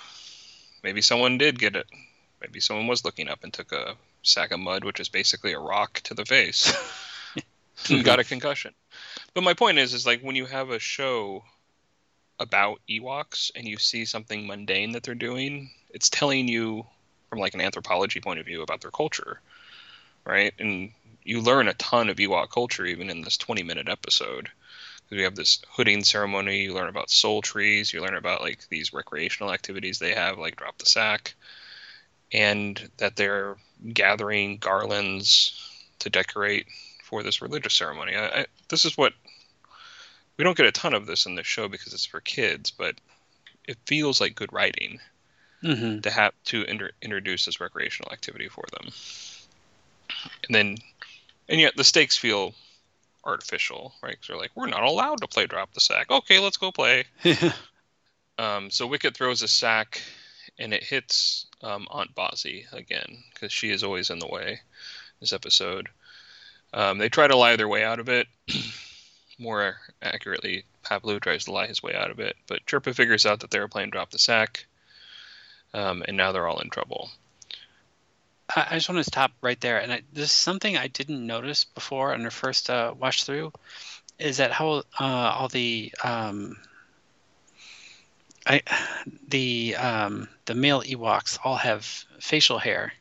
maybe 0.85 1.03
someone 1.03 1.39
did 1.39 1.59
get 1.59 1.75
it. 1.75 1.87
Maybe 2.41 2.61
someone 2.61 2.87
was 2.87 3.05
looking 3.05 3.29
up 3.29 3.43
and 3.43 3.53
took 3.53 3.73
a 3.73 3.97
sack 4.23 4.53
of 4.53 4.61
mud, 4.61 4.85
which 4.85 5.01
is 5.01 5.09
basically 5.09 5.55
a 5.55 5.59
rock 5.59 6.01
to 6.05 6.15
the 6.15 6.25
face, 6.25 6.73
and 7.91 8.05
got 8.05 8.19
a 8.19 8.23
mm-hmm. 8.23 8.29
concussion. 8.29 8.75
But 9.35 9.45
my 9.45 9.55
point 9.55 9.79
is, 9.79 9.95
is 9.95 10.07
like 10.07 10.21
when 10.21 10.37
you 10.37 10.47
have 10.47 10.71
a 10.71 10.79
show 10.79 11.45
about 12.39 12.81
Ewoks 12.89 13.51
and 13.55 13.67
you 13.67 13.79
see 13.79 14.05
something 14.05 14.47
mundane 14.47 14.93
that 14.93 15.03
they're 15.03 15.15
doing, 15.15 15.71
it's 15.91 16.09
telling 16.09 16.49
you 16.49 16.85
from 17.31 17.39
like 17.39 17.55
an 17.55 17.61
anthropology 17.61 18.21
point 18.21 18.41
of 18.41 18.47
view 18.47 18.63
about 18.63 18.81
their 18.81 18.91
culture, 18.91 19.41
right? 20.25 20.53
And 20.59 20.93
you 21.25 21.41
learn 21.41 21.69
a 21.69 21.75
ton 21.75 22.09
of 22.09 22.17
Ewok 22.17 22.51
culture 22.51 22.85
even 22.85 23.11
in 23.11 23.23
this 23.23 23.37
20 23.37 23.63
minute 23.63 23.89
episode. 23.89 24.51
We 25.11 25.23
have 25.23 25.37
this 25.37 25.63
hooding 25.71 26.03
ceremony. 26.03 26.63
You 26.63 26.75
learn 26.75 26.89
about 26.89 27.11
soul 27.11 27.43
trees. 27.43 27.93
You 27.93 28.03
learn 28.03 28.17
about 28.17 28.41
like 28.41 28.69
these 28.69 28.93
recreational 28.93 29.53
activities 29.53 29.99
they 29.99 30.15
have, 30.15 30.39
like 30.39 30.57
drop 30.57 30.79
the 30.79 30.87
sack, 30.87 31.35
and 32.33 32.91
that 32.97 33.15
they're 33.15 33.57
gathering 33.93 34.59
garlands 34.59 35.61
to 36.01 36.11
decorate 36.11 36.67
for 37.05 37.23
this 37.23 37.43
religious 37.43 37.75
ceremony. 37.75 38.17
I, 38.17 38.27
I, 38.41 38.47
this 38.71 38.85
is 38.85 38.97
what 38.97 39.13
we 40.37 40.43
don't 40.45 40.57
get 40.57 40.67
a 40.67 40.73
ton 40.73 40.95
of 40.95 41.07
this 41.07 41.27
in 41.27 41.35
this 41.35 41.47
show 41.47 41.69
because 41.69 41.93
it's 41.93 42.07
for 42.07 42.21
kids, 42.21 42.71
but 42.71 42.97
it 43.69 43.77
feels 43.87 44.21
like 44.21 44.35
good 44.35 44.53
writing 44.53 44.99
Mhm. 45.63 46.03
to 46.03 46.11
have 46.11 46.33
to 46.47 46.63
inter- 46.65 46.91
introduce 47.03 47.45
this 47.45 47.61
recreational 47.61 48.13
activity 48.13 48.49
for 48.49 48.65
them. 48.73 48.91
And 50.47 50.55
then, 50.55 50.77
and 51.49 51.61
yet 51.61 51.77
the 51.77 51.85
stakes 51.85 52.17
feel 52.17 52.55
artificial, 53.25 53.95
right? 54.03 54.13
Because 54.13 54.27
they're 54.29 54.37
like, 54.37 54.51
we're 54.55 54.67
not 54.67 54.83
allowed 54.83 55.21
to 55.21 55.29
play 55.29 55.47
drop 55.47 55.73
the 55.73 55.81
sack. 55.81 56.11
Okay, 56.11 56.39
let's 56.39 56.57
go 56.57 56.73
play. 56.73 57.05
Um, 58.39 58.71
so 58.71 58.87
Wicket 58.87 59.15
throws 59.17 59.43
a 59.43 59.49
sack, 59.49 60.03
and 60.59 60.75
it 60.75 60.83
hits 60.83 61.47
um, 61.63 61.87
Aunt 61.91 62.15
Bozzie 62.15 62.67
again 62.73 63.23
because 63.33 63.53
she 63.53 63.71
is 63.71 63.85
always 63.85 64.11
in 64.11 64.19
the 64.19 64.27
way. 64.27 64.61
This 65.21 65.33
episode, 65.33 65.89
um, 66.75 66.99
they 66.99 67.09
try 67.09 67.27
to 67.27 67.37
lie 67.37 67.57
their 67.57 67.69
way 67.69 67.85
out 67.85 68.01
of 68.01 68.09
it. 68.09 68.27
More 69.39 69.77
accurately, 70.03 70.65
Paploo 70.85 71.21
tries 71.21 71.45
to 71.45 71.53
lie 71.53 71.67
his 71.67 71.83
way 71.83 71.95
out 71.95 72.11
of 72.11 72.21
it, 72.21 72.37
but 72.47 72.67
Chirpa 72.67 72.95
figures 72.95 73.25
out 73.25 73.41
that 73.41 73.51
the 73.51 73.59
airplane 73.59 73.91
dropped 73.91 74.13
the 74.13 74.19
sack, 74.19 74.67
um, 75.73 76.05
and 76.07 76.17
now 76.17 76.33
they're 76.33 76.47
all 76.47 76.61
in 76.61 76.71
trouble. 76.71 77.11
I, 78.55 78.67
I 78.71 78.75
just 78.75 78.89
want 78.89 78.99
to 78.99 79.05
stop 79.05 79.33
right 79.41 79.61
there, 79.61 79.79
and 79.81 79.93
I, 79.93 80.03
this 80.13 80.27
is 80.27 80.33
something 80.33 80.77
I 80.77 80.89
didn't 80.89 81.27
notice 81.27 81.65
before 81.65 82.13
on 82.13 82.23
the 82.23 82.31
first 82.31 82.69
uh, 82.69 82.93
watch 82.99 83.25
through, 83.25 83.53
is 84.19 84.37
that 84.39 84.53
how 84.53 84.83
uh, 85.01 85.05
all 85.05 85.49
the 85.49 85.93
um, 86.03 86.57
I 88.47 88.63
the 89.29 89.77
um, 89.77 90.29
the 90.45 90.55
male 90.55 90.83
Ewoks 90.83 91.39
all 91.45 91.57
have 91.57 91.85
facial 92.21 92.59
hair 92.59 92.93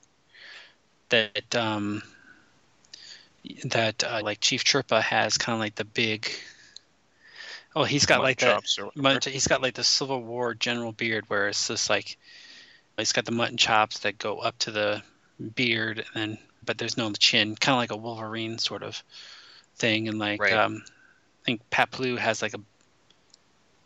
that 1.09 1.55
um, 1.55 2.01
that 3.65 4.03
uh, 4.03 4.21
like 4.23 4.39
Chief 4.39 4.63
Chirpa 4.63 5.01
has 5.01 5.37
kind 5.37 5.53
of 5.53 5.59
like 5.59 5.75
the 5.75 5.85
big. 5.85 6.29
Oh, 7.75 7.83
he's 7.83 8.05
got 8.05 8.21
like 8.21 8.39
the 8.39 8.61
he's 9.29 9.47
got 9.47 9.61
like 9.61 9.73
the 9.73 9.83
Civil 9.83 10.21
War 10.23 10.53
general 10.53 10.91
beard, 10.91 11.25
where 11.27 11.47
it's 11.47 11.67
just 11.67 11.89
like 11.89 12.17
he's 12.97 13.13
got 13.13 13.25
the 13.25 13.31
mutton 13.31 13.57
chops 13.57 13.99
that 13.99 14.17
go 14.17 14.37
up 14.39 14.57
to 14.59 14.71
the 14.71 15.01
beard, 15.55 16.05
and 16.13 16.33
then 16.33 16.37
but 16.65 16.77
there's 16.77 16.97
no 16.97 17.11
chin, 17.11 17.55
kind 17.55 17.73
of 17.73 17.79
like 17.79 17.91
a 17.91 17.97
Wolverine 17.97 18.57
sort 18.57 18.83
of 18.83 19.03
thing, 19.75 20.07
and 20.07 20.19
like 20.19 20.39
Right. 20.39 20.53
um, 20.53 20.83
I 20.85 21.45
think 21.45 21.69
Paploo 21.69 22.17
has 22.17 22.41
like 22.41 22.53
a 22.53 22.61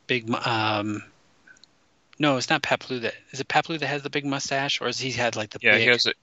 big 0.08 0.30
um. 0.46 1.04
No, 2.20 2.38
it's 2.38 2.50
not 2.50 2.64
Paploo 2.64 3.02
that 3.02 3.14
is 3.32 3.40
it. 3.40 3.48
Paploo 3.48 3.80
that 3.80 3.88
has 3.88 4.02
the 4.02 4.10
big 4.10 4.26
mustache, 4.26 4.82
or 4.82 4.86
has 4.86 5.00
he 5.00 5.12
had 5.12 5.36
like 5.36 5.52
the 5.52 5.60
Yeah, 5.62 5.74
big? 5.74 5.82
he 5.82 5.88
has 5.88 6.06
a 6.08 6.14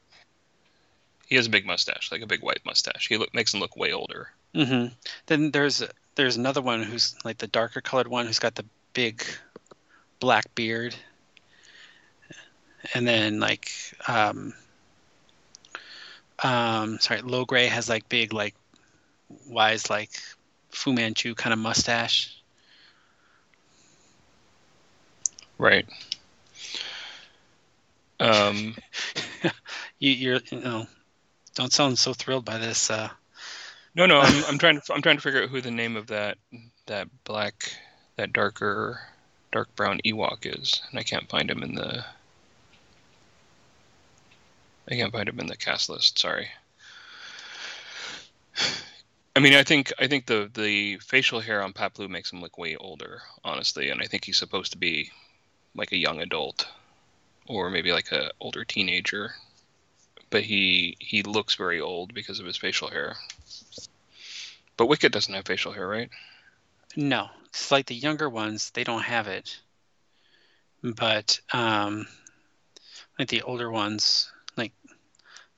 he 1.27 1.37
has 1.37 1.47
a 1.47 1.51
big 1.51 1.67
mustache, 1.67 2.11
like 2.13 2.23
a 2.23 2.27
big 2.27 2.43
white 2.43 2.61
mustache. 2.65 3.09
He 3.09 3.17
look, 3.17 3.35
makes 3.35 3.55
him 3.55 3.61
look 3.61 3.77
way 3.77 3.93
older. 3.93 4.31
hmm 4.55 4.87
Then 5.27 5.51
there's 5.51 5.83
there's 6.17 6.37
another 6.37 6.61
one 6.63 6.83
who's 6.83 7.15
like 7.25 7.39
the 7.39 7.47
darker 7.49 7.81
colored 7.81 8.09
one 8.09 8.27
who's 8.27 8.39
got 8.39 8.55
the 8.55 8.65
big 8.95 9.25
black 10.21 10.55
beard, 10.55 10.95
and 12.95 13.07
then 13.07 13.41
like 13.41 13.71
um 14.09 14.53
um 16.43 16.99
sorry, 17.01 17.21
Logray 17.23 17.69
has 17.69 17.89
like 17.89 18.09
big 18.09 18.33
like 18.33 18.55
wise 19.49 19.91
like 19.91 20.11
Fu 20.71 20.93
Manchu 20.93 21.35
kind 21.35 21.53
of 21.53 21.59
mustache. 21.59 22.37
Right. 25.59 25.87
Um, 28.21 28.77
You 29.99 30.11
you're 30.13 30.41
you 30.51 30.61
know 30.61 30.87
don't 31.55 31.73
sound 31.73 31.99
so 31.99 32.13
thrilled 32.13 32.45
by 32.45 32.59
this. 32.59 32.91
Uh, 32.91 33.09
no, 33.95 34.07
no, 34.07 34.21
I'm, 34.21 34.45
I'm 34.49 34.59
trying 34.59 34.81
to 34.81 34.93
I'm 34.93 35.03
trying 35.03 35.17
to 35.17 35.23
figure 35.23 35.43
out 35.43 35.49
who 35.49 35.61
the 35.61 35.71
name 35.71 35.97
of 35.97 36.09
that 36.09 36.39
that 36.87 37.09
black 37.25 37.73
that 38.17 38.33
darker 38.33 39.01
dark 39.53 39.75
brown 39.77 40.01
Ewok 40.05 40.47
is, 40.47 40.83
and 40.91 40.99
I 40.99 41.03
can't 41.03 41.29
find 41.29 41.51
him 41.51 41.63
in 41.63 41.75
the 41.75 42.05
I 44.89 44.95
can't 44.95 45.13
find 45.13 45.29
him 45.29 45.41
in 45.41 45.47
the 45.47 45.57
cast 45.57 45.89
list. 45.89 46.19
Sorry. 46.19 46.49
I 49.37 49.41
mean, 49.41 49.55
I 49.55 49.63
think 49.65 49.93
I 49.99 50.07
think 50.07 50.27
the 50.27 50.51
the 50.53 50.99
facial 50.99 51.41
hair 51.41 51.63
on 51.63 51.73
Paploo 51.73 52.09
makes 52.09 52.33
him 52.33 52.41
look 52.41 52.59
way 52.59 52.77
older, 52.77 53.23
honestly, 53.45 53.91
and 53.91 54.01
I 54.01 54.07
think 54.07 54.25
he's 54.25 54.37
supposed 54.37 54.73
to 54.73 54.79
be 54.79 55.11
like 55.75 55.93
a 55.93 55.97
young 55.97 56.21
adult 56.21 56.69
or 57.47 57.69
maybe 57.71 57.93
like 57.93 58.13
a 58.13 58.31
older 58.41 58.65
teenager. 58.65 59.35
But 60.31 60.45
he 60.45 60.97
he 61.01 61.23
looks 61.23 61.55
very 61.55 61.81
old 61.81 62.15
because 62.15 62.41
of 62.41 62.47
his 62.47 62.57
facial 62.57 62.89
hair. 62.91 63.17
But 64.77 64.87
Wicket 64.87 65.13
doesn't 65.13 65.33
have 65.35 65.47
facial 65.47 65.73
hair, 65.73 65.87
right? 65.89 66.11
no, 66.97 67.29
it's 67.47 67.71
like 67.71 67.87
the 67.87 67.95
younger 67.95 68.29
ones 68.29 68.71
they 68.71 68.85
don't 68.85 69.03
have 69.03 69.27
it, 69.29 69.59
but 70.83 71.41
um, 71.53 72.07
like 73.19 73.29
the 73.29 73.43
older 73.43 73.71
ones, 73.71 74.31
like 74.57 74.73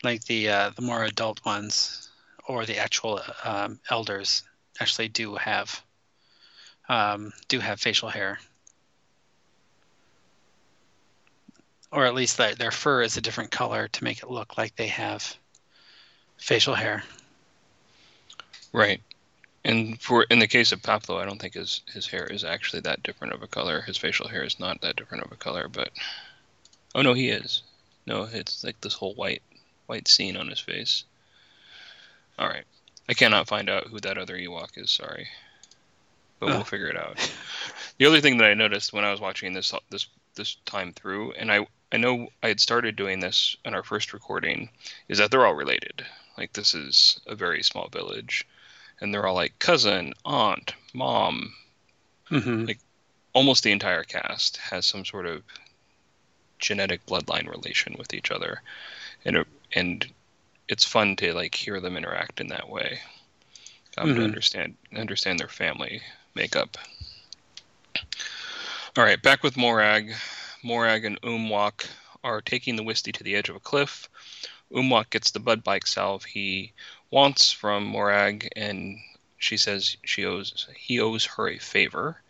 like 0.02 0.24
the 0.24 0.48
uh, 0.48 0.70
the 0.70 0.82
more 0.82 1.04
adult 1.04 1.44
ones 1.44 2.10
or 2.48 2.64
the 2.66 2.78
actual 2.78 3.20
um, 3.44 3.80
elders 3.90 4.42
actually 4.80 5.08
do 5.08 5.34
have 5.36 5.82
um, 6.88 7.32
do 7.48 7.60
have 7.60 7.80
facial 7.80 8.08
hair, 8.08 8.38
or 11.96 12.04
at 12.04 12.14
least 12.14 12.36
their 12.36 12.54
their 12.54 12.70
fur 12.70 13.02
is 13.02 13.16
a 13.16 13.20
different 13.22 13.50
color 13.50 13.88
to 13.88 14.04
make 14.04 14.22
it 14.22 14.30
look 14.30 14.56
like 14.58 14.76
they 14.76 14.86
have 14.88 15.34
facial 16.36 16.74
hair. 16.74 17.02
Right. 18.72 19.00
And 19.64 20.00
for 20.00 20.24
in 20.24 20.38
the 20.38 20.46
case 20.46 20.70
of 20.72 20.82
Paploo, 20.82 21.16
I 21.20 21.24
don't 21.24 21.40
think 21.40 21.54
his 21.54 21.80
his 21.92 22.06
hair 22.06 22.26
is 22.26 22.44
actually 22.44 22.80
that 22.80 23.02
different 23.02 23.32
of 23.32 23.42
a 23.42 23.46
color. 23.48 23.80
His 23.80 23.96
facial 23.96 24.28
hair 24.28 24.44
is 24.44 24.60
not 24.60 24.82
that 24.82 24.96
different 24.96 25.24
of 25.24 25.32
a 25.32 25.36
color, 25.36 25.68
but 25.68 25.90
oh 26.94 27.02
no, 27.02 27.14
he 27.14 27.30
is. 27.30 27.62
No, 28.06 28.28
it's 28.30 28.62
like 28.62 28.80
this 28.82 28.94
whole 28.94 29.14
white 29.14 29.42
white 29.86 30.06
scene 30.06 30.36
on 30.36 30.48
his 30.48 30.60
face. 30.60 31.04
All 32.38 32.46
right. 32.46 32.64
I 33.08 33.14
cannot 33.14 33.48
find 33.48 33.70
out 33.70 33.86
who 33.86 34.00
that 34.00 34.18
other 34.18 34.36
Ewok 34.36 34.76
is. 34.76 34.90
Sorry, 34.90 35.28
but 36.38 36.50
Oh. 36.50 36.56
we'll 36.56 36.64
figure 36.64 36.88
it 36.88 36.96
out. 36.96 37.18
The 37.98 38.04
other 38.04 38.20
thing 38.20 38.36
that 38.36 38.50
I 38.50 38.52
noticed 38.52 38.92
when 38.92 39.06
I 39.06 39.10
was 39.10 39.20
watching 39.22 39.54
this 39.54 39.72
this 39.88 40.06
this 40.34 40.56
time 40.66 40.92
through, 40.92 41.32
and 41.32 41.50
I 41.50 41.66
I 41.92 41.96
know 41.98 42.28
I 42.42 42.48
had 42.48 42.60
started 42.60 42.96
doing 42.96 43.20
this 43.20 43.56
in 43.64 43.74
our 43.74 43.82
first 43.82 44.12
recording, 44.12 44.70
is 45.08 45.18
that 45.18 45.30
they're 45.30 45.46
all 45.46 45.54
related. 45.54 46.04
Like 46.36 46.52
this 46.52 46.74
is 46.74 47.20
a 47.26 47.34
very 47.34 47.62
small 47.62 47.88
village, 47.88 48.46
and 49.00 49.12
they're 49.12 49.26
all 49.26 49.34
like 49.34 49.58
cousin, 49.58 50.12
aunt, 50.24 50.74
mom. 50.92 51.54
hmm 52.28 52.64
Almost 53.32 53.64
the 53.64 53.72
entire 53.72 54.02
cast 54.02 54.56
has 54.56 54.86
some 54.86 55.04
sort 55.04 55.26
of 55.26 55.42
genetic 56.58 57.04
bloodline 57.04 57.46
relation 57.48 57.94
with 57.98 58.14
each 58.14 58.30
other, 58.30 58.62
and 59.26 59.36
it, 59.36 59.46
and 59.74 60.10
it's 60.68 60.84
fun 60.86 61.16
to 61.16 61.34
like 61.34 61.54
hear 61.54 61.78
them 61.80 61.98
interact 61.98 62.40
in 62.40 62.48
that 62.48 62.68
way. 62.68 63.00
Um, 63.98 64.14
To 64.14 64.20
Mhm. 64.20 64.24
understand 64.24 64.76
understand 64.96 65.38
their 65.38 65.48
family 65.48 66.02
makeup. 66.34 66.78
All 68.96 69.04
right, 69.04 69.20
back 69.20 69.42
with 69.42 69.56
Morag. 69.56 70.14
Morag 70.66 71.04
and 71.04 71.20
Umwak 71.22 71.86
are 72.24 72.40
taking 72.42 72.74
the 72.74 72.82
Wisty 72.82 73.12
to 73.12 73.22
the 73.22 73.36
edge 73.36 73.48
of 73.48 73.54
a 73.54 73.60
cliff. 73.60 74.08
Umwak 74.72 75.10
gets 75.10 75.30
the 75.30 75.38
bud 75.38 75.62
bike 75.62 75.86
salve 75.86 76.24
he 76.24 76.72
wants 77.10 77.52
from 77.52 77.84
Morag, 77.84 78.48
and 78.56 78.98
she 79.38 79.56
says 79.56 79.96
she 80.04 80.24
owes 80.24 80.66
he 80.76 80.98
owes 80.98 81.24
her 81.24 81.48
a 81.48 81.58
favor, 81.58 82.20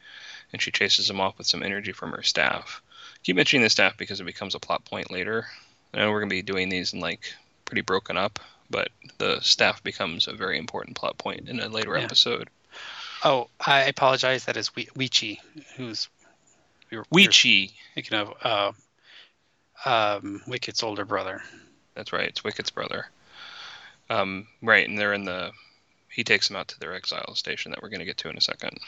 and 0.53 0.61
she 0.61 0.71
chases 0.71 1.09
him 1.09 1.19
off 1.19 1.39
with 1.39 1.47
some 1.47 1.63
energy 1.63 1.93
from 1.93 2.13
her 2.13 2.23
staff. 2.23 2.83
Keep 3.23 3.37
mentioning 3.37 3.63
the 3.63 3.71
staff 3.71 3.97
because 3.97 4.21
it 4.21 4.25
becomes 4.25 4.55
a 4.55 4.61
plot 4.61 4.85
point 4.85 5.11
later. 5.11 5.47
I 5.95 5.99
know 6.01 6.11
we're 6.11 6.21
gonna 6.21 6.29
be 6.29 6.43
doing 6.43 6.69
these 6.69 6.93
in 6.93 7.01
like 7.01 7.33
pretty 7.65 7.81
broken 7.81 8.19
up, 8.19 8.39
but 8.69 8.91
the 9.17 9.41
staff 9.41 9.83
becomes 9.83 10.29
a 10.29 10.35
very 10.35 10.59
important 10.59 10.95
plot 10.97 11.17
point 11.17 11.49
in 11.49 11.59
a 11.59 11.69
later 11.69 11.97
Yeah. 11.97 12.05
episode. 12.05 12.51
Oh, 13.25 13.49
I 13.59 13.85
apologize. 13.85 14.45
That 14.45 14.59
is 14.59 14.75
We- 14.75 14.87
Weechi, 14.95 15.39
who's 15.77 16.09
we 16.91 16.97
were- 16.99 17.07
we 17.11 17.23
were 17.27 17.29
Weechi. 17.31 17.73
Speaking 17.93 18.19
of 18.19 18.35
uh, 18.43 18.73
um, 19.85 20.43
Wicket's 20.47 20.83
older 20.83 21.05
brother. 21.05 21.43
That's 21.95 22.13
right. 22.13 22.29
It's 22.29 22.43
Wicket's 22.43 22.71
brother. 22.71 23.07
Um, 24.09 24.47
right, 24.63 24.89
and 24.89 24.99
they're 24.99 25.15
in 25.15 25.25
the. 25.25 25.51
He 26.09 26.25
takes 26.25 26.49
them 26.49 26.57
out 26.57 26.69
to 26.69 26.81
their 26.81 26.95
exile 26.95 27.35
station 27.35 27.73
that 27.73 27.83
we're 27.83 27.89
going 27.91 28.01
to 28.01 28.07
get 28.07 28.17
to 28.19 28.29
in 28.31 28.37
a 28.39 28.41
second. 28.41 28.79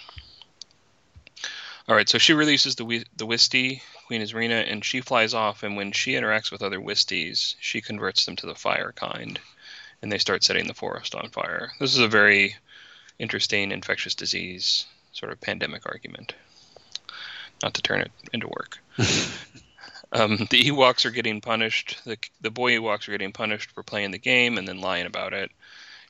All 1.89 1.95
right, 1.95 2.09
so 2.09 2.19
she 2.19 2.35
releases 2.35 2.77
the 2.77 3.05
the 3.17 3.27
Wisty, 3.27 3.83
Queen 4.07 4.23
Izrina, 4.23 4.71
and 4.71 4.85
she 4.85 5.01
flies 5.01 5.35
off. 5.35 5.63
And 5.63 5.77
when 5.77 5.93
she 5.93 6.13
interacts 6.13 6.53
with 6.53 6.63
other 6.63 6.79
Wisties, 6.81 7.55
she 7.61 7.81
converts 7.81 8.25
them 8.27 8.37
to 8.37 8.47
the 8.47 8.55
fire 8.55 8.93
kind, 8.95 9.39
and 10.03 10.13
they 10.13 10.19
start 10.19 10.45
setting 10.45 10.67
the 10.67 10.75
forest 10.75 11.15
on 11.15 11.31
fire. 11.31 11.73
This 11.81 11.95
is 11.95 12.01
a 12.01 12.09
very 12.09 12.55
interesting 13.19 13.73
infectious 13.73 14.15
disease 14.15 14.87
sort 15.13 15.33
of 15.33 15.41
pandemic 15.41 15.87
argument. 15.87 16.35
Not 17.63 17.75
to 17.75 17.83
turn 17.83 18.01
it 18.01 18.13
into 18.33 18.49
work. 18.49 18.79
Um, 20.13 20.37
the 20.51 20.65
Ewoks 20.65 21.05
are 21.05 21.11
getting 21.11 21.41
punished. 21.41 22.01
The 22.05 22.17
the 22.41 22.51
boy 22.51 22.73
Ewoks 22.73 23.09
are 23.09 23.13
getting 23.13 23.33
punished 23.33 23.73
for 23.73 23.83
playing 23.83 24.11
the 24.11 24.19
game 24.19 24.57
and 24.57 24.67
then 24.67 24.81
lying 24.81 25.07
about 25.07 25.35
it. 25.35 25.51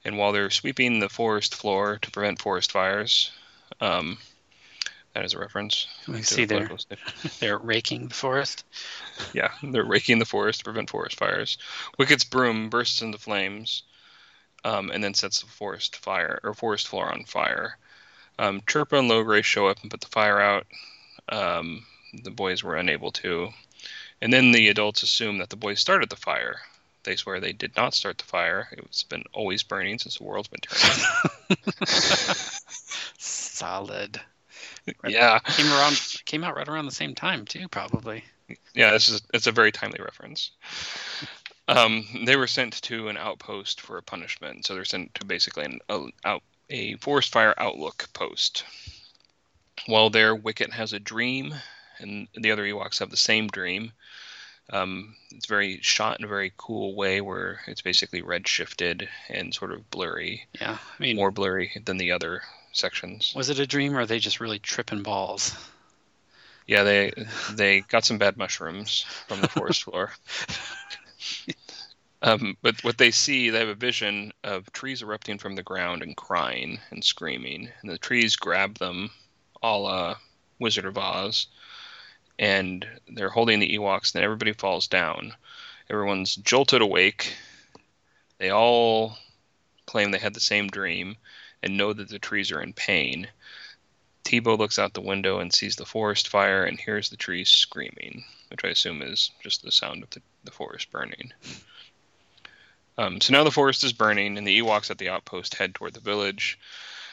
And 0.05 0.17
while 0.17 0.33
they're 0.33 0.51
sweeping 0.51 1.01
the 1.01 1.09
forest 1.09 1.55
floor 1.55 1.99
to 2.03 2.11
prevent 2.11 2.41
forest 2.41 2.71
fires, 2.71 3.33
um, 3.81 4.19
that 5.15 5.25
is 5.25 5.35
a 5.35 5.39
reference. 5.39 5.89
We 6.07 6.19
to 6.19 6.25
see 6.25 6.43
a 6.45 6.47
they're 6.47 6.71
they're 7.41 7.59
raking 7.59 8.09
the 8.09 8.15
forest. 8.15 8.65
Yeah, 9.33 9.51
they're 9.63 9.85
raking 9.85 10.21
the 10.21 10.25
forest 10.25 10.61
to 10.61 10.65
prevent 10.65 10.91
forest 10.91 11.19
fires. 11.19 11.59
Wicket's 11.99 12.25
broom 12.25 12.71
bursts 12.71 13.03
into 13.03 13.19
flames, 13.19 13.83
um, 14.65 14.91
and 14.91 15.03
then 15.03 15.15
sets 15.15 15.41
the 15.41 15.47
forest 15.47 15.97
fire 15.97 16.39
or 16.45 16.55
forest 16.55 16.87
floor 16.87 17.11
on 17.11 17.25
fire. 17.25 17.79
Um, 18.39 18.61
Chirpa 18.61 19.01
and 19.01 19.11
Logray 19.11 19.43
show 19.43 19.67
up 19.67 19.83
and 19.83 19.91
put 19.91 20.01
the 20.01 20.07
fire 20.07 20.41
out. 20.41 20.67
Um, 21.31 21.85
the 22.23 22.31
boys 22.31 22.63
were 22.63 22.77
unable 22.77 23.13
to, 23.13 23.51
and 24.23 24.33
then 24.33 24.53
the 24.53 24.69
adults 24.69 25.03
assume 25.03 25.39
that 25.39 25.51
the 25.51 25.57
boys 25.57 25.81
started 25.81 26.09
the 26.11 26.17
fire. 26.17 26.61
They 27.05 27.17
swear 27.17 27.41
they 27.41 27.53
did 27.53 27.77
not 27.77 27.95
start 27.95 28.19
the 28.19 28.25
fire. 28.25 28.69
It's 28.73 29.03
been 29.03 29.25
always 29.33 29.63
burning 29.63 29.99
since 29.99 30.19
the 30.19 30.25
world's 30.25 30.49
been 30.49 30.61
turning. 30.61 31.57
Solid. 33.19 34.21
yeah, 35.07 35.39
Came 35.41 35.73
around, 35.73 36.01
came 36.27 36.45
out 36.45 36.57
right 36.57 36.69
around 36.69 36.87
the 36.87 36.93
same 36.93 37.15
time 37.15 37.45
too, 37.45 37.69
probably. 37.69 38.25
yeah. 38.75 38.91
This 38.93 39.09
is 39.09 39.23
it's 39.33 39.47
a 39.47 39.53
very 39.53 39.73
timely 39.73 40.01
reference. 40.03 40.51
Um, 41.69 42.07
they 42.25 42.37
were 42.37 42.47
sent 42.47 42.81
to 42.83 43.09
an 43.09 43.17
outpost 43.19 43.81
for 43.81 43.99
a 43.99 44.03
punishment, 44.03 44.67
so 44.67 44.75
they're 44.75 44.85
sent 44.87 45.15
to 45.17 45.25
basically 45.27 45.65
an 45.65 45.81
a, 45.89 46.07
out 46.25 46.43
a 46.71 46.95
forest 46.97 47.31
fire 47.33 47.55
outlook 47.59 48.09
post. 48.13 48.65
While 49.87 50.11
there, 50.11 50.35
Wicket 50.35 50.73
has 50.73 50.93
a 50.93 50.99
dream, 50.99 51.55
and 51.99 52.29
the 52.35 52.51
other 52.51 52.65
Ewoks 52.65 52.99
have 52.99 53.11
the 53.11 53.17
same 53.17 53.49
dream. 53.49 53.93
Um, 54.71 55.17
it's 55.31 55.47
very 55.47 55.81
shot 55.81 56.19
in 56.19 56.25
a 56.25 56.29
very 56.29 56.53
cool 56.57 56.95
way, 56.95 57.21
where 57.21 57.61
it's 57.67 57.81
basically 57.81 58.21
red 58.23 58.47
shifted 58.47 59.09
and 59.29 59.55
sort 59.55 59.73
of 59.73 59.91
blurry, 59.91 60.47
Yeah, 60.61 60.77
I 60.77 61.03
mean, 61.03 61.17
more 61.17 61.31
blurry 61.31 61.73
than 61.85 61.97
the 61.97 62.13
other 62.13 62.43
sections. 62.73 63.33
was 63.35 63.49
it 63.49 63.59
a 63.59 63.67
dream 63.67 63.97
or 63.97 64.01
are 64.01 64.07
they 64.07 64.19
just 64.19 64.41
really 64.41 64.59
tripping 64.59 65.03
balls? 65.03 65.55
Yeah, 66.67 66.83
they 66.83 67.13
they 67.53 67.81
got 67.81 68.05
some 68.05 68.19
bad 68.19 68.37
mushrooms 68.37 69.07
from 69.27 69.41
the 69.41 69.49
forest 69.49 69.85
floor. 69.85 70.13
Um, 72.21 72.57
but 72.63 72.83
what 72.83 72.99
they 72.99 73.13
see, 73.13 73.51
they 73.51 73.61
have 73.61 73.69
a 73.69 73.75
vision 73.77 74.33
of 74.43 74.73
trees 74.73 75.03
erupting 75.03 75.39
from 75.39 75.55
the 75.55 75.63
ground 75.63 76.03
and 76.03 76.17
crying 76.17 76.81
and 76.91 77.05
screaming, 77.05 77.71
and 77.81 77.91
the 77.91 77.97
trees 77.97 78.35
grab 78.35 78.77
them, 78.79 79.11
a 79.63 79.77
la 79.77 80.17
Wizard 80.59 80.85
of 80.85 80.99
Oz, 80.99 81.47
and 82.39 82.87
they're 83.09 83.31
holding 83.31 83.59
the 83.61 83.77
Ewoks, 83.77 84.13
then 84.13 84.23
everybody 84.23 84.53
falls 84.53 84.87
down. 84.87 85.33
Everyone's 85.91 86.37
jolted 86.37 86.83
awake. 86.83 87.35
They 88.39 88.51
all 88.51 89.17
claim 89.87 90.11
they 90.11 90.19
had 90.19 90.35
the 90.35 90.41
same 90.41 90.69
dream 90.69 91.17
and 91.63 91.77
know 91.77 91.93
that 91.93 92.09
the 92.09 92.19
trees 92.19 92.53
are 92.53 92.61
in 92.61 92.73
pain. 92.73 93.29
Teebo 94.25 94.59
looks 94.59 94.79
out 94.79 94.93
the 94.93 95.01
window 95.01 95.39
and 95.39 95.53
sees 95.53 95.77
the 95.77 95.87
forest 95.87 96.29
fire 96.29 96.65
and 96.65 96.79
hears 96.79 97.09
the 97.09 97.17
trees 97.17 97.49
screaming, 97.49 98.25
which 98.51 98.65
I 98.65 98.69
assume 98.69 99.03
is 99.03 99.31
just 99.43 99.63
the 99.63 99.73
sound 99.73 100.03
of 100.03 100.11
the, 100.11 100.21
the 100.45 100.51
forest 100.51 100.91
burning. 100.91 101.33
Um, 102.99 103.21
so 103.21 103.33
now 103.33 103.45
the 103.45 103.51
forest 103.51 103.85
is 103.85 103.93
burning, 103.93 104.37
and 104.37 104.47
the 104.47 104.61
Ewoks 104.61 104.91
at 104.91 104.99
the 104.99 105.09
outpost 105.09 105.55
head 105.55 105.75
toward 105.75 105.95
the 105.95 106.01
village. 106.01 106.59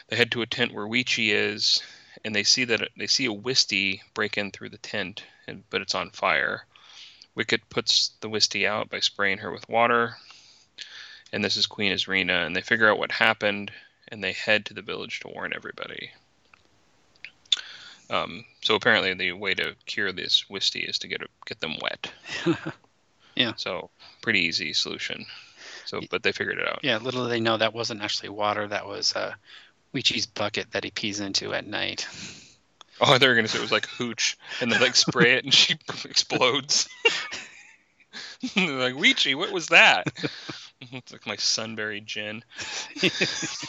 They 0.07 0.15
head 0.15 0.31
to 0.31 0.41
a 0.41 0.47
tent 0.47 0.73
where 0.73 0.85
Weechi 0.85 1.29
is, 1.29 1.81
and 2.25 2.35
they 2.35 2.43
see 2.43 2.65
that 2.65 2.89
they 2.97 3.07
see 3.07 3.25
a 3.25 3.31
Wisty 3.31 4.01
break 4.15 4.37
in 4.37 4.51
through 4.51 4.69
the 4.69 4.79
tent, 4.79 5.23
and, 5.47 5.63
but 5.69 5.81
it's 5.81 5.93
on 5.93 6.09
fire. 6.09 6.65
Wicket 7.35 7.69
puts 7.69 8.11
the 8.19 8.29
Wisty 8.29 8.65
out 8.65 8.89
by 8.89 8.99
spraying 8.99 9.37
her 9.37 9.51
with 9.51 9.69
water, 9.69 10.17
and 11.31 11.45
this 11.45 11.55
is 11.55 11.67
Queen 11.67 11.93
Izrina, 11.93 12.45
and 12.45 12.55
they 12.55 12.61
figure 12.61 12.89
out 12.89 12.97
what 12.97 13.11
happened, 13.11 13.71
and 14.07 14.23
they 14.23 14.33
head 14.33 14.65
to 14.65 14.73
the 14.73 14.81
village 14.81 15.19
to 15.19 15.27
warn 15.27 15.53
everybody. 15.55 16.09
Um, 18.09 18.43
so 18.61 18.73
apparently, 18.73 19.13
the 19.13 19.33
way 19.33 19.53
to 19.53 19.75
cure 19.85 20.11
this 20.11 20.49
Wisty 20.49 20.79
is 20.79 20.97
to 20.99 21.07
get 21.07 21.21
it, 21.21 21.29
get 21.45 21.59
them 21.59 21.75
wet. 21.81 22.11
Yeah. 23.35 23.53
So 23.57 23.89
pretty 24.21 24.39
easy 24.39 24.73
solution. 24.73 25.25
So, 25.85 26.01
but 26.09 26.23
they 26.23 26.31
figured 26.31 26.57
it 26.57 26.67
out. 26.67 26.79
Yeah, 26.83 26.97
little 26.97 27.23
did 27.23 27.31
they 27.31 27.39
know 27.39 27.57
that 27.57 27.73
wasn't 27.73 28.01
actually 28.01 28.29
water. 28.29 28.67
That 28.67 28.87
was 28.87 29.15
uh, 29.15 29.33
Weechi's 29.95 30.25
bucket 30.25 30.71
that 30.71 30.83
he 30.83 30.91
pees 30.91 31.21
into 31.21 31.53
at 31.53 31.65
night. 31.65 32.07
Oh, 33.01 33.17
they 33.17 33.27
were 33.27 33.35
gonna 33.35 33.49
say 33.49 33.57
it 33.57 33.61
was 33.61 33.73
like 33.73 33.87
hooch, 33.87 34.37
and 34.61 34.71
they 34.71 34.79
like 34.79 34.95
spray 34.95 35.33
it, 35.33 35.43
and 35.43 35.53
she 35.53 35.73
explodes. 36.05 36.87
Like 38.55 38.93
Weechi, 38.93 39.35
what 39.35 39.51
was 39.51 39.67
that? 39.67 40.07
it's 40.79 41.11
like 41.11 41.27
my 41.27 41.35
sunberry 41.35 42.05
gin. 42.05 42.41
it's 43.01 43.65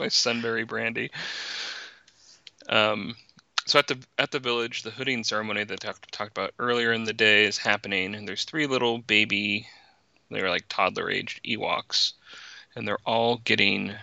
my 0.00 0.06
sunberry 0.06 0.66
brandy. 0.66 1.12
Um, 2.68 3.14
so 3.66 3.78
at 3.78 3.86
the 3.86 4.04
at 4.18 4.32
the 4.32 4.40
village, 4.40 4.82
the 4.82 4.90
hooding 4.90 5.22
ceremony 5.22 5.62
that 5.62 5.84
I 5.84 5.86
talked, 5.86 6.10
talked 6.10 6.36
about 6.36 6.54
earlier 6.58 6.92
in 6.92 7.04
the 7.04 7.12
day 7.12 7.44
is 7.44 7.58
happening, 7.58 8.16
and 8.16 8.26
there's 8.26 8.44
three 8.44 8.66
little 8.66 8.98
baby, 8.98 9.68
they're 10.30 10.50
like 10.50 10.64
toddler 10.68 11.10
aged 11.10 11.44
Ewoks, 11.44 12.14
and 12.74 12.88
they're 12.88 12.98
all 13.06 13.36
getting 13.36 13.94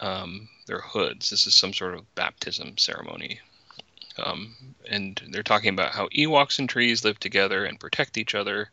um, 0.00 0.48
their 0.66 0.80
hoods. 0.80 1.30
This 1.30 1.46
is 1.46 1.54
some 1.54 1.72
sort 1.72 1.94
of 1.94 2.14
baptism 2.14 2.78
ceremony. 2.78 3.40
Um, 4.18 4.54
and 4.88 5.20
they're 5.30 5.42
talking 5.42 5.70
about 5.70 5.92
how 5.92 6.08
Ewoks 6.08 6.58
and 6.58 6.68
trees 6.68 7.04
live 7.04 7.20
together 7.20 7.64
and 7.64 7.80
protect 7.80 8.16
each 8.16 8.34
other. 8.34 8.70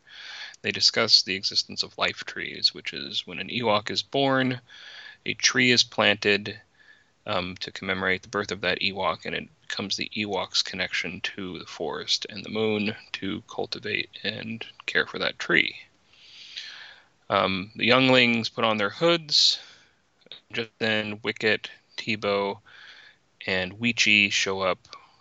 They 0.62 0.72
discuss 0.72 1.22
the 1.22 1.34
existence 1.34 1.82
of 1.82 1.98
life 1.98 2.24
trees, 2.24 2.72
which 2.72 2.94
is 2.94 3.26
when 3.26 3.38
an 3.38 3.48
Ewok 3.48 3.90
is 3.90 4.02
born, 4.02 4.60
a 5.26 5.34
tree 5.34 5.70
is 5.70 5.82
planted 5.82 6.58
um, 7.26 7.56
to 7.60 7.70
commemorate 7.70 8.22
the 8.22 8.28
birth 8.28 8.52
of 8.52 8.62
that 8.62 8.80
Ewok, 8.80 9.26
and 9.26 9.34
it 9.34 9.48
becomes 9.62 9.96
the 9.96 10.10
Ewok's 10.16 10.62
connection 10.62 11.20
to 11.22 11.58
the 11.58 11.66
forest 11.66 12.26
and 12.28 12.44
the 12.44 12.50
moon 12.50 12.94
to 13.12 13.42
cultivate 13.48 14.10
and 14.22 14.64
care 14.86 15.06
for 15.06 15.18
that 15.18 15.38
tree. 15.38 15.74
Um, 17.30 17.70
the 17.76 17.86
younglings 17.86 18.48
put 18.48 18.64
on 18.64 18.76
their 18.76 18.90
hoods. 18.90 19.58
Just 20.54 20.70
then, 20.78 21.20
Wicket, 21.24 21.68
Teebo, 21.96 22.60
and 23.46 23.78
Weechi 23.80 24.30
show 24.30 24.60
up, 24.60 24.78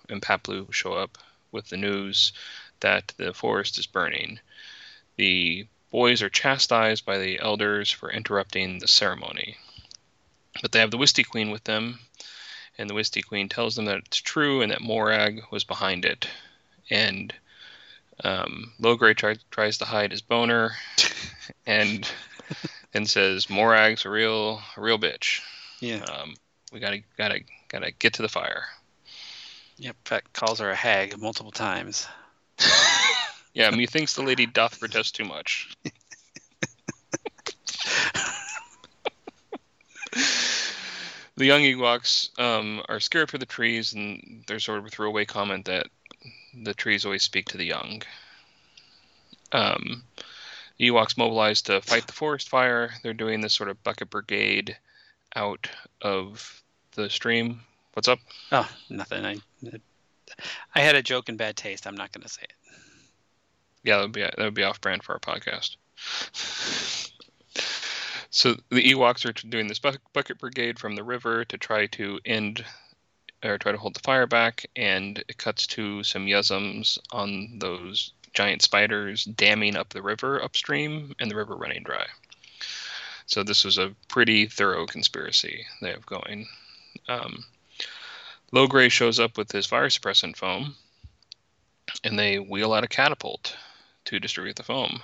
and 0.07 0.21
Paploo 0.21 0.71
show 0.71 0.93
up 0.93 1.17
with 1.51 1.67
the 1.69 1.77
news 1.77 2.33
that 2.81 3.13
the 3.17 3.33
forest 3.33 3.79
is 3.79 3.87
burning. 3.87 4.39
The 5.15 5.67
boys 5.89 6.21
are 6.21 6.29
chastised 6.29 7.05
by 7.05 7.17
the 7.17 7.39
elders 7.39 7.89
for 7.89 8.11
interrupting 8.11 8.77
the 8.77 8.87
ceremony. 8.87 9.57
But 10.61 10.71
they 10.71 10.79
have 10.79 10.91
the 10.91 10.97
Wisty 10.97 11.23
Queen 11.23 11.49
with 11.49 11.63
them, 11.63 11.99
and 12.77 12.87
the 12.89 12.93
Wisty 12.93 13.23
Queen 13.23 13.49
tells 13.49 13.75
them 13.75 13.85
that 13.85 13.97
it's 13.97 14.17
true 14.17 14.61
and 14.61 14.71
that 14.71 14.81
Morag 14.81 15.41
was 15.51 15.63
behind 15.63 16.05
it. 16.05 16.27
And 16.91 17.33
um, 18.23 18.73
Logray 18.79 19.15
try, 19.15 19.37
tries 19.49 19.79
to 19.79 19.85
hide 19.85 20.11
his 20.11 20.21
boner, 20.21 20.71
and 21.65 22.07
and 22.93 23.09
says 23.09 23.49
Morag's 23.49 24.05
a 24.05 24.09
real 24.09 24.61
a 24.77 24.81
real 24.81 24.99
bitch. 24.99 25.41
Yeah. 25.79 26.03
Um, 26.03 26.35
we 26.71 26.79
gotta 26.79 27.01
gotta 27.17 27.41
gotta 27.69 27.91
get 27.91 28.13
to 28.13 28.21
the 28.21 28.29
fire. 28.29 28.65
Yep. 29.77 29.95
Peck 30.03 30.33
calls 30.33 30.59
her 30.59 30.69
a 30.69 30.75
hag 30.75 31.17
multiple 31.19 31.51
times. 31.51 32.07
Yeah, 33.53 33.69
methinks 33.69 34.15
the 34.15 34.23
lady 34.23 34.47
doth 34.47 34.79
protest 34.79 35.15
too 35.15 35.25
much. 35.25 35.77
the 41.35 41.45
young 41.45 41.61
Ewoks 41.61 42.37
um, 42.39 42.81
are 42.89 42.99
scared 42.99 43.29
for 43.29 43.37
the 43.37 43.45
trees, 43.45 43.93
and 43.93 44.43
there's 44.47 44.65
sort 44.65 44.79
of 44.79 44.87
a 44.87 44.89
throwaway 44.89 45.25
comment 45.25 45.65
that 45.65 45.85
the 46.63 46.73
trees 46.73 47.05
always 47.05 47.21
speak 47.21 47.49
to 47.49 47.57
the 47.57 47.65
young. 47.65 48.01
Um, 49.51 50.03
the 50.77 50.89
Ewoks 50.89 51.17
mobilize 51.17 51.61
to 51.63 51.81
fight 51.81 52.07
the 52.07 52.13
forest 52.13 52.49
fire. 52.49 52.91
They're 53.03 53.13
doing 53.13 53.41
this 53.41 53.53
sort 53.53 53.69
of 53.69 53.83
bucket 53.83 54.09
brigade 54.09 54.77
out 55.35 55.69
of 56.01 56.63
the 56.95 57.09
stream. 57.09 57.61
What's 57.93 58.07
up? 58.07 58.19
Oh, 58.51 58.69
nothing. 58.89 59.25
I 59.25 59.37
I 60.73 60.79
had 60.79 60.95
a 60.95 61.03
joke 61.03 61.29
in 61.29 61.37
bad 61.37 61.55
taste. 61.55 61.85
I'm 61.85 61.95
not 61.95 62.11
going 62.11 62.23
to 62.23 62.29
say 62.29 62.43
it. 62.43 62.53
Yeah, 63.83 63.97
that 63.97 64.01
would 64.03 64.11
be 64.13 64.21
that 64.21 64.37
would 64.37 64.53
be 64.53 64.63
off 64.63 64.81
brand 64.81 65.03
for 65.03 65.13
our 65.13 65.19
podcast. 65.19 65.75
so 68.29 68.55
the 68.69 68.91
Ewoks 68.93 69.25
are 69.25 69.47
doing 69.47 69.67
this 69.67 69.79
bucket, 69.79 70.01
bucket 70.13 70.39
brigade 70.39 70.79
from 70.79 70.95
the 70.95 71.03
river 71.03 71.45
to 71.45 71.57
try 71.57 71.87
to 71.87 72.19
end 72.25 72.65
or 73.43 73.57
try 73.57 73.73
to 73.73 73.77
hold 73.77 73.93
the 73.93 73.99
fire 73.99 74.25
back, 74.25 74.65
and 74.75 75.23
it 75.27 75.37
cuts 75.37 75.67
to 75.67 76.01
some 76.03 76.25
Yuzums 76.25 76.97
on 77.11 77.59
those 77.59 78.13
giant 78.33 78.61
spiders 78.61 79.23
damming 79.23 79.75
up 79.75 79.89
the 79.89 80.01
river 80.01 80.43
upstream, 80.43 81.15
and 81.19 81.29
the 81.29 81.35
river 81.35 81.55
running 81.55 81.83
dry. 81.83 82.05
So 83.25 83.43
this 83.43 83.63
was 83.63 83.77
a 83.77 83.95
pretty 84.07 84.47
thorough 84.47 84.85
conspiracy 84.85 85.65
they 85.81 85.91
have 85.91 86.05
going. 86.05 86.47
Um, 87.07 87.45
Logray 88.53 88.91
shows 88.91 89.19
up 89.19 89.37
with 89.37 89.51
his 89.51 89.65
fire 89.65 89.87
suppressant 89.87 90.35
foam, 90.35 90.75
and 92.03 92.19
they 92.19 92.37
wheel 92.37 92.73
out 92.73 92.83
a 92.83 92.87
catapult 92.87 93.55
to 94.05 94.19
distribute 94.19 94.55
the 94.55 94.63
foam. 94.63 95.01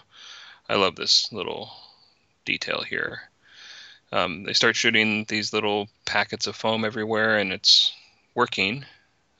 I 0.67 0.75
love 0.75 0.95
this 0.95 1.31
little 1.31 1.71
detail 2.45 2.81
here. 2.81 3.21
Um, 4.11 4.43
they 4.43 4.53
start 4.53 4.75
shooting 4.75 5.25
these 5.27 5.53
little 5.53 5.87
packets 6.05 6.47
of 6.47 6.55
foam 6.55 6.83
everywhere, 6.83 7.37
and 7.37 7.51
it's 7.51 7.93
working. 8.35 8.85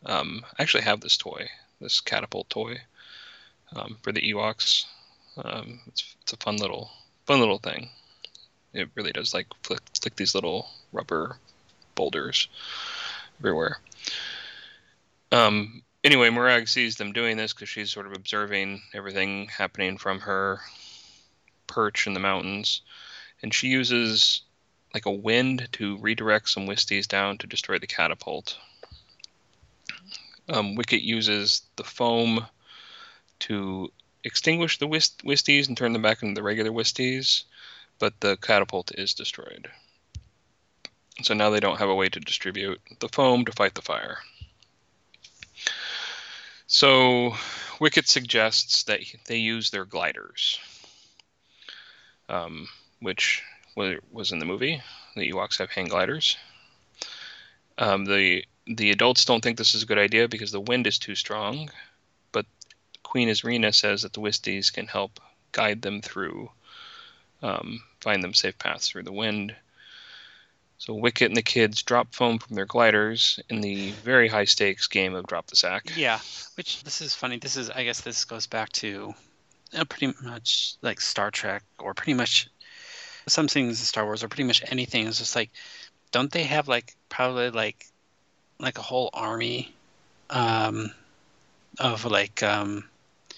Um, 0.05 0.45
I 0.57 0.63
actually 0.63 0.83
have 0.83 1.01
this 1.01 1.17
toy, 1.17 1.47
this 1.81 2.01
catapult 2.01 2.49
toy, 2.49 2.79
um, 3.75 3.97
for 4.01 4.11
the 4.11 4.21
Ewoks. 4.21 4.85
Um, 5.37 5.79
it's 5.87 6.15
it's 6.21 6.33
a 6.33 6.37
fun 6.37 6.57
little 6.57 6.91
fun 7.25 7.39
little 7.39 7.59
thing. 7.59 7.89
It 8.73 8.89
really 8.95 9.11
does 9.11 9.33
like 9.33 9.47
flick, 9.63 9.81
flick 9.99 10.15
these 10.15 10.35
little 10.35 10.67
rubber 10.91 11.37
boulders 11.95 12.47
everywhere. 13.39 13.79
Um, 15.31 15.83
anyway, 16.03 16.29
Morag 16.29 16.67
sees 16.67 16.95
them 16.95 17.13
doing 17.13 17.37
this 17.37 17.53
because 17.53 17.69
she's 17.69 17.91
sort 17.91 18.05
of 18.05 18.13
observing 18.13 18.81
everything 18.93 19.47
happening 19.47 19.97
from 19.97 20.19
her 20.19 20.59
perch 21.67 22.07
in 22.07 22.13
the 22.13 22.19
mountains, 22.19 22.81
and 23.41 23.53
she 23.53 23.67
uses 23.67 24.41
like 24.93 25.05
a 25.05 25.11
wind 25.11 25.67
to 25.73 25.97
redirect 25.97 26.49
some 26.49 26.67
Wisties 26.67 27.07
down 27.07 27.37
to 27.37 27.47
destroy 27.47 27.77
the 27.77 27.87
catapult. 27.87 28.57
Um, 30.47 30.75
Wicket 30.75 31.03
uses 31.03 31.61
the 31.75 31.83
foam 31.83 32.45
to 33.39 33.91
extinguish 34.23 34.77
the 34.77 34.87
whist- 34.87 35.23
Wisties 35.23 35.67
and 35.67 35.77
turn 35.77 35.93
them 35.93 36.01
back 36.01 36.21
into 36.21 36.35
the 36.35 36.43
regular 36.43 36.71
Wisties, 36.71 37.43
but 37.99 38.19
the 38.19 38.37
catapult 38.37 38.91
is 38.95 39.13
destroyed. 39.13 39.69
So 41.23 41.33
now 41.33 41.49
they 41.49 41.59
don't 41.59 41.79
have 41.79 41.89
a 41.89 41.95
way 41.95 42.09
to 42.09 42.19
distribute 42.19 42.79
the 42.99 43.09
foam 43.09 43.45
to 43.45 43.51
fight 43.51 43.75
the 43.75 43.81
fire. 43.81 44.19
So 46.67 47.35
Wicket 47.79 48.07
suggests 48.07 48.83
that 48.83 49.01
they 49.25 49.37
use 49.37 49.69
their 49.69 49.85
gliders, 49.85 50.59
um, 52.29 52.67
which 52.99 53.43
was 53.75 54.31
in 54.31 54.39
the 54.39 54.45
movie. 54.45 54.81
The 55.15 55.31
Ewoks 55.31 55.57
have 55.57 55.71
hang 55.71 55.87
gliders. 55.87 56.37
Um, 57.77 58.05
the 58.05 58.45
the 58.67 58.91
adults 58.91 59.25
don't 59.25 59.41
think 59.41 59.57
this 59.57 59.73
is 59.73 59.83
a 59.83 59.85
good 59.85 59.97
idea 59.97 60.27
because 60.27 60.51
the 60.51 60.59
wind 60.59 60.85
is 60.85 60.99
too 60.99 61.15
strong, 61.15 61.71
Queen 63.09 63.27
Izrina 63.27 63.73
says 63.73 64.03
that 64.03 64.13
the 64.13 64.21
Wisties 64.21 64.71
can 64.71 64.85
help 64.85 65.19
guide 65.51 65.81
them 65.81 65.99
through, 65.99 66.51
um, 67.41 67.81
find 68.01 68.23
them 68.23 68.35
safe 68.35 68.55
paths 68.59 68.87
through 68.87 69.01
the 69.01 69.11
wind. 69.11 69.55
So 70.77 70.93
Wicket 70.93 71.29
and 71.29 71.35
the 71.35 71.41
kids 71.41 71.81
drop 71.81 72.13
foam 72.13 72.37
from 72.37 72.55
their 72.55 72.67
gliders 72.67 73.39
in 73.49 73.61
the 73.61 73.89
very 74.03 74.27
high 74.27 74.45
stakes 74.45 74.85
game 74.85 75.15
of 75.15 75.25
drop 75.25 75.47
the 75.47 75.55
sack. 75.55 75.91
Yeah, 75.95 76.19
which 76.53 76.83
this 76.83 77.01
is 77.01 77.15
funny. 77.15 77.37
This 77.39 77.57
is, 77.57 77.71
I 77.71 77.83
guess, 77.83 78.01
this 78.01 78.25
goes 78.25 78.45
back 78.45 78.71
to 78.73 79.15
uh, 79.75 79.85
pretty 79.85 80.13
much 80.21 80.75
like 80.83 81.01
Star 81.01 81.31
Trek, 81.31 81.63
or 81.79 81.95
pretty 81.95 82.13
much 82.13 82.47
some 83.25 83.47
things 83.47 83.79
in 83.79 83.85
Star 83.85 84.05
Wars, 84.05 84.23
or 84.23 84.27
pretty 84.27 84.43
much 84.43 84.63
anything. 84.69 85.07
It's 85.07 85.17
just 85.17 85.35
like, 85.35 85.49
don't 86.11 86.31
they 86.31 86.43
have 86.43 86.67
like 86.67 86.95
probably 87.09 87.49
like 87.49 87.87
like 88.59 88.77
a 88.77 88.83
whole 88.83 89.09
army 89.13 89.73
um, 90.29 90.91
of 91.79 92.05
like 92.05 92.43
um, 92.43 92.83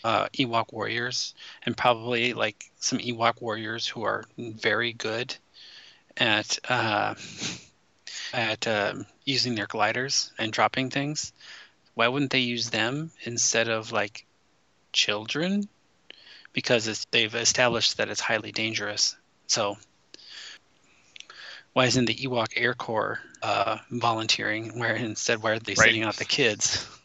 uh, 0.03 0.27
Ewok 0.29 0.71
warriors, 0.73 1.33
and 1.65 1.75
probably 1.77 2.33
like 2.33 2.65
some 2.79 2.99
Ewok 2.99 3.41
warriors 3.41 3.87
who 3.87 4.03
are 4.03 4.25
very 4.37 4.93
good 4.93 5.35
at 6.17 6.59
uh, 6.69 7.15
at 8.33 8.67
um, 8.67 9.05
using 9.25 9.55
their 9.55 9.67
gliders 9.67 10.31
and 10.37 10.51
dropping 10.51 10.89
things 10.89 11.33
why 11.93 12.07
wouldn't 12.07 12.31
they 12.31 12.39
use 12.39 12.69
them 12.69 13.11
instead 13.23 13.69
of 13.69 13.91
like 13.91 14.25
children? 14.93 15.67
Because 16.53 16.87
it's, 16.87 17.05
they've 17.11 17.33
established 17.33 17.97
that 17.97 18.09
it's 18.09 18.21
highly 18.21 18.51
dangerous. 18.51 19.15
So 19.47 19.77
why 21.73 21.85
isn't 21.85 22.05
the 22.05 22.15
Ewok 22.15 22.53
Air 22.55 22.73
Corps 22.73 23.19
uh, 23.41 23.77
volunteering? 23.89 24.79
Where 24.79 24.95
instead, 24.95 25.41
why 25.41 25.51
are 25.51 25.59
they 25.59 25.73
Right. 25.73 25.77
sending 25.77 26.03
out 26.03 26.15
the 26.15 26.25
kids? 26.25 26.87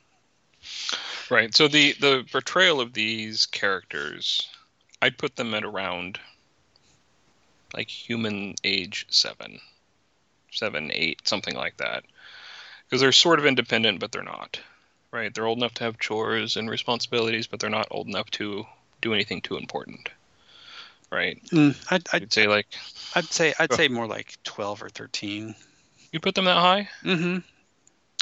Right. 1.31 1.55
So 1.55 1.69
the 1.69 1.95
the 1.95 2.25
portrayal 2.31 2.81
of 2.81 2.93
these 2.93 3.47
characters, 3.47 4.49
I'd 5.03 5.19
put 5.19 5.37
them 5.37 5.55
at 5.55 5.65
around 5.65 6.21
like 7.75 7.89
human 7.89 8.55
age 8.65 9.07
seven, 9.11 9.61
seven, 10.53 10.91
eight, 10.93 11.27
something 11.27 11.55
like 11.55 11.77
that, 11.79 12.05
because 12.85 13.01
they're 13.01 13.13
sort 13.13 13.39
of 13.39 13.47
independent, 13.47 13.99
but 13.99 14.13
they're 14.13 14.23
not. 14.23 14.61
Right. 15.11 15.35
They're 15.35 15.47
old 15.47 15.59
enough 15.59 15.75
to 15.75 15.85
have 15.85 15.99
chores 15.99 16.57
and 16.57 16.69
responsibilities, 16.69 17.47
but 17.47 17.61
they're 17.61 17.71
not 17.71 17.89
old 17.91 18.07
enough 18.07 18.31
to 18.33 18.67
do 19.01 19.15
anything 19.15 19.41
too 19.41 19.57
important. 19.57 20.09
Right. 21.11 21.43
Mm, 21.47 21.77
I'd, 21.91 22.07
I'd, 22.13 22.33
say 22.33 22.47
like 22.47 22.67
I'd 23.15 23.25
say 23.25 23.55
I'd 23.59 23.73
say 23.73 23.89
more 23.89 24.07
like 24.07 24.37
twelve 24.45 24.83
or 24.83 24.89
thirteen. 24.89 25.55
you 26.13 26.21
put 26.21 26.35
them 26.35 26.45
that 26.45 26.57
high. 26.57 26.89
Mm-hmm. 27.05 27.39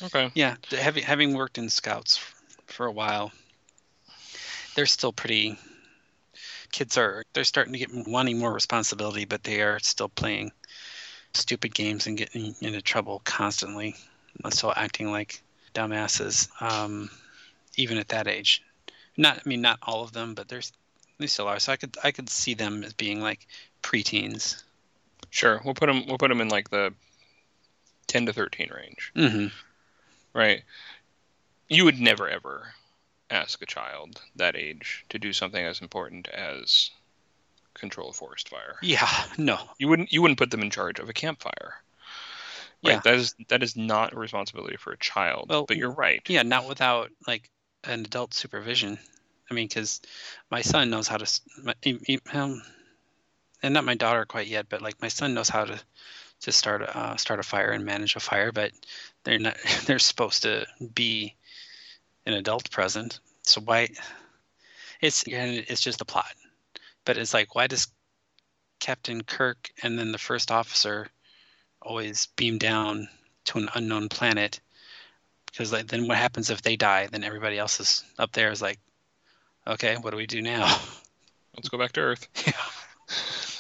Okay. 0.07 0.31
Yeah, 0.35 0.57
having 0.71 1.03
having 1.03 1.35
worked 1.35 1.59
in 1.59 1.69
scouts 1.71 2.19
for 2.67 2.87
a 2.87 2.93
while, 2.93 3.33
they're 4.75 4.87
still 4.87 5.13
pretty. 5.13 5.59
Kids 6.73 6.99
are 6.99 7.25
they're 7.33 7.45
starting 7.45 7.73
to 7.73 7.79
get 7.79 7.91
wanting 8.09 8.39
more 8.39 8.53
responsibility, 8.53 9.25
but 9.25 9.45
they 9.45 9.63
are 9.63 9.79
still 9.79 10.09
playing 10.09 10.51
stupid 11.33 11.75
games 11.75 12.07
and 12.07 12.17
getting 12.17 12.55
into 12.61 12.81
trouble 12.81 13.21
constantly, 13.25 13.95
still 14.51 14.73
acting 14.77 15.11
like 15.11 15.43
dumbasses, 15.75 16.49
um, 16.61 17.11
even 17.77 17.99
at 17.99 18.09
that 18.09 18.27
age. 18.27 18.63
Not, 19.17 19.39
I 19.39 19.49
mean, 19.49 19.61
not 19.61 19.79
all 19.83 20.03
of 20.03 20.13
them, 20.13 20.35
but 20.35 20.49
there's 20.49 20.73
they 21.19 21.27
still 21.27 21.47
are. 21.47 21.59
So 21.61 21.73
I 21.73 21.77
could 21.77 21.97
I 22.03 22.11
could 22.11 22.29
see 22.29 22.55
them 22.55 22.83
as 22.83 22.93
being 22.93 23.21
like 23.21 23.47
preteens. 23.83 24.63
Sure. 25.31 25.61
We'll 25.65 25.75
put 25.75 25.87
them. 25.87 26.05
We'll 26.07 26.19
put 26.19 26.29
them 26.29 26.41
in 26.41 26.49
like 26.49 26.71
the 26.71 26.93
ten 28.07 28.27
to 28.27 28.33
thirteen 28.33 28.71
range. 28.75 29.13
Mm-hmm. 29.15 29.47
right? 30.33 30.63
You 31.69 31.85
would 31.85 32.01
never 32.01 32.29
ever 32.29 32.75
ask 33.31 33.63
a 33.63 33.67
child 33.67 34.21
that 34.37 34.57
age 34.57 35.05
to 35.09 35.19
do 35.19 35.33
something 35.33 35.65
as 35.65 35.81
important 35.81 36.29
as 36.29 36.91
control 37.75 38.11
a 38.11 38.13
forest 38.13 38.49
fire. 38.49 38.77
Yeah, 38.83 39.09
no, 39.39 39.59
You 39.79 39.89
wouldn't 39.89 40.13
you 40.13 40.23
wouldn't 40.23 40.39
put 40.39 40.51
them 40.51 40.63
in 40.63 40.71
charge 40.71 40.99
of 40.99 41.09
a 41.09 41.13
campfire. 41.13 41.75
Right? 42.85 42.95
Yeah. 42.95 43.01
That 43.01 43.15
is 43.15 43.35
that 43.49 43.63
is 43.63 43.77
not 43.77 44.13
a 44.13 44.19
responsibility 44.19 44.77
for 44.77 44.93
a 44.93 44.99
child. 44.99 45.47
Well, 45.49 45.65
but 45.67 45.77
you're 45.77 45.91
right. 45.91 46.23
Yeah, 46.29 46.43
not 46.43 46.69
without 46.69 47.11
like 47.27 47.51
an 47.85 48.01
adult 48.01 48.35
supervision. 48.35 48.99
I 49.51 49.55
mean, 49.55 49.69
because 49.69 50.01
my 50.51 50.63
son 50.63 50.89
knows 50.89 51.07
how 51.07 51.19
to, 51.19 51.41
my, 51.63 51.75
um, 52.33 52.63
and 53.63 53.75
not 53.75 53.85
my 53.85 53.95
daughter 53.95 54.25
quite 54.25 54.47
yet, 54.47 54.69
but 54.69 54.81
like 54.83 55.01
my 55.03 55.09
son 55.09 55.35
knows 55.35 55.49
how 55.49 55.65
to 55.65 55.81
to 56.41 56.53
start 56.53 56.83
a 56.83 56.97
uh, 56.97 57.17
start 57.17 57.41
a 57.41 57.43
fire 57.43 57.71
and 57.71 57.85
manage 57.85 58.17
a 58.17 58.21
fire, 58.21 58.53
but 58.53 58.73
they're 59.25 59.39
not. 59.39 59.57
They're 59.87 59.99
supposed 59.99 60.43
to 60.43 60.67
be 60.95 61.35
an 62.27 62.35
adult 62.35 62.71
present. 62.71 63.21
So 63.43 63.61
why? 63.61 63.89
It's 65.01 65.25
and 65.25 65.65
it's 65.69 65.81
just 65.81 66.01
a 66.01 66.05
plot, 66.05 66.35
but 67.05 67.19
it's 67.19 67.35
like 67.35 67.55
why 67.55 67.67
does 67.67 67.89
Captain 68.81 69.23
Kirk 69.23 69.71
and 69.83 69.99
then 69.99 70.13
the 70.13 70.19
first 70.19 70.51
officer 70.51 71.09
always 71.83 72.27
beam 72.37 72.59
down 72.59 73.09
to 73.47 73.59
an 73.59 73.69
unknown 73.75 74.09
planet? 74.09 74.61
because 75.55 75.73
like, 75.73 75.87
then 75.87 76.09
what 76.09 76.19
happens 76.19 76.51
if 76.51 76.63
they 76.63 76.77
die 76.77 77.07
then 77.11 77.23
everybody 77.25 77.59
else 77.59 77.79
is 77.81 78.05
up 78.19 78.33
there 78.33 78.51
is 78.51 78.61
like 78.61 78.79
okay 79.67 79.97
what 80.01 80.11
do 80.11 80.17
we 80.17 80.27
do 80.27 80.43
now 80.43 80.65
Let's 81.57 81.69
go 81.69 81.79
back 81.79 81.93
to 81.93 82.01
Earth. 82.01 82.27
yeah 82.47 82.53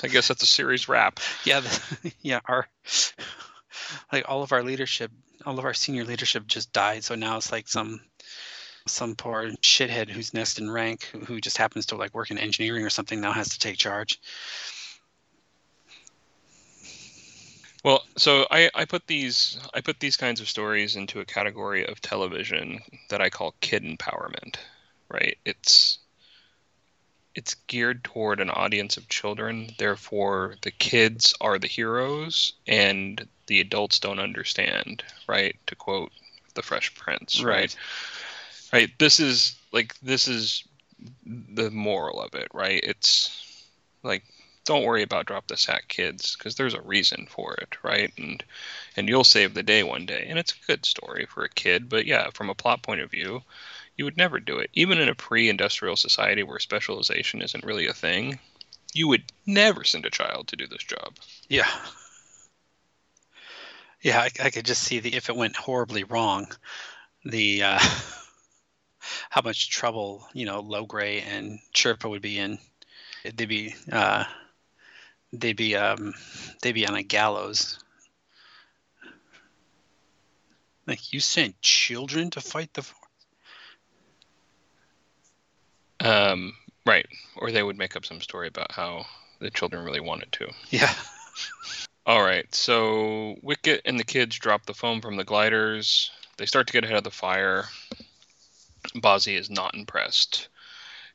I 0.03 0.09
guess 0.09 0.27
that's 0.27 0.43
a 0.43 0.47
series 0.47 0.89
wrap. 0.89 1.21
yeah 1.45 1.61
the, 1.61 2.12
yeah 2.21 2.41
our 2.47 2.67
like 4.12 4.25
all 4.29 4.43
of 4.43 4.53
our 4.53 4.62
leadership 4.62 5.12
all 5.47 5.59
of 5.59 5.65
our 5.65 5.75
senior 5.75 6.05
leadership 6.05 6.47
just 6.47 6.73
died 6.73 7.05
so 7.05 7.15
now 7.15 7.37
it's 7.37 7.53
like 7.53 7.69
some 7.69 8.01
some 8.87 9.14
poor 9.14 9.51
shithead 9.62 10.11
who's 10.11 10.35
next 10.35 10.59
in 10.59 10.70
rank 10.70 11.05
who, 11.26 11.41
just 11.41 11.57
happens 11.57 11.87
to 11.87 11.97
like 11.97 12.14
work 12.14 12.30
in 12.30 12.39
engineering 12.39 12.85
or 12.85 12.91
something 12.91 13.20
now 13.20 13.32
has 13.32 13.49
to 13.49 13.59
take 13.59 13.76
charge 13.76 14.20
Well, 17.85 18.03
so 18.16 18.47
I, 18.51 18.70
I 18.74 18.87
put 18.87 19.07
these 19.07 19.59
I 19.74 19.82
put 19.82 20.01
these 20.01 20.16
kinds 20.16 20.41
of 20.41 20.49
stories 20.49 20.97
into 20.97 21.20
a 21.20 21.26
category 21.26 21.87
of 21.87 22.01
television 22.01 22.80
that 23.11 23.20
I 23.20 23.28
call 23.28 23.55
kid 23.61 23.82
empowerment. 23.82 24.57
Right? 25.11 25.37
It's 25.45 25.99
it's 27.35 27.55
geared 27.66 28.03
toward 28.03 28.41
an 28.41 28.49
audience 28.49 28.97
of 28.97 29.09
children, 29.09 29.70
therefore 29.78 30.55
the 30.62 30.70
kids 30.70 31.35
are 31.41 31.59
the 31.59 31.66
heroes 31.66 32.55
and 32.66 33.28
the 33.49 33.61
adults 33.61 33.99
don't 33.99 34.20
understand, 34.20 35.05
right? 35.28 35.57
To 35.66 35.74
quote 35.74 36.11
the 36.55 36.62
Fresh 36.62 36.95
Prince, 36.95 37.43
right? 37.43 37.55
Right. 37.55 37.76
Right. 38.75 38.91
This 38.99 39.20
is 39.20 39.55
like 39.72 39.97
this 40.01 40.27
is 40.27 40.64
the 41.25 41.70
moral 41.70 42.20
of 42.20 42.35
it, 42.35 42.49
right? 42.53 42.81
It's 42.83 43.31
like 44.03 44.25
don't 44.64 44.83
worry 44.83 45.05
about 45.05 45.27
drop 45.27 45.47
the 45.47 45.57
sack 45.57 45.87
kids 45.87 46.35
because 46.35 46.57
there's 46.57 46.75
a 46.75 46.81
reason 46.81 47.29
for 47.31 47.55
it 47.55 47.77
right 47.85 48.12
and 48.16 48.43
and 48.97 49.09
you'll 49.09 49.22
save 49.22 49.55
the 49.55 49.62
day 49.62 49.83
one 49.83 50.07
day 50.07 50.27
and 50.29 50.39
it's 50.39 50.53
a 50.55 50.66
good 50.66 50.85
story 50.87 51.27
for 51.29 51.45
a 51.45 51.51
kid 51.51 51.89
but 51.89 52.07
yeah 52.07 52.31
from 52.33 52.49
a 52.49 52.55
plot 52.55 52.83
point 52.83 53.03
of 53.03 53.11
view 53.11 53.43
you 53.97 54.07
would 54.07 54.16
never 54.16 54.41
do 54.41 54.59
it 54.59 54.70
even 54.72 54.99
in 54.99 55.11
a 55.11 55.14
pre-industrial 55.14 55.97
society 55.97 56.43
where 56.43 56.59
specialization 56.59 57.43
isn't 57.43 57.64
really 57.64 57.87
a 57.87 57.93
thing 57.93 58.39
you 58.95 59.07
would 59.07 59.25
never 59.45 59.85
send 59.85 60.07
a 60.07 60.11
child 60.11 60.49
to 60.49 60.57
do 60.57 60.66
this 60.66 60.83
job 60.83 61.14
yeah 61.51 61.68
yeah 64.01 64.20
I, 64.20 64.31
I 64.43 64.49
could 64.51 64.64
just 64.64 64.83
see 64.83 64.99
the 65.01 65.14
if 65.14 65.29
it 65.29 65.37
went 65.37 65.57
horribly 65.57 66.05
wrong 66.05 66.49
the 67.22 67.62
uh 67.64 67.79
how 69.31 69.41
much 69.43 69.71
trouble 69.71 70.27
you 70.33 70.47
know 70.47 70.63
Logray 70.63 71.23
and 71.23 71.59
Chirpa 71.75 72.09
would 72.09 72.23
be 72.23 72.39
in. 72.39 72.59
They'd 73.25 73.49
be 73.49 73.75
uh 73.91 74.25
they'd 75.33 75.57
be 75.57 75.77
um 75.77 76.15
they'd 76.63 76.73
be 76.73 76.87
on 76.87 76.95
a 76.95 77.03
gallows. 77.03 77.79
Like 80.87 81.13
you 81.13 81.21
sent 81.21 81.61
children 81.63 82.31
to 82.31 82.41
fight 82.41 82.71
the 82.75 82.85
um 86.01 86.55
right. 86.87 87.07
Or 87.37 87.51
they 87.51 87.63
would 87.63 87.79
make 87.79 87.97
up 87.97 88.05
some 88.07 88.21
story 88.21 88.49
about 88.49 88.73
how 88.73 89.07
the 89.41 89.51
children 89.51 89.85
really 89.85 90.01
wanted 90.01 90.33
to. 90.33 90.51
Yeah. 90.71 90.93
All 92.07 92.23
right, 92.23 92.53
so 92.55 93.37
Wicket 93.43 93.81
and 93.87 93.99
the 93.99 94.05
kids 94.05 94.39
drop 94.39 94.67
the 94.67 94.75
foam 94.75 95.01
from 95.01 95.17
the 95.17 95.25
gliders. 95.25 96.11
They 96.37 96.45
start 96.45 96.67
to 96.67 96.73
get 96.75 96.85
ahead 96.85 96.99
of 96.99 97.05
the 97.05 97.11
fire. 97.11 97.65
Bozzie 98.95 99.36
is 99.36 99.51
not 99.51 99.74
impressed. 99.74 100.49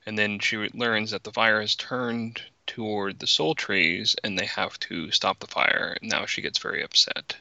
And 0.05 0.17
then 0.17 0.39
she 0.39 0.57
learns 0.57 1.11
that 1.11 1.23
the 1.23 1.31
fire 1.31 1.61
has 1.61 1.75
turned 1.75 2.41
toward 2.67 3.19
the 3.19 3.27
soul 3.27 3.55
trees 3.55 4.15
and 4.23 4.37
they 4.37 4.45
have 4.45 4.79
to 4.81 5.11
stop 5.11 5.39
the 5.39 5.47
fire. 5.47 5.97
And 6.01 6.09
now 6.09 6.25
she 6.25 6.41
gets 6.41 6.59
very 6.59 6.83
upset. 6.83 7.37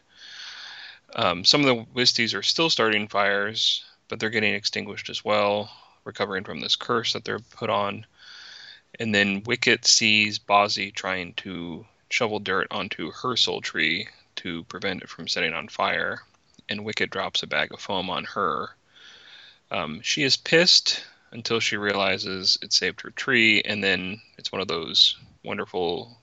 Um, 1.14 1.44
some 1.44 1.64
of 1.64 1.66
the 1.66 1.84
Wisties 1.92 2.34
are 2.34 2.42
still 2.42 2.70
starting 2.70 3.08
fires, 3.08 3.84
but 4.08 4.20
they're 4.20 4.30
getting 4.30 4.54
extinguished 4.54 5.10
as 5.10 5.24
well, 5.24 5.70
recovering 6.04 6.44
from 6.44 6.60
this 6.60 6.76
curse 6.76 7.12
that 7.14 7.24
they're 7.24 7.38
put 7.38 7.70
on. 7.70 8.06
And 8.98 9.14
then 9.14 9.42
Wicket 9.44 9.86
sees 9.86 10.38
Bozzie 10.38 10.90
trying 10.90 11.34
to 11.34 11.86
shovel 12.10 12.38
dirt 12.38 12.68
onto 12.70 13.10
her 13.10 13.36
soul 13.36 13.60
tree 13.60 14.08
to 14.36 14.64
prevent 14.64 15.02
it 15.02 15.08
from 15.08 15.28
setting 15.28 15.52
on 15.52 15.68
fire. 15.68 16.22
And 16.68 16.84
Wicket 16.84 17.10
drops 17.10 17.42
a 17.42 17.46
bag 17.46 17.72
of 17.72 17.80
foam 17.80 18.08
on 18.10 18.24
her. 18.24 18.70
Um, 19.70 20.00
she 20.02 20.22
is 20.22 20.36
pissed 20.36 21.04
until 21.30 21.60
she 21.60 21.76
realizes 21.76 22.58
it 22.62 22.72
saved 22.72 23.02
her 23.02 23.10
tree, 23.10 23.60
and 23.62 23.84
then 23.84 24.20
it's 24.38 24.50
one 24.50 24.62
of 24.62 24.68
those 24.68 25.16
wonderful 25.44 26.18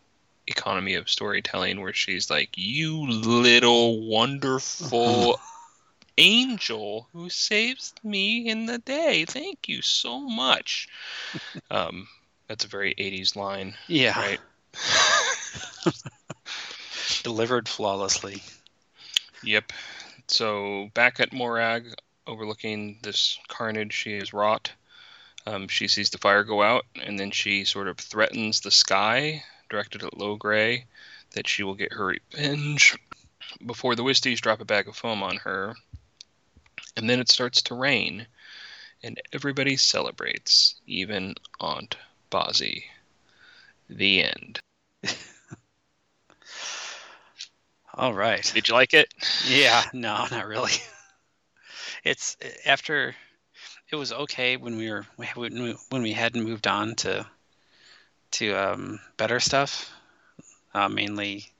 economy 0.48 0.96
of 0.96 1.10
storytelling 1.10 1.82
where 1.82 1.94
she's 1.94 2.30
like, 2.30 2.50
"You 2.56 3.06
little 3.08 4.08
wonderful 4.08 5.40
angel 6.18 7.08
who 7.14 7.30
saves 7.30 7.94
me 8.04 8.48
in 8.48 8.66
the 8.66 8.80
day. 8.80 9.26
Thank 9.26 9.70
you 9.70 9.82
so 9.82 10.22
much." 10.22 10.88
Um, 11.70 12.08
that's 12.48 12.66
a 12.66 12.70
very 12.70 12.96
'80s 12.98 13.36
line, 13.36 13.76
Yeah. 13.88 14.20
right? 14.20 14.40
Delivered 17.24 17.70
flawlessly. 17.70 18.42
Yep. 19.44 19.72
So 20.28 20.90
back 20.94 21.20
at 21.20 21.34
Morag, 21.34 21.94
overlooking 22.28 23.00
this 23.02 23.38
carnage 23.48 23.94
she 23.94 24.18
has 24.18 24.34
wrought, 24.34 24.72
um, 25.48 25.68
she 25.68 25.88
sees 25.88 26.10
the 26.10 26.18
fire 26.18 26.44
go 26.44 26.64
out, 26.64 26.86
and 27.02 27.20
then 27.20 27.32
she 27.32 27.66
sort 27.66 27.88
of 27.88 27.98
threatens 27.98 28.62
the 28.62 28.72
sky, 28.72 29.44
directed 29.70 30.04
at 30.04 30.14
Logray, 30.14 30.86
that 31.32 31.48
she 31.48 31.64
will 31.64 31.76
get 31.76 31.94
her 31.94 32.06
revenge 32.06 32.98
before 33.66 33.96
the 33.96 34.04
Wisties 34.04 34.40
drop 34.40 34.60
a 34.60 34.66
bag 34.66 34.88
of 34.88 34.96
foam 34.96 35.22
on 35.22 35.38
her. 35.38 35.76
And 36.98 37.10
then 37.10 37.20
it 37.20 37.30
starts 37.30 37.62
to 37.64 37.76
rain, 37.76 38.26
and 39.04 39.22
everybody 39.34 39.78
celebrates, 39.78 40.76
even 40.88 41.36
Aunt 41.60 41.98
Bozzie. 42.30 42.86
The 43.90 44.24
end. 44.24 44.60
All 47.94 48.14
right. 48.14 48.52
Did 48.54 48.68
you 48.68 48.74
like 48.74 48.94
it? 48.94 49.14
Yeah, 49.48 49.84
no, 49.94 50.26
not 50.32 50.48
really. 50.48 50.72
It's 52.06 52.38
after 52.66 53.14
it 53.92 53.96
was 53.98 54.14
okay 54.14 54.56
when 54.56 54.78
we 54.78 54.90
were 54.90 55.06
when 55.90 56.02
we, 56.04 56.14
hadn't 56.14 56.44
moved 56.44 56.68
on 56.68 56.96
to 56.96 57.26
to 58.32 58.54
um, 58.54 59.00
better 59.18 59.40
stuff, 59.42 59.92
uh, 60.74 60.88
mainly 60.88 61.52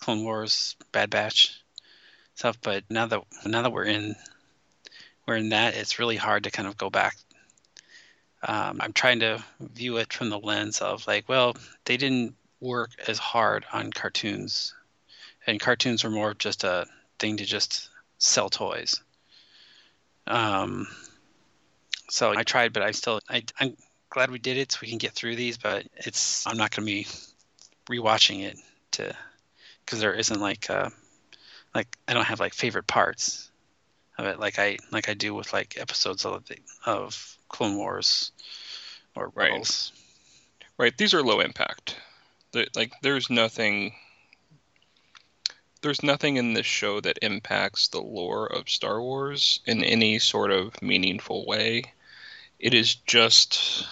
Clone 0.00 0.24
Wars, 0.24 0.76
Bad 0.92 1.08
Batch 1.08 1.62
stuff. 2.34 2.58
But 2.60 2.84
now 2.90 3.06
that 3.06 3.22
now 3.46 3.62
that 3.62 3.72
we're 3.72 3.84
in 3.84 4.14
we're 5.26 5.36
in 5.36 5.48
that, 5.50 5.74
it's 5.74 5.98
really 5.98 6.16
hard 6.16 6.44
to 6.44 6.50
kind 6.50 6.68
of 6.68 6.76
go 6.76 6.90
back. 6.90 7.16
Um, 8.42 8.78
I'm 8.80 8.92
trying 8.92 9.20
to 9.20 9.42
view 9.60 9.96
it 9.96 10.12
from 10.12 10.28
the 10.28 10.38
lens 10.38 10.80
of 10.80 11.06
like, 11.06 11.28
well, 11.28 11.56
they 11.86 11.96
didn't 11.96 12.34
work 12.60 12.90
as 13.08 13.18
hard 13.18 13.64
on 13.72 13.92
cartoons 13.92 14.74
and 15.48 15.58
cartoons 15.58 16.04
were 16.04 16.10
more 16.10 16.34
just 16.34 16.62
a 16.62 16.86
thing 17.18 17.38
to 17.38 17.44
just 17.44 17.88
sell 18.18 18.50
toys. 18.50 19.00
Um, 20.28 20.86
so 22.08 22.32
I 22.36 22.42
tried, 22.42 22.72
but 22.72 22.82
I 22.82 22.92
still 22.92 23.20
I, 23.28 23.42
I'm 23.58 23.76
glad 24.10 24.30
we 24.30 24.38
did 24.38 24.56
it 24.56 24.72
so 24.72 24.78
we 24.82 24.88
can 24.88 24.98
get 24.98 25.12
through 25.12 25.36
these. 25.36 25.58
But 25.58 25.86
it's 25.96 26.46
I'm 26.46 26.56
not 26.56 26.70
going 26.70 26.86
to 26.86 26.92
be 26.92 27.06
rewatching 27.90 28.44
it 28.44 28.58
to 28.92 29.14
because 29.84 30.00
there 30.00 30.14
isn't 30.14 30.40
like 30.40 30.70
uh, 30.70 30.90
like 31.74 31.88
I 32.06 32.14
don't 32.14 32.26
have 32.26 32.40
like 32.40 32.54
favorite 32.54 32.86
parts 32.86 33.50
of 34.18 34.26
it 34.26 34.38
like 34.40 34.58
I 34.58 34.78
like 34.90 35.08
I 35.08 35.14
do 35.14 35.34
with 35.34 35.52
like 35.52 35.76
episodes 35.78 36.24
of 36.24 36.44
the, 36.46 36.58
of 36.86 37.36
Clone 37.48 37.76
Wars 37.76 38.32
or 39.14 39.32
Right. 39.34 39.50
Rebels. 39.50 39.92
Right. 40.78 40.96
These 40.96 41.14
are 41.14 41.22
low 41.22 41.40
impact. 41.40 41.96
The, 42.52 42.68
like, 42.74 42.92
there's 43.02 43.28
nothing. 43.28 43.94
There's 45.88 46.02
nothing 46.02 46.36
in 46.36 46.52
this 46.52 46.66
show 46.66 47.00
that 47.00 47.18
impacts 47.22 47.88
the 47.88 48.02
lore 48.02 48.44
of 48.44 48.68
Star 48.68 49.00
Wars 49.00 49.60
in 49.64 49.82
any 49.82 50.18
sort 50.18 50.50
of 50.50 50.82
meaningful 50.82 51.46
way. 51.46 51.94
It 52.58 52.74
is 52.74 52.94
just. 52.94 53.86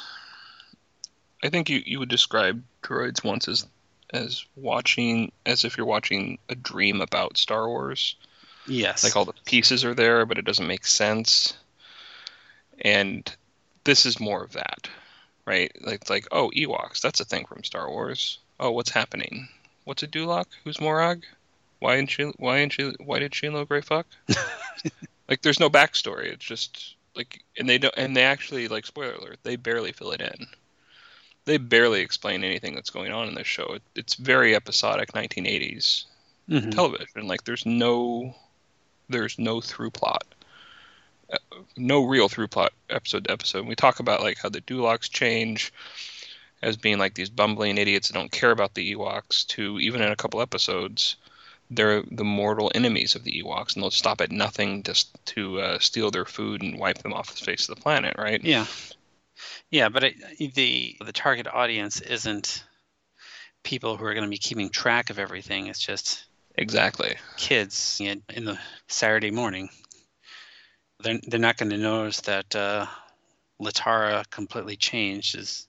I 1.42 1.49
think 1.49 1.70
you, 1.70 1.82
you 1.86 1.99
would 1.99 2.11
describe 2.11 2.62
droids 2.82 3.24
once 3.24 3.49
as 3.49 3.66
as 4.11 4.44
watching 4.57 5.32
as 5.47 5.64
if 5.64 5.78
you're 5.78 5.86
watching 5.86 6.38
a 6.51 6.55
dream 6.55 7.01
about 7.01 7.38
Star 7.38 7.66
Wars. 7.66 8.16
Yes. 8.66 9.03
Like 9.03 9.16
all 9.16 9.24
the 9.24 9.32
pieces 9.47 9.82
are 9.82 9.94
there, 9.94 10.26
but 10.26 10.36
it 10.36 10.44
doesn't 10.44 10.66
make 10.66 10.84
sense. 10.84 11.55
And 12.78 13.34
this 13.84 14.05
is 14.05 14.20
more 14.20 14.44
of 14.44 14.53
that, 14.53 14.86
right? 15.47 15.72
Like 15.80 16.03
it's 16.03 16.11
like, 16.11 16.28
oh, 16.30 16.51
Ewoks, 16.55 17.01
that's 17.01 17.20
a 17.20 17.24
thing 17.24 17.47
from 17.47 17.64
Star 17.64 17.88
Wars. 17.88 18.38
Oh, 18.61 18.72
what's 18.72 18.90
happening? 18.90 19.49
What's 19.84 20.03
a 20.03 20.07
Dulok? 20.07 20.49
Who's 20.62 20.78
Morag? 20.78 21.24
Why 21.79 21.97
didn't 21.97 22.11
she? 22.11 22.24
Why 22.39 22.59
didn't 22.61 22.72
she? 22.72 22.93
Why 23.05 23.18
did 23.18 23.35
she 23.35 23.47
and 23.47 23.57
Logray 23.57 23.85
fuck? 23.85 24.07
like, 25.29 25.43
there's 25.43 25.61
no 25.61 25.68
backstory. 25.70 26.27
It's 26.27 26.45
just 26.45 26.95
like, 27.14 27.43
and 27.59 27.68
they 27.68 27.79
don't, 27.79 27.95
and 27.97 28.16
they 28.16 28.22
actually 28.24 28.68
like, 28.68 28.87
spoiler 28.87 29.14
alert, 29.14 29.39
they 29.43 29.57
barely 29.57 29.93
fill 29.93 30.12
it 30.12 30.20
in. 30.20 30.47
They 31.45 31.59
barely 31.59 32.01
explain 32.01 32.43
anything 32.45 32.74
that's 32.74 32.91
going 32.91 33.12
on 33.12 33.29
in 33.29 33.35
this 33.35 33.47
show. 33.47 33.74
It, 33.74 33.83
it's 33.95 34.14
very 34.14 34.55
episodic 34.57 35.12
1980s 35.12 36.05
Mhm. 36.49 36.70
television. 36.74 37.27
Like 37.27 37.45
there's 37.45 37.66
no 37.66 38.35
there's 39.09 39.39
no 39.39 39.61
through 39.61 39.91
plot. 39.91 40.24
Uh, 41.33 41.39
No 41.77 42.05
real 42.05 42.29
through 42.29 42.49
plot 42.49 42.72
episode 42.91 43.24
to 43.24 43.33
episode. 43.33 43.66
We 43.66 43.74
talk 43.77 44.01
about 44.01 44.20
like 44.22 44.39
how 44.39 44.49
the 44.49 44.61
Duloks 44.61 45.11
change 45.11 45.72
as 46.62 46.77
being 46.77 46.99
like 46.99 47.14
these 47.14 47.31
bumbling 47.31 47.79
idiots 47.79 48.09
that 48.09 48.14
don't 48.14 48.31
care 48.33 48.51
about 48.53 48.74
the 48.74 48.95
Ewoks 48.95 49.47
to 49.49 49.79
even 49.81 50.01
in 50.03 50.11
a 50.11 50.16
couple 50.16 50.41
episodes 50.41 51.16
they're 51.71 52.03
the 52.11 52.25
mortal 52.25 52.71
enemies 52.75 53.14
of 53.14 53.25
the 53.25 53.43
Ewoks 53.43 53.75
and 53.75 53.83
they'll 53.83 53.91
stop 53.91 54.21
at 54.21 54.31
nothing 54.31 54.83
just 54.83 55.17
to 55.27 55.61
uh, 55.61 55.79
steal 55.79 56.11
their 56.11 56.25
food 56.25 56.62
and 56.62 56.79
wipe 56.79 56.99
them 56.99 57.12
off 57.12 57.35
the 57.35 57.45
face 57.45 57.69
of 57.69 57.75
the 57.75 57.83
planet, 57.83 58.17
right? 58.19 58.43
Yeah, 58.43 58.67
yeah, 59.71 59.89
but 59.89 60.05
it, 60.05 60.55
the 60.55 60.97
the 61.05 61.12
target 61.12 61.47
audience 61.47 62.01
isn't 62.01 62.64
people 63.62 63.97
who 63.97 64.05
are 64.05 64.14
going 64.14 64.25
to 64.25 64.31
be 64.31 64.39
keeping 64.39 64.71
track 64.71 65.11
of 65.11 65.19
everything. 65.19 65.67
It's 65.67 65.85
just 65.85 66.25
Exactly. 66.55 67.17
kids 67.37 67.99
in, 68.01 68.23
in 68.31 68.45
the 68.45 68.59
Saturday 68.89 69.31
morning. 69.31 69.69
They're 71.01 71.21
they're 71.27 71.41
not 71.41 71.59
going 71.59 71.71
to 71.71 71.79
notice 71.79 72.21
that 72.23 72.55
uh, 72.57 72.87
Latara 73.61 74.29
completely 74.31 74.77
changed 74.77 75.37
is 75.37 75.67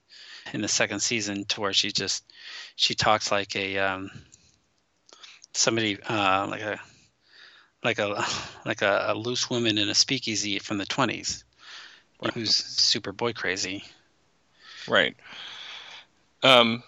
in 0.54 0.62
the 0.62 0.68
second 0.68 1.00
season 1.00 1.44
to 1.46 1.60
where 1.60 1.74
she 1.74 1.92
just 1.92 2.24
she 2.76 2.94
talks 2.94 3.30
like 3.30 3.54
a 3.56 3.78
um, 3.78 4.10
somebody 5.58 5.98
uh, 6.02 6.46
like 6.48 6.62
a 6.62 6.80
like 7.82 7.98
a 7.98 8.24
like 8.64 8.82
a, 8.82 9.06
a 9.08 9.14
loose 9.14 9.50
woman 9.50 9.78
in 9.78 9.88
a 9.88 9.94
speakeasy 9.94 10.58
from 10.58 10.78
the 10.78 10.86
twenties 10.86 11.44
who's 12.34 12.54
super 12.54 13.12
boy 13.12 13.32
crazy. 13.32 13.84
Right. 14.88 15.14
Um, 16.42 16.82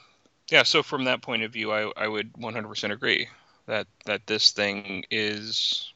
yeah. 0.50 0.62
So 0.64 0.82
from 0.82 1.04
that 1.04 1.22
point 1.22 1.42
of 1.42 1.52
view, 1.52 1.72
I, 1.72 1.92
I 1.96 2.08
would 2.08 2.32
100% 2.34 2.92
agree 2.92 3.28
that 3.66 3.86
that 4.06 4.26
this 4.26 4.50
thing 4.50 5.04
is 5.10 5.92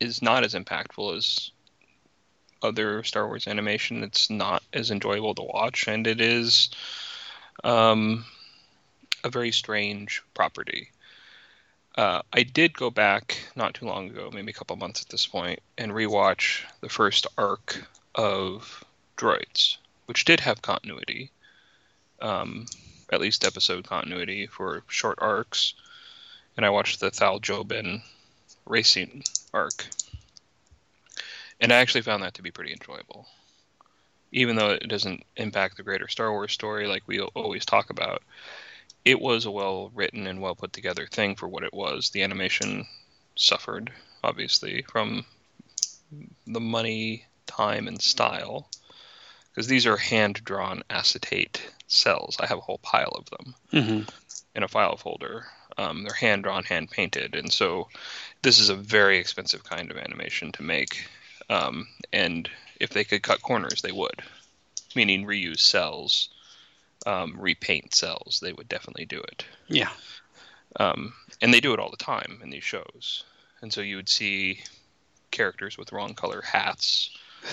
is 0.00 0.22
not 0.22 0.44
as 0.44 0.54
impactful 0.54 1.16
as 1.16 1.50
other 2.62 3.02
Star 3.02 3.26
Wars 3.26 3.46
animation. 3.46 4.02
It's 4.02 4.30
not 4.30 4.62
as 4.72 4.90
enjoyable 4.90 5.34
to 5.34 5.42
watch, 5.42 5.88
and 5.88 6.06
it 6.06 6.20
is 6.20 6.70
um, 7.62 8.24
a 9.22 9.30
very 9.30 9.52
strange 9.52 10.22
property. 10.34 10.90
Uh, 11.96 12.22
I 12.32 12.42
did 12.42 12.76
go 12.76 12.90
back 12.90 13.38
not 13.54 13.74
too 13.74 13.86
long 13.86 14.10
ago, 14.10 14.30
maybe 14.32 14.50
a 14.50 14.54
couple 14.54 14.74
months 14.76 15.00
at 15.02 15.08
this 15.08 15.26
point, 15.26 15.60
and 15.78 15.92
rewatch 15.92 16.62
the 16.80 16.88
first 16.88 17.26
arc 17.38 17.86
of 18.16 18.82
Droids, 19.16 19.76
which 20.06 20.24
did 20.24 20.40
have 20.40 20.60
continuity, 20.60 21.30
um, 22.20 22.66
at 23.12 23.20
least 23.20 23.44
episode 23.44 23.86
continuity 23.86 24.48
for 24.48 24.82
short 24.88 25.18
arcs. 25.20 25.74
And 26.56 26.66
I 26.66 26.70
watched 26.70 26.98
the 26.98 27.12
Thall 27.12 27.38
Joben 27.38 28.02
racing 28.66 29.22
arc, 29.52 29.86
and 31.60 31.72
I 31.72 31.76
actually 31.76 32.02
found 32.02 32.24
that 32.24 32.34
to 32.34 32.42
be 32.42 32.50
pretty 32.50 32.72
enjoyable, 32.72 33.28
even 34.32 34.56
though 34.56 34.70
it 34.70 34.88
doesn't 34.88 35.22
impact 35.36 35.76
the 35.76 35.84
greater 35.84 36.08
Star 36.08 36.32
Wars 36.32 36.52
story 36.52 36.88
like 36.88 37.04
we 37.06 37.20
always 37.20 37.64
talk 37.64 37.90
about. 37.90 38.22
It 39.04 39.20
was 39.20 39.44
a 39.44 39.50
well 39.50 39.90
written 39.94 40.26
and 40.26 40.40
well 40.40 40.54
put 40.54 40.72
together 40.72 41.06
thing 41.06 41.36
for 41.36 41.48
what 41.48 41.64
it 41.64 41.74
was. 41.74 42.10
The 42.10 42.22
animation 42.22 42.86
suffered, 43.36 43.92
obviously, 44.22 44.82
from 44.90 45.24
the 46.46 46.60
money 46.60 47.26
time 47.46 47.88
and 47.88 48.00
style 48.00 48.68
because 49.50 49.66
these 49.68 49.86
are 49.86 49.96
hand 49.96 50.40
drawn 50.44 50.82
acetate 50.90 51.60
cells. 51.86 52.36
I 52.40 52.46
have 52.46 52.58
a 52.58 52.62
whole 52.62 52.78
pile 52.78 53.12
of 53.16 53.30
them 53.30 53.54
Mm-hmm. 53.72 54.08
in 54.54 54.62
a 54.62 54.68
file 54.68 54.96
folder. 54.96 55.46
Um, 55.76 56.04
they're 56.04 56.14
hand 56.14 56.44
drawn, 56.44 56.64
hand 56.64 56.90
painted, 56.90 57.34
and 57.34 57.52
so 57.52 57.88
this 58.42 58.58
is 58.58 58.68
a 58.68 58.76
very 58.76 59.18
expensive 59.18 59.64
kind 59.64 59.90
of 59.90 59.96
animation 59.96 60.52
to 60.52 60.62
make. 60.62 61.04
Um, 61.50 61.88
and 62.12 62.48
if 62.80 62.90
they 62.90 63.04
could 63.04 63.22
cut 63.22 63.42
corners, 63.42 63.82
they 63.82 63.92
would, 63.92 64.22
meaning 64.94 65.26
reuse 65.26 65.60
cells, 65.60 66.28
um, 67.06 67.34
repaint 67.38 67.94
cells. 67.94 68.40
They 68.42 68.52
would 68.52 68.68
definitely 68.68 69.04
do 69.06 69.20
it. 69.20 69.44
Yeah. 69.68 69.90
Um, 70.76 71.12
and 71.40 71.52
they 71.52 71.60
do 71.60 71.72
it 71.72 71.78
all 71.80 71.90
the 71.90 71.96
time 71.96 72.40
in 72.42 72.50
these 72.50 72.64
shows. 72.64 73.24
And 73.62 73.72
so 73.72 73.80
you 73.80 73.96
would 73.96 74.08
see 74.08 74.60
characters 75.30 75.78
with 75.78 75.92
wrong 75.92 76.14
color 76.14 76.42
hats, 76.42 77.10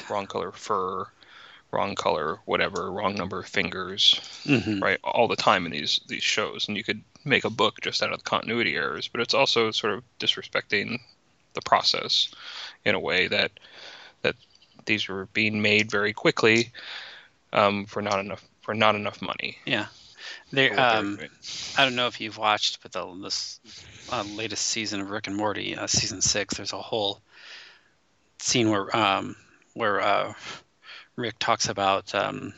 wrong 0.10 0.28
color 0.28 0.52
fur, 0.52 1.06
wrong 1.72 1.96
color 1.96 2.40
whatever, 2.46 2.92
wrong 2.92 3.16
number 3.16 3.40
of 3.40 3.48
fingers, 3.48 4.20
Mm-hmm. 4.46 4.82
right? 4.82 5.00
All 5.04 5.28
the 5.28 5.36
time 5.36 5.66
in 5.66 5.72
these 5.72 6.02
these 6.08 6.24
shows, 6.24 6.68
and 6.68 6.76
you 6.76 6.84
could 6.84 7.02
make 7.24 7.46
a 7.46 7.50
book 7.50 7.80
just 7.82 8.02
out 8.02 8.12
of 8.12 8.20
the 8.20 8.30
continuity 8.30 8.76
errors. 8.76 9.08
But 9.08 9.22
it's 9.22 9.34
also 9.34 9.72
sort 9.72 9.94
of 9.94 10.04
disrespecting 10.20 11.00
the 11.54 11.62
process 11.62 12.30
in 12.86 12.96
a 12.96 13.00
way 13.00 13.28
that 13.28 13.52
that 14.24 14.36
these 14.86 15.08
were 15.08 15.28
being 15.34 15.62
made 15.62 15.92
very 15.92 16.14
quickly 16.14 16.72
um, 17.54 17.86
for 17.86 18.02
not 18.02 18.20
enough 18.20 18.44
for 18.62 18.74
not 18.74 18.96
enough 18.96 19.22
money. 19.22 19.58
Yeah. 19.66 19.88
There. 20.52 20.70
what 20.70 20.76
they 20.76 20.82
were 20.82 20.98
Um. 20.98 21.20
I 21.78 21.84
don't 21.84 21.96
know 21.96 22.08
if 22.08 22.22
you've 22.22 22.38
watched, 22.38 22.82
but 22.82 22.92
the 22.92 23.06
this 23.22 23.60
uh, 24.12 24.24
latest 24.24 24.66
season 24.66 25.02
of 25.02 25.10
Rick 25.10 25.28
and 25.28 25.36
Morty, 25.36 25.76
uh, 25.76 25.88
season 25.88 26.22
six, 26.22 26.56
there's 26.56 26.74
a 26.74 26.82
whole 26.82 27.22
scene 28.40 28.70
where 28.70 28.96
um 28.96 29.36
where 29.74 30.02
uh, 30.02 30.34
Rick 31.16 31.36
talks 31.40 31.70
about 31.70 32.14
um 32.14 32.54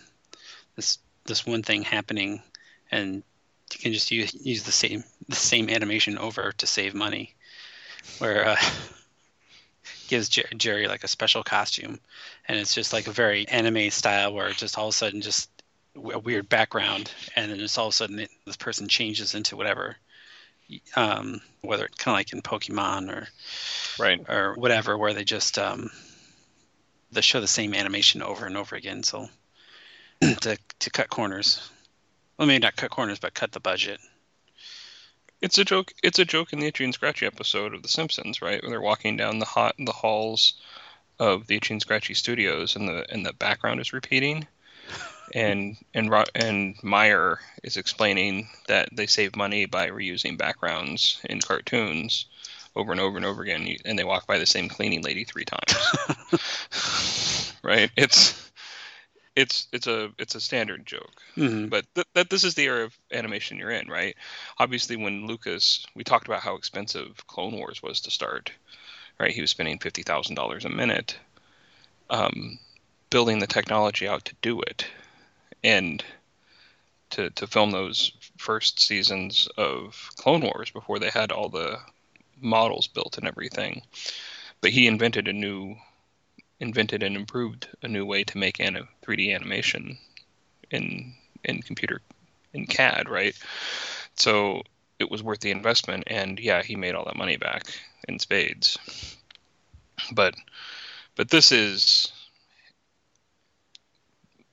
this 0.76 0.98
this 1.26 1.46
one 1.46 1.64
thing 1.64 1.84
happening, 1.84 2.42
and 2.92 3.24
you 3.74 3.80
can 3.80 3.94
just 3.94 4.12
use 4.12 4.34
use 4.34 4.64
the 4.64 4.72
same 4.72 5.04
the 5.30 5.36
same 5.36 5.70
animation 5.70 6.18
over 6.18 6.52
to 6.58 6.68
save 6.68 6.94
money, 6.94 7.36
where 8.18 8.48
uh, 8.50 8.56
gives 10.08 10.30
Jer- 10.30 10.50
Jerry 10.58 10.88
like 10.88 11.04
a 11.04 11.08
special 11.08 11.44
costume, 11.44 12.00
and 12.48 12.60
it's 12.60 12.74
just 12.74 12.94
like 12.94 13.08
a 13.08 13.12
very 13.12 13.48
anime 13.48 13.90
style 13.92 14.34
where 14.34 14.52
just 14.52 14.78
all 14.78 14.88
of 14.88 14.94
a 14.94 14.98
sudden 14.98 15.22
just 15.22 15.50
a 15.96 16.20
weird 16.20 16.50
background, 16.50 17.12
and 17.36 17.52
then 17.52 17.60
it's 17.60 17.78
all 17.78 17.88
of 17.88 17.94
a 17.94 17.96
sudden 17.96 18.20
it, 18.20 18.30
this 18.46 18.58
person 18.58 18.88
changes 18.88 19.36
into 19.36 19.56
whatever, 19.56 19.96
um, 20.96 21.42
whether 21.62 21.86
it's 21.86 21.98
kind 21.98 22.14
of 22.14 22.20
like 22.20 22.34
in 22.34 22.42
Pokemon 22.42 23.12
or 23.12 23.28
Right. 24.00 24.20
or 24.28 24.56
whatever, 24.56 24.98
where 24.98 25.14
they 25.14 25.24
just 25.24 25.60
um, 25.60 25.92
they 27.12 27.22
show 27.22 27.40
the 27.40 27.48
same 27.48 27.74
animation 27.76 28.22
over 28.24 28.46
and 28.46 28.58
over 28.58 28.76
again. 28.76 29.04
So 29.04 29.30
to 30.22 30.58
to 30.80 30.90
cut 30.90 31.10
corners, 31.10 31.70
well, 32.38 32.48
maybe 32.48 32.64
not 32.64 32.76
cut 32.76 32.90
corners, 32.90 33.20
but 33.20 33.34
cut 33.36 33.52
the 33.52 33.60
budget. 33.60 34.00
It's 35.42 35.58
a 35.58 35.66
joke. 35.66 35.92
It's 36.02 36.20
a 36.20 36.26
joke 36.26 36.54
in 36.54 36.60
the 36.60 36.68
Itchy 36.68 36.86
and 36.86 36.94
Scratchy 36.94 37.26
episode 37.26 37.74
of 37.74 37.84
The 37.84 37.90
Simpsons, 37.90 38.42
right? 38.42 38.62
Where 38.62 38.70
they're 38.70 38.82
walking 38.82 39.18
down 39.18 39.40
the 39.40 39.46
hot 39.46 39.76
the 39.78 39.92
halls 39.92 40.54
of 41.20 41.46
the 41.48 41.58
Itchy 41.58 41.74
and 41.74 41.82
Scratchy 41.82 42.14
studios, 42.16 42.76
and 42.76 42.88
the 42.88 43.06
and 43.12 43.26
the 43.26 43.34
background 43.34 43.80
is 43.80 43.94
repeating, 43.94 44.48
and 45.32 45.78
and 45.94 46.14
and 46.36 46.76
Meyer 46.84 47.40
is 47.64 47.78
explaining 47.78 48.50
that 48.68 48.90
they 48.92 49.08
save 49.08 49.36
money 49.36 49.66
by 49.66 49.90
reusing 49.90 50.38
backgrounds 50.38 51.20
in 51.26 51.40
cartoons 51.40 52.26
over 52.76 52.92
and 52.92 53.00
over 53.02 53.18
and 53.18 53.26
over 53.26 53.42
again, 53.44 53.76
and 53.86 53.98
they 53.98 54.04
walk 54.04 54.28
by 54.28 54.38
the 54.38 54.46
same 54.46 54.68
cleaning 54.68 55.02
lady 55.04 55.24
three 55.24 55.46
times, 55.46 55.94
right? 57.64 57.92
It's 57.96 58.50
it's 59.36 59.68
it's 59.72 59.88
a 59.88 60.12
it's 60.18 60.36
a 60.36 60.42
standard 60.42 60.86
joke 60.86 61.22
hmm 61.36 61.68
but 61.68 61.86
th- 61.96 62.08
that 62.14 62.30
this 62.30 62.44
is 62.44 62.54
the 62.56 62.66
era 62.66 62.84
of 62.84 62.98
animation 63.12 63.58
you're 63.58 63.72
in, 63.72 63.88
right? 63.88 64.16
Obviously, 64.60 64.96
when 64.96 65.26
Lucas, 65.26 65.86
we 65.96 66.04
talked 66.04 66.28
about 66.28 66.42
how 66.42 66.56
expensive 66.56 67.26
Clone 67.28 67.56
Wars 67.58 67.82
was 67.82 68.02
to 68.02 68.12
start, 68.12 68.52
right? 69.20 69.32
He 69.32 69.42
was 69.42 69.50
spending 69.50 69.80
fifty 69.80 70.04
thousand 70.04 70.36
dollars 70.36 70.66
a 70.66 70.70
minute, 70.70 71.18
um, 72.10 72.60
building 73.10 73.40
the 73.40 73.48
technology 73.48 74.08
out 74.08 74.26
to 74.26 74.36
do 74.42 74.62
it, 74.62 74.86
and 75.64 76.04
to 77.12 77.30
to 77.32 77.48
film 77.48 77.72
those 77.72 78.12
first 78.38 78.80
seasons 78.80 79.48
of 79.58 80.10
Clone 80.18 80.42
Wars 80.42 80.72
before 80.72 81.00
they 81.00 81.10
had 81.10 81.32
all 81.32 81.50
the 81.50 81.80
models 82.40 82.88
built 82.88 83.18
and 83.18 83.28
everything. 83.28 83.84
But 84.62 84.72
he 84.72 84.88
invented 84.88 85.28
a 85.28 85.34
new, 85.34 85.76
invented 86.60 87.04
and 87.04 87.16
improved 87.16 87.68
a 87.82 87.88
new 87.88 88.06
way 88.06 88.24
to 88.26 88.38
make 88.38 88.60
an 88.60 88.88
3D 89.06 89.34
animation 89.34 89.98
in 90.72 91.14
in 91.44 91.62
computer 91.62 92.02
in 92.54 92.66
CAD, 92.66 93.10
right? 93.10 93.36
So 94.16 94.64
it 95.00 95.10
was 95.12 95.24
worth 95.24 95.40
the 95.40 95.52
investment, 95.52 96.06
and 96.08 96.40
yeah, 96.40 96.64
he 96.64 96.76
made 96.76 96.96
all 96.96 97.06
that 97.06 97.18
money 97.18 97.38
back 97.38 97.64
in 98.08 98.20
spades. 98.20 98.78
But 100.12 100.36
but 101.16 101.30
this 101.30 101.52
is 101.52 102.12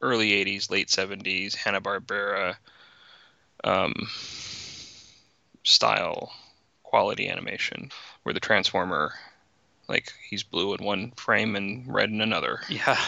early 0.01 0.33
'80s, 0.33 0.71
late 0.71 0.91
'70s 0.91 1.55
Hanna 1.55 1.81
Barbera 1.81 2.57
um, 3.65 3.95
style 5.65 6.33
quality 6.83 7.29
animation, 7.29 7.91
where 8.23 8.33
the 8.33 8.41
Transformer, 8.41 9.13
like 9.89 10.13
he's 10.29 10.43
blue 10.43 10.75
in 10.75 10.85
one 10.85 11.13
frame 11.13 11.57
and 11.57 11.93
red 11.93 12.11
in 12.11 12.21
another 12.21 12.61
Yeah. 12.69 12.99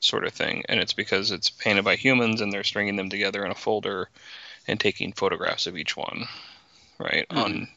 sort 0.00 0.24
of 0.26 0.32
thing. 0.32 0.64
And 0.68 0.80
it's 0.80 0.92
because 0.92 1.30
it's 1.30 1.50
painted 1.50 1.84
by 1.84 1.96
humans 1.96 2.40
and 2.40 2.52
they're 2.52 2.64
stringing 2.64 2.96
them 2.96 3.10
together 3.10 3.44
in 3.44 3.50
a 3.50 3.54
folder 3.56 4.08
and 4.68 4.78
taking 4.80 5.12
photographs 5.12 5.66
of 5.66 5.76
each 5.76 5.96
one, 5.96 6.26
right? 6.98 7.26
On 7.30 7.68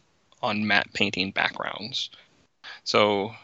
on 0.41 0.65
matte 0.67 0.93
painting 0.93 1.31
backgrounds. 1.31 2.09
So 2.83 3.35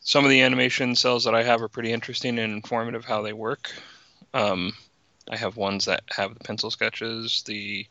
some 0.00 0.24
of 0.24 0.30
the 0.30 0.42
animation 0.42 0.94
cells 0.96 1.24
that 1.24 1.34
I 1.34 1.42
have 1.44 1.62
are 1.62 1.68
pretty 1.68 1.92
interesting 1.92 2.38
and 2.38 2.52
informative 2.52 3.04
how 3.04 3.22
they 3.22 3.32
work. 3.32 3.72
Um, 4.34 4.74
I 5.30 5.36
have 5.36 5.56
ones 5.56 5.86
that 5.86 6.02
have 6.10 6.34
the 6.34 6.44
pencil 6.44 6.70
sketches, 6.70 7.42
the 7.46 7.86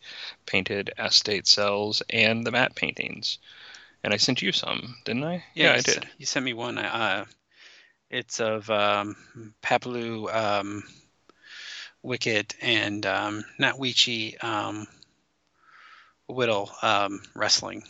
painted 0.46 0.92
estate 1.00 1.48
cells, 1.48 2.04
and 2.10 2.46
the 2.46 2.52
matte 2.52 2.76
paintings. 2.76 3.40
And 4.04 4.14
I 4.14 4.18
sent 4.18 4.42
you 4.42 4.52
some, 4.52 4.98
didn't 5.06 5.24
I? 5.24 5.44
Yeah, 5.56 5.74
I 5.74 5.82
did. 5.82 6.08
You 6.18 6.26
sent 6.26 6.46
me 6.46 6.54
one. 6.54 6.78
Uh, 6.78 7.26
it's 8.10 8.40
of 8.40 8.70
um, 8.70 9.16
Paploo, 9.64 10.32
um, 10.32 10.84
Wicket, 12.04 12.56
and 12.62 13.06
um, 13.06 13.46
not 13.58 13.80
Weechee, 13.80 14.44
um, 14.44 14.86
Whittle 16.28 16.70
um, 16.82 17.22
wrestling. 17.34 17.84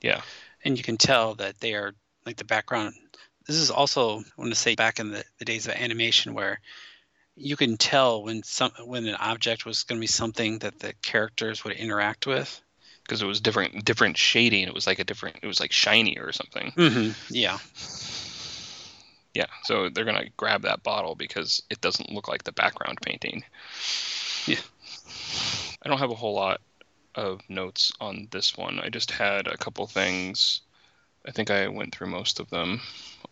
Yeah. 0.00 0.22
And 0.64 0.76
you 0.76 0.82
can 0.82 0.96
tell 0.96 1.34
that 1.36 1.60
they 1.60 1.74
are 1.74 1.94
like 2.26 2.36
the 2.36 2.44
background. 2.44 2.94
This 3.46 3.56
is 3.56 3.70
also 3.70 4.20
I 4.20 4.24
want 4.36 4.52
to 4.52 4.58
say 4.58 4.74
back 4.74 4.98
in 4.98 5.10
the, 5.10 5.24
the 5.38 5.44
days 5.44 5.66
of 5.66 5.74
animation 5.74 6.34
where 6.34 6.60
you 7.42 7.56
can 7.56 7.76
tell 7.76 8.22
when 8.22 8.42
some 8.42 8.72
when 8.84 9.06
an 9.06 9.16
object 9.16 9.66
was 9.66 9.82
going 9.82 9.98
to 9.98 10.00
be 10.00 10.06
something 10.06 10.58
that 10.60 10.78
the 10.78 10.94
characters 11.02 11.64
would 11.64 11.74
interact 11.74 12.26
with. 12.26 12.60
Because 13.02 13.20
it 13.20 13.26
was 13.26 13.40
different 13.40 13.84
different 13.84 14.16
shading. 14.16 14.66
It 14.68 14.74
was 14.74 14.86
like 14.86 15.00
a 15.00 15.04
different 15.04 15.38
it 15.42 15.46
was 15.46 15.60
like 15.60 15.72
shiny 15.72 16.18
or 16.18 16.32
something. 16.32 16.72
Mm-hmm. 16.76 17.10
Yeah. 17.30 17.58
Yeah, 19.34 19.46
so 19.64 19.88
they're 19.88 20.04
gonna 20.04 20.28
grab 20.36 20.62
that 20.62 20.82
bottle 20.82 21.14
because 21.14 21.62
it 21.70 21.80
doesn't 21.80 22.12
look 22.12 22.28
like 22.28 22.44
the 22.44 22.52
background 22.52 22.98
painting. 23.00 23.44
Yeah. 24.46 24.60
I 25.82 25.88
don't 25.88 25.98
have 25.98 26.10
a 26.10 26.14
whole 26.14 26.34
lot 26.34 26.60
of 27.14 27.40
notes 27.48 27.92
on 28.00 28.28
this 28.30 28.56
one. 28.56 28.78
I 28.78 28.88
just 28.88 29.10
had 29.10 29.46
a 29.46 29.56
couple 29.56 29.86
things. 29.86 30.60
I 31.26 31.30
think 31.30 31.50
I 31.50 31.68
went 31.68 31.94
through 31.94 32.08
most 32.08 32.40
of 32.40 32.50
them 32.50 32.80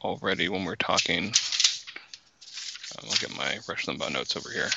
already 0.03 0.49
when 0.49 0.65
we're 0.65 0.77
talking. 0.77 1.33
Um, 2.99 3.09
I'll 3.09 3.17
get 3.17 3.37
my 3.37 3.59
Rush 3.69 3.87
Limbaugh 3.87 4.13
notes 4.13 4.37
over 4.37 4.51
here. 4.51 4.69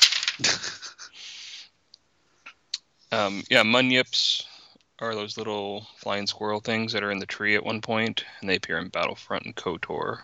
um, 3.18 3.43
yeah, 3.49 3.64
munyips 3.64 4.45
are 4.99 5.16
those 5.16 5.38
little 5.38 5.88
flying 5.97 6.28
squirrel 6.28 6.59
things 6.59 6.93
that 6.93 7.03
are 7.03 7.11
in 7.11 7.20
the 7.20 7.26
tree 7.26 7.55
at 7.55 7.66
one 7.66 7.82
point, 7.82 8.24
and 8.39 8.49
they 8.49 8.55
appear 8.55 8.78
in 8.78 8.89
Battlefront 8.89 9.45
and 9.45 9.55
KOTOR. 9.55 10.22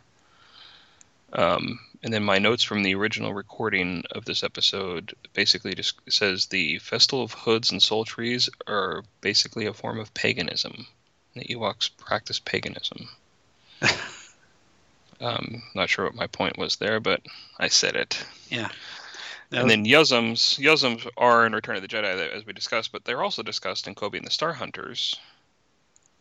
Um, 1.33 1.79
and 2.01 2.13
then 2.13 2.23
my 2.23 2.39
notes 2.39 2.63
from 2.63 2.81
the 2.81 2.95
original 2.95 3.33
recording 3.33 4.03
of 4.11 4.25
this 4.25 4.43
episode 4.43 5.13
basically 5.33 5.75
just 5.75 5.99
says 6.09 6.45
the 6.45 6.79
Festival 6.79 7.23
of 7.23 7.33
Hoods 7.33 7.71
and 7.71 7.83
Soul 7.83 8.05
Trees 8.05 8.49
are 8.67 9.03
basically 9.21 9.65
a 9.65 9.73
form 9.73 9.99
of 9.99 10.13
paganism. 10.13 10.87
The 11.35 11.45
Ewoks 11.45 11.89
practice 11.97 12.39
paganism. 12.39 13.09
um, 15.19 15.63
not 15.75 15.89
sure 15.89 16.05
what 16.05 16.15
my 16.15 16.27
point 16.27 16.57
was 16.57 16.77
there, 16.77 16.99
but 16.99 17.21
I 17.57 17.67
said 17.67 17.95
it. 17.95 18.23
Yeah. 18.49 18.69
And 19.51 19.69
then 19.69 19.83
Yuzzums, 19.83 20.59
Yuzzums 20.59 21.07
are 21.17 21.45
in 21.45 21.53
Return 21.53 21.75
of 21.75 21.81
the 21.81 21.87
Jedi, 21.87 22.31
as 22.31 22.45
we 22.45 22.53
discussed, 22.53 22.91
but 22.91 23.03
they're 23.03 23.23
also 23.23 23.41
discussed 23.41 23.87
in 23.87 23.95
Coby 23.95 24.17
and 24.17 24.27
the 24.27 24.31
Star 24.31 24.53
Hunters, 24.53 25.15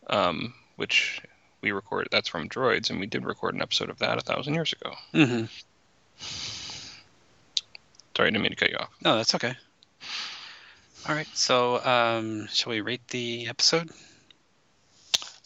um, 0.07 0.53
which 0.77 1.21
we 1.61 1.71
record. 1.71 2.07
That's 2.11 2.27
from 2.27 2.49
Droids, 2.49 2.89
and 2.89 2.99
we 2.99 3.05
did 3.05 3.25
record 3.25 3.53
an 3.53 3.61
episode 3.61 3.91
of 3.91 3.99
that 3.99 4.17
a 4.17 4.21
thousand 4.21 4.55
years 4.55 4.73
ago. 4.73 4.95
Mm-hmm. 5.13 5.45
Sorry, 8.17 8.27
I 8.27 8.31
didn't 8.31 8.41
mean 8.41 8.51
to 8.51 8.55
cut 8.55 8.71
you 8.71 8.77
off. 8.77 8.89
No, 9.03 9.15
that's 9.15 9.35
okay. 9.35 9.53
All 11.07 11.15
right, 11.15 11.27
so 11.33 11.83
um, 11.85 12.47
shall 12.47 12.71
we 12.71 12.81
rate 12.81 13.07
the 13.09 13.47
episode? 13.47 13.89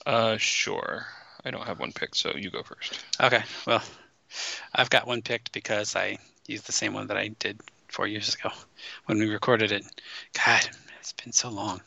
Uh, 0.06 0.38
sure. 0.38 1.06
I 1.46 1.52
don't 1.52 1.66
have 1.66 1.80
one 1.80 1.92
picked, 1.92 2.18
so 2.18 2.36
you 2.36 2.50
go 2.50 2.64
first. 2.64 3.04
Okay, 3.20 3.44
well, 3.68 3.84
I've 4.74 4.90
got 4.90 5.08
one 5.08 5.22
picked 5.22 5.52
because 5.52 5.96
I 5.96 6.18
used 6.48 6.66
the 6.68 6.72
same 6.72 6.94
one 6.94 7.08
that 7.08 7.18
I 7.18 7.30
did 7.40 7.60
four 7.88 8.08
years 8.08 8.36
ago 8.36 8.50
when 9.06 9.20
we 9.20 9.30
recorded 9.30 9.72
it. 9.72 9.84
God, 10.34 10.68
it's 11.00 11.14
been 11.14 11.34
so 11.34 11.50
long. 11.50 11.82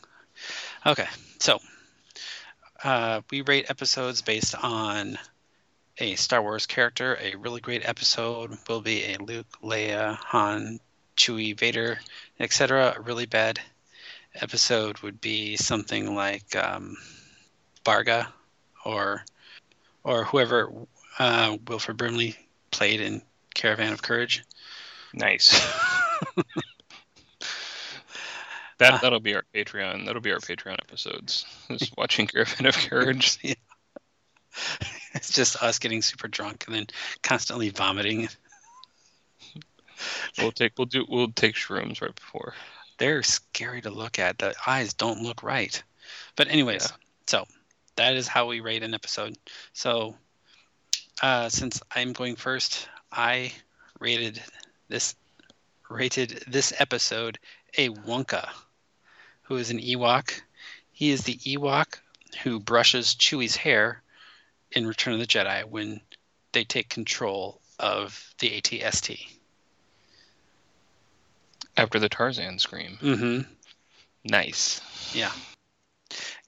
Okay, 0.85 1.07
so 1.39 1.59
uh, 2.83 3.21
we 3.31 3.41
rate 3.41 3.69
episodes 3.69 4.21
based 4.21 4.55
on 4.55 5.17
a 5.97 6.15
Star 6.15 6.41
Wars 6.41 6.67
character. 6.67 7.17
A 7.19 7.35
really 7.35 7.61
great 7.61 7.87
episode 7.87 8.57
will 8.69 8.81
be 8.81 9.03
a 9.05 9.17
Luke, 9.17 9.47
Leia, 9.63 10.15
Han, 10.17 10.79
Chewie, 11.15 11.57
Vader, 11.57 11.99
etc. 12.39 12.93
A 12.95 13.01
really 13.01 13.25
bad 13.25 13.59
episode 14.35 14.99
would 14.99 15.19
be 15.19 15.57
something 15.57 16.15
like 16.15 16.55
um, 16.55 16.95
Barga 17.83 18.31
or 18.85 19.25
or 20.07 20.23
whoever 20.23 20.71
uh, 21.19 21.57
Wilford 21.67 21.97
Brimley 21.97 22.35
played 22.71 23.01
in 23.01 23.21
Caravan 23.53 23.91
of 23.93 24.01
Courage. 24.01 24.43
Nice. 25.13 25.51
that 28.79 28.93
Uh, 28.93 28.97
that'll 29.01 29.19
be 29.19 29.35
our 29.35 29.43
Patreon. 29.53 30.05
That'll 30.05 30.21
be 30.21 30.31
our 30.31 30.39
Patreon 30.39 30.77
episodes. 30.81 31.45
Just 31.69 31.95
watching 31.97 32.27
Caravan 32.27 32.65
of 32.67 32.75
Courage. 32.89 33.37
Yeah. 33.41 33.53
It's 35.13 35.31
just 35.31 35.61
us 35.61 35.79
getting 35.79 36.01
super 36.01 36.27
drunk 36.27 36.65
and 36.67 36.75
then 36.75 36.87
constantly 37.21 37.69
vomiting. 37.69 38.29
We'll 40.37 40.51
take 40.51 40.73
we'll 40.77 40.85
do 40.85 41.05
we'll 41.09 41.31
take 41.31 41.55
shrooms 41.55 42.01
right 42.01 42.13
before. 42.15 42.53
They're 42.97 43.23
scary 43.23 43.81
to 43.81 43.89
look 43.89 44.19
at. 44.19 44.37
The 44.39 44.55
eyes 44.65 44.93
don't 44.93 45.21
look 45.21 45.43
right. 45.43 45.81
But 46.35 46.47
anyways, 46.49 46.83
Yeah. 46.89 46.95
so 47.27 47.45
that 47.97 48.15
is 48.15 48.27
how 48.27 48.47
we 48.47 48.61
rate 48.61 48.83
an 48.83 48.93
episode. 48.93 49.37
So 49.73 50.15
uh, 51.21 51.49
since 51.49 51.81
I'm 51.93 52.13
going 52.13 52.35
first, 52.35 52.87
I 53.11 53.51
rated 53.99 54.41
this 54.87 55.15
rated 55.89 56.43
this 56.47 56.73
episode 56.79 57.39
a 57.77 57.89
Wonka, 57.89 58.47
who 59.43 59.57
is 59.57 59.69
an 59.71 59.79
Ewok. 59.79 60.41
He 60.91 61.11
is 61.11 61.23
the 61.23 61.35
Ewok 61.35 61.99
who 62.43 62.59
brushes 62.59 63.15
Chewie's 63.15 63.55
hair 63.55 64.01
in 64.71 64.87
Return 64.87 65.13
of 65.13 65.19
the 65.19 65.27
Jedi 65.27 65.63
when 65.65 66.01
they 66.51 66.63
take 66.63 66.89
control 66.89 67.61
of 67.79 68.33
the 68.39 68.49
ATST. 68.49 69.27
After 71.75 71.99
the 71.99 72.09
Tarzan 72.09 72.59
scream. 72.59 72.97
Mm-hmm. 73.01 73.51
Nice. 74.25 74.81
Yeah. 75.13 75.31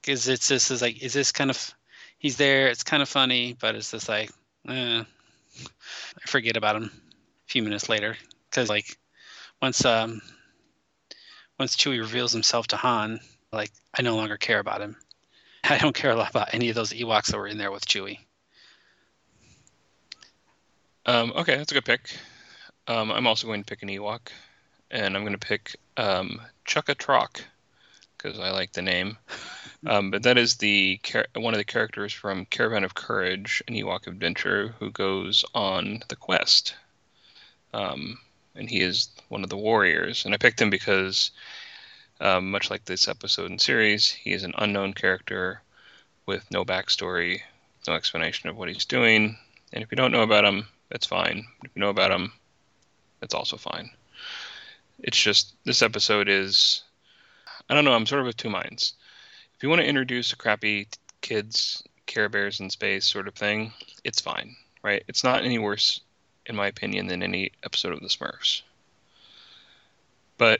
Because 0.00 0.28
it's 0.28 0.48
this 0.48 0.70
is 0.70 0.82
like, 0.82 1.02
is 1.02 1.12
this 1.12 1.32
kind 1.32 1.50
of, 1.50 1.74
he's 2.18 2.36
there, 2.36 2.68
it's 2.68 2.82
kind 2.82 3.02
of 3.02 3.08
funny, 3.08 3.56
but 3.60 3.74
it's 3.74 3.90
just 3.90 4.08
like, 4.08 4.30
eh, 4.68 5.02
I 5.02 6.26
forget 6.26 6.56
about 6.56 6.76
him 6.76 6.84
a 6.84 7.50
few 7.50 7.62
minutes 7.62 7.88
later. 7.88 8.16
Because 8.48 8.68
like, 8.68 8.98
once 9.60 9.84
um, 9.84 10.22
once 11.58 11.76
Chewie 11.76 12.00
reveals 12.00 12.32
himself 12.32 12.68
to 12.68 12.76
Han, 12.76 13.20
like 13.52 13.70
I 13.96 14.02
no 14.02 14.16
longer 14.16 14.36
care 14.36 14.58
about 14.58 14.80
him. 14.80 14.96
I 15.64 15.78
don't 15.78 15.94
care 15.94 16.10
a 16.10 16.16
lot 16.16 16.30
about 16.30 16.54
any 16.54 16.70
of 16.70 16.74
those 16.74 16.90
Ewoks 16.90 17.26
that 17.26 17.36
were 17.36 17.46
in 17.46 17.58
there 17.58 17.70
with 17.70 17.86
Chewie. 17.86 18.18
Um, 21.06 21.32
okay, 21.36 21.56
that's 21.56 21.70
a 21.70 21.74
good 21.74 21.84
pick. 21.84 22.10
Um, 22.86 23.10
I'm 23.10 23.26
also 23.26 23.46
going 23.46 23.62
to 23.62 23.66
pick 23.66 23.82
an 23.82 23.88
Ewok, 23.88 24.28
and 24.90 25.16
I'm 25.16 25.22
going 25.22 25.38
to 25.38 25.46
pick 25.46 25.76
um, 25.96 26.40
Chukha-Trok 26.66 27.42
because 28.20 28.38
I 28.38 28.50
like 28.50 28.72
the 28.72 28.82
name. 28.82 29.16
Um, 29.86 30.10
but 30.10 30.24
that 30.24 30.36
is 30.36 30.56
the 30.56 31.00
one 31.34 31.54
of 31.54 31.58
the 31.58 31.64
characters 31.64 32.12
from 32.12 32.44
Caravan 32.44 32.84
of 32.84 32.94
Courage, 32.94 33.62
an 33.66 33.72
Ewok 33.72 34.06
adventure, 34.06 34.74
who 34.78 34.90
goes 34.90 35.42
on 35.54 36.02
the 36.08 36.16
quest. 36.16 36.74
Um, 37.72 38.18
and 38.54 38.68
he 38.68 38.82
is 38.82 39.08
one 39.28 39.42
of 39.42 39.48
the 39.48 39.56
warriors. 39.56 40.26
And 40.26 40.34
I 40.34 40.36
picked 40.36 40.60
him 40.60 40.68
because, 40.68 41.30
um, 42.20 42.50
much 42.50 42.70
like 42.70 42.84
this 42.84 43.08
episode 43.08 43.50
and 43.50 43.58
series, 43.58 44.10
he 44.10 44.32
is 44.32 44.44
an 44.44 44.52
unknown 44.58 44.92
character 44.92 45.62
with 46.26 46.44
no 46.50 46.62
backstory, 46.62 47.40
no 47.88 47.94
explanation 47.94 48.50
of 48.50 48.58
what 48.58 48.68
he's 48.68 48.84
doing. 48.84 49.38
And 49.72 49.82
if 49.82 49.90
you 49.90 49.96
don't 49.96 50.12
know 50.12 50.24
about 50.24 50.44
him, 50.44 50.66
that's 50.90 51.06
fine. 51.06 51.46
If 51.64 51.70
you 51.74 51.80
know 51.80 51.88
about 51.88 52.12
him, 52.12 52.32
that's 53.20 53.34
also 53.34 53.56
fine. 53.56 53.90
It's 54.98 55.18
just 55.18 55.54
this 55.64 55.80
episode 55.80 56.28
is 56.28 56.82
I 57.70 57.74
don't 57.74 57.84
know, 57.84 57.92
I'm 57.92 58.04
sort 58.04 58.22
of 58.22 58.26
of 58.26 58.36
two 58.36 58.50
minds. 58.50 58.94
If 59.56 59.62
you 59.62 59.68
want 59.68 59.80
to 59.80 59.86
introduce 59.86 60.32
a 60.32 60.36
crappy 60.36 60.88
kids 61.20 61.84
Care 62.06 62.28
Bears 62.28 62.58
in 62.58 62.68
space 62.68 63.06
sort 63.06 63.28
of 63.28 63.34
thing, 63.34 63.72
it's 64.02 64.20
fine, 64.20 64.56
right? 64.82 65.04
It's 65.06 65.22
not 65.22 65.44
any 65.44 65.60
worse 65.60 66.00
in 66.46 66.56
my 66.56 66.66
opinion 66.66 67.06
than 67.06 67.22
any 67.22 67.52
episode 67.62 67.92
of 67.92 68.00
the 68.00 68.08
Smurfs. 68.08 68.62
But 70.36 70.58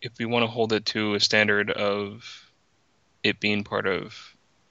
if 0.00 0.20
you 0.20 0.28
want 0.28 0.44
to 0.44 0.46
hold 0.46 0.72
it 0.72 0.86
to 0.86 1.14
a 1.14 1.20
standard 1.20 1.72
of 1.72 2.52
it 3.24 3.40
being 3.40 3.64
part 3.64 3.88
of 3.88 4.14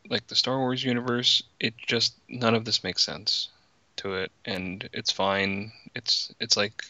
like 0.10 0.28
the 0.28 0.36
Star 0.36 0.58
Wars 0.58 0.86
universe, 0.86 1.44
it 1.60 1.74
just 1.78 2.16
none 2.30 2.56
of 2.56 2.64
this 2.64 2.82
makes 2.82 3.04
sense 3.04 3.50
to 3.98 4.14
it 4.14 4.32
and 4.46 4.88
it's 4.94 5.12
fine. 5.12 5.74
It's 5.96 6.34
it's 6.40 6.56
like 6.56 6.86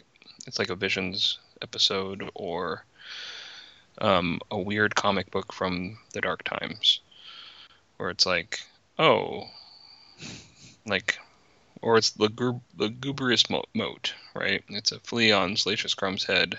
it's 0.45 0.59
like 0.59 0.69
a 0.69 0.75
Visions 0.75 1.39
episode 1.63 2.29
or 2.35 2.85
um, 3.99 4.39
a 4.51 4.57
weird 4.57 4.95
comic 4.95 5.31
book 5.31 5.53
from 5.53 5.97
the 6.13 6.21
dark 6.21 6.43
times 6.43 6.99
where 7.97 8.09
it's 8.09 8.25
like, 8.25 8.59
oh, 8.99 9.47
like, 10.85 11.17
or 11.81 11.97
it's 11.97 12.11
the 12.11 12.29
gu- 12.29 12.61
the 12.77 12.89
Gubrious 12.89 13.49
mo- 13.49 13.65
moat, 13.73 14.13
right? 14.33 14.63
It's 14.69 14.91
a 14.91 14.99
flea 14.99 15.31
on 15.31 15.55
Salacious 15.55 15.93
Crumb's 15.93 16.23
head 16.23 16.57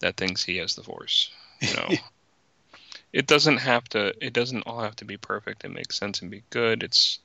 that 0.00 0.16
thinks 0.16 0.42
he 0.42 0.56
has 0.58 0.74
the 0.74 0.82
Force. 0.82 1.30
You 1.60 1.74
know, 1.74 1.88
it 3.12 3.26
doesn't 3.26 3.58
have 3.58 3.84
to. 3.90 4.14
It 4.24 4.32
doesn't 4.32 4.62
all 4.62 4.80
have 4.80 4.96
to 4.96 5.04
be 5.04 5.16
perfect 5.16 5.64
and 5.64 5.74
make 5.74 5.92
sense 5.92 6.20
and 6.22 6.30
be 6.30 6.42
good. 6.50 6.82
It's 6.82 7.18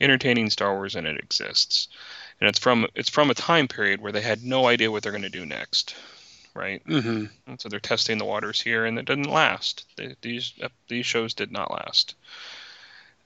entertaining 0.00 0.50
Star 0.50 0.74
Wars 0.74 0.94
and 0.94 1.06
it 1.06 1.18
exists, 1.18 1.88
and 2.40 2.48
it's 2.48 2.58
from 2.58 2.86
it's 2.94 3.10
from 3.10 3.30
a 3.30 3.34
time 3.34 3.68
period 3.68 4.00
where 4.00 4.12
they 4.12 4.20
had 4.20 4.44
no 4.44 4.66
idea 4.66 4.90
what 4.90 5.02
they're 5.02 5.12
going 5.12 5.22
to 5.22 5.28
do 5.28 5.46
next, 5.46 5.94
right? 6.58 6.84
Mm-hmm. 6.86 7.54
So 7.58 7.68
they're 7.68 7.80
testing 7.80 8.18
the 8.18 8.24
waters 8.24 8.60
here, 8.60 8.84
and 8.84 8.98
it 8.98 9.06
didn't 9.06 9.30
last. 9.30 9.86
They, 9.96 10.16
these 10.20 10.52
these 10.88 11.06
shows 11.06 11.34
did 11.34 11.52
not 11.52 11.70
last. 11.70 12.14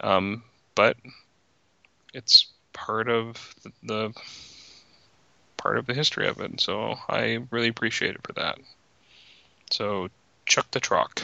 Um, 0.01 0.43
but 0.75 0.97
it's 2.13 2.47
part 2.73 3.09
of 3.09 3.55
the, 3.63 3.73
the 3.83 4.13
part 5.57 5.79
of 5.79 5.87
the 5.87 5.95
history 5.95 6.29
of 6.29 6.41
it. 6.41 6.61
So 6.61 6.97
I 7.09 7.45
really 7.51 7.69
appreciate 7.69 8.15
it 8.15 8.27
for 8.27 8.33
that. 8.35 8.59
So 9.71 10.09
Chuck 10.47 10.71
the 10.71 10.81
Truck, 10.81 11.23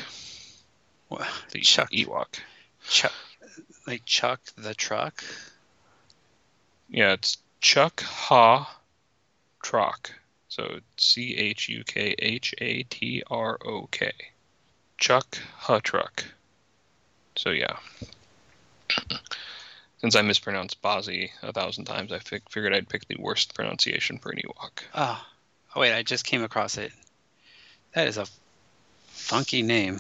the 1.51 1.61
Chuck. 1.61 1.91
Ewok. 1.91 2.41
Chuck, 2.89 3.13
like 3.87 4.05
Chuck 4.05 4.41
the 4.57 4.75
truck. 4.75 5.23
Yeah, 6.89 7.13
it's 7.13 7.37
Chuck 7.61 8.01
Ha 8.01 8.81
Trock. 9.63 10.11
So 10.49 10.81
C 10.97 11.37
H 11.37 11.69
U 11.69 11.85
K 11.85 12.15
H 12.19 12.55
A 12.59 12.83
T 12.85 13.23
R 13.31 13.59
O 13.65 13.87
K. 13.91 14.13
Chuck 14.97 15.39
Ha 15.59 15.81
Truck. 15.81 16.25
So 17.37 17.51
yeah. 17.51 17.77
Since 19.99 20.15
I 20.15 20.23
mispronounced 20.23 20.81
Bozzie 20.81 21.33
a 21.43 21.53
thousand 21.53 21.85
times, 21.85 22.13
I 22.13 22.21
fig- 22.21 22.49
figured 22.49 22.75
I'd 22.75 22.89
pick 22.89 23.07
the 23.07 23.17
worst 23.19 23.55
pronunciation 23.55 24.19
for 24.19 24.31
an 24.31 24.39
Ewok. 24.39 24.83
Oh, 24.95 25.25
oh 25.75 25.81
wait, 25.81 25.93
I 25.93 26.03
just 26.03 26.25
came 26.25 26.43
across 26.43 26.79
it. 26.79 26.93
That 27.95 28.07
is 28.07 28.17
a 28.17 28.27
funky 29.09 29.63
name. 29.63 29.99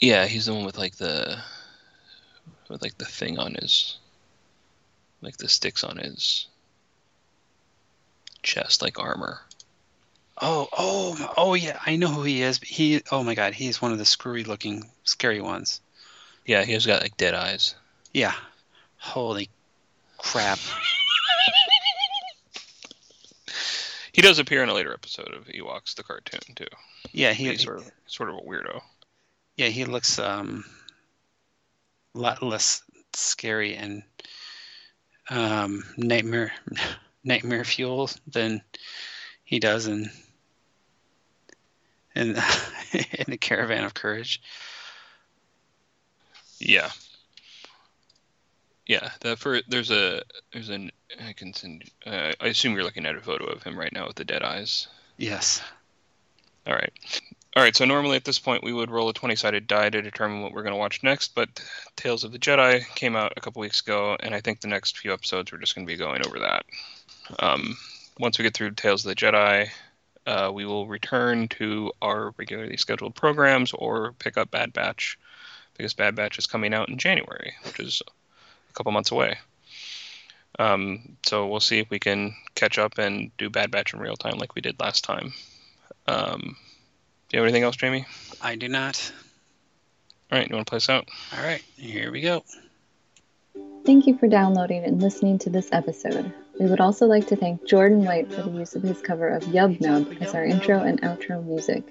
Yeah, 0.00 0.26
he's 0.26 0.46
the 0.46 0.54
one 0.54 0.64
with 0.64 0.78
like 0.78 0.96
the 0.96 1.38
with 2.68 2.82
like 2.82 2.98
the 2.98 3.04
thing 3.04 3.38
on 3.38 3.54
his 3.54 3.98
like 5.20 5.36
the 5.36 5.48
sticks 5.48 5.84
on 5.84 5.98
his 5.98 6.46
chest 8.44 8.82
like 8.82 8.98
armor. 8.98 9.40
Oh, 10.40 10.68
oh, 10.76 11.34
oh 11.36 11.54
yeah, 11.54 11.78
I 11.84 11.96
know 11.96 12.08
who 12.08 12.22
he 12.22 12.42
is. 12.42 12.58
He, 12.58 13.02
oh 13.10 13.22
my 13.22 13.34
God, 13.34 13.54
he's 13.54 13.80
one 13.80 13.92
of 13.92 13.98
the 13.98 14.04
screwy-looking, 14.04 14.90
scary 15.04 15.40
ones. 15.40 15.80
Yeah, 16.44 16.64
he's 16.64 16.86
got 16.86 17.02
like 17.02 17.16
dead 17.16 17.34
eyes. 17.34 17.74
Yeah. 18.12 18.34
Holy 18.98 19.48
crap. 20.18 20.58
He 24.12 24.22
does 24.22 24.38
appear 24.38 24.62
in 24.62 24.68
a 24.68 24.74
later 24.74 24.92
episode 24.94 25.34
of 25.34 25.46
Ewoks 25.46 25.96
the 25.96 26.04
cartoon 26.04 26.54
too. 26.54 26.68
Yeah, 27.10 27.32
he, 27.32 27.48
He's 27.48 27.64
sort 27.64 27.78
of 27.78 27.90
sort 28.06 28.28
of 28.30 28.36
a 28.36 28.42
weirdo. 28.42 28.80
yeah, 29.56 29.66
he 29.66 29.84
looks 29.86 30.20
um, 30.20 30.64
a 32.14 32.18
lot 32.20 32.40
less 32.40 32.80
scary 33.12 33.74
and 33.74 34.04
um, 35.30 35.82
nightmare, 35.96 36.52
nightmare 37.24 37.64
fuel 37.64 38.10
than 38.26 38.62
he 39.44 39.58
does 39.58 39.86
in 39.86 40.10
in, 42.14 42.28
in 42.92 43.24
the 43.28 43.38
Caravan 43.38 43.84
of 43.84 43.94
Courage. 43.94 44.40
Yeah. 46.58 46.90
Yeah, 48.86 49.10
the 49.20 49.36
for 49.36 49.60
there's 49.66 49.90
a 49.90 50.22
there's 50.52 50.68
an 50.68 50.90
I 51.26 51.32
can 51.32 51.54
send. 51.54 51.84
Uh, 52.04 52.32
I 52.38 52.48
assume 52.48 52.74
you're 52.74 52.84
looking 52.84 53.06
at 53.06 53.16
a 53.16 53.20
photo 53.20 53.46
of 53.46 53.62
him 53.62 53.78
right 53.78 53.92
now 53.92 54.06
with 54.06 54.16
the 54.16 54.26
dead 54.26 54.42
eyes. 54.42 54.88
Yes. 55.16 55.62
All 56.66 56.74
right. 56.74 56.92
All 57.56 57.62
right. 57.62 57.74
So 57.74 57.86
normally 57.86 58.16
at 58.16 58.24
this 58.24 58.38
point 58.38 58.62
we 58.62 58.74
would 58.74 58.90
roll 58.90 59.08
a 59.08 59.14
20-sided 59.14 59.66
die 59.66 59.88
to 59.88 60.02
determine 60.02 60.42
what 60.42 60.52
we're 60.52 60.62
going 60.62 60.74
to 60.74 60.78
watch 60.78 61.02
next, 61.02 61.34
but 61.34 61.48
Tales 61.96 62.24
of 62.24 62.32
the 62.32 62.38
Jedi 62.38 62.84
came 62.94 63.16
out 63.16 63.32
a 63.36 63.40
couple 63.40 63.60
weeks 63.60 63.80
ago, 63.80 64.16
and 64.20 64.34
I 64.34 64.40
think 64.40 64.60
the 64.60 64.68
next 64.68 64.98
few 64.98 65.12
episodes 65.12 65.50
we're 65.50 65.58
just 65.58 65.74
going 65.74 65.86
to 65.86 65.92
be 65.92 65.96
going 65.96 66.26
over 66.26 66.40
that. 66.40 66.64
Um, 67.38 67.76
once 68.18 68.38
we 68.38 68.42
get 68.42 68.54
through 68.54 68.72
Tales 68.72 69.04
of 69.04 69.08
the 69.10 69.14
Jedi, 69.14 69.68
uh, 70.26 70.50
we 70.52 70.64
will 70.64 70.86
return 70.86 71.48
to 71.48 71.92
our 72.00 72.34
regularly 72.38 72.76
scheduled 72.76 73.14
programs 73.14 73.72
or 73.72 74.12
pick 74.12 74.36
up 74.36 74.50
Bad 74.50 74.72
Batch 74.72 75.18
because 75.76 75.94
Bad 75.94 76.14
Batch 76.14 76.38
is 76.38 76.46
coming 76.46 76.72
out 76.72 76.88
in 76.88 76.98
January, 76.98 77.54
which 77.64 77.80
is 77.80 78.02
a 78.70 78.72
couple 78.72 78.92
months 78.92 79.10
away. 79.10 79.38
Um, 80.58 81.16
so 81.26 81.48
we'll 81.48 81.60
see 81.60 81.80
if 81.80 81.90
we 81.90 81.98
can 81.98 82.34
catch 82.54 82.78
up 82.78 82.98
and 82.98 83.36
do 83.36 83.50
Bad 83.50 83.70
Batch 83.70 83.92
in 83.92 84.00
real 84.00 84.16
time 84.16 84.38
like 84.38 84.54
we 84.54 84.62
did 84.62 84.78
last 84.80 85.04
time. 85.04 85.32
Um, 86.06 86.56
do 87.28 87.36
you 87.36 87.40
have 87.40 87.46
anything 87.46 87.64
else, 87.64 87.76
Jamie? 87.76 88.06
I 88.40 88.54
do 88.54 88.68
not. 88.68 89.12
All 90.30 90.38
right, 90.38 90.48
you 90.48 90.54
want 90.54 90.66
to 90.66 90.70
play 90.70 90.76
us 90.76 90.88
out? 90.88 91.08
All 91.36 91.44
right, 91.44 91.62
here 91.76 92.10
we 92.12 92.20
go. 92.20 92.44
Thank 93.84 94.06
you 94.06 94.16
for 94.16 94.28
downloading 94.28 94.84
and 94.84 95.02
listening 95.02 95.38
to 95.40 95.50
this 95.50 95.68
episode. 95.72 96.32
We 96.58 96.66
would 96.66 96.80
also 96.80 97.06
like 97.06 97.26
to 97.28 97.36
thank 97.36 97.66
Jordan 97.66 98.04
White 98.04 98.32
for 98.32 98.42
the 98.42 98.50
use 98.50 98.76
of 98.76 98.82
his 98.82 99.00
cover 99.00 99.28
of 99.28 99.42
Yub 99.44 99.80
Nub 99.80 100.06
as 100.20 100.34
our 100.34 100.44
intro 100.44 100.78
and 100.78 101.00
outro 101.02 101.44
music. 101.44 101.82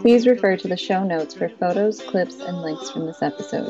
Please 0.00 0.26
refer 0.26 0.56
to 0.56 0.68
the 0.68 0.76
show 0.76 1.04
notes 1.04 1.34
for 1.34 1.48
photos, 1.48 2.00
clips, 2.00 2.40
and 2.40 2.62
links 2.62 2.90
from 2.90 3.06
this 3.06 3.22
episode. 3.22 3.68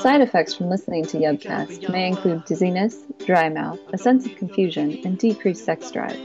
Side 0.00 0.22
effects 0.22 0.54
from 0.54 0.70
listening 0.70 1.04
to 1.06 1.18
Yubcast 1.18 1.90
may 1.90 2.08
include 2.08 2.44
dizziness, 2.46 3.02
dry 3.26 3.50
mouth, 3.50 3.78
a 3.92 3.98
sense 3.98 4.24
of 4.24 4.34
confusion, 4.36 4.98
and 5.04 5.18
decreased 5.18 5.64
sex 5.64 5.90
drive. 5.90 6.18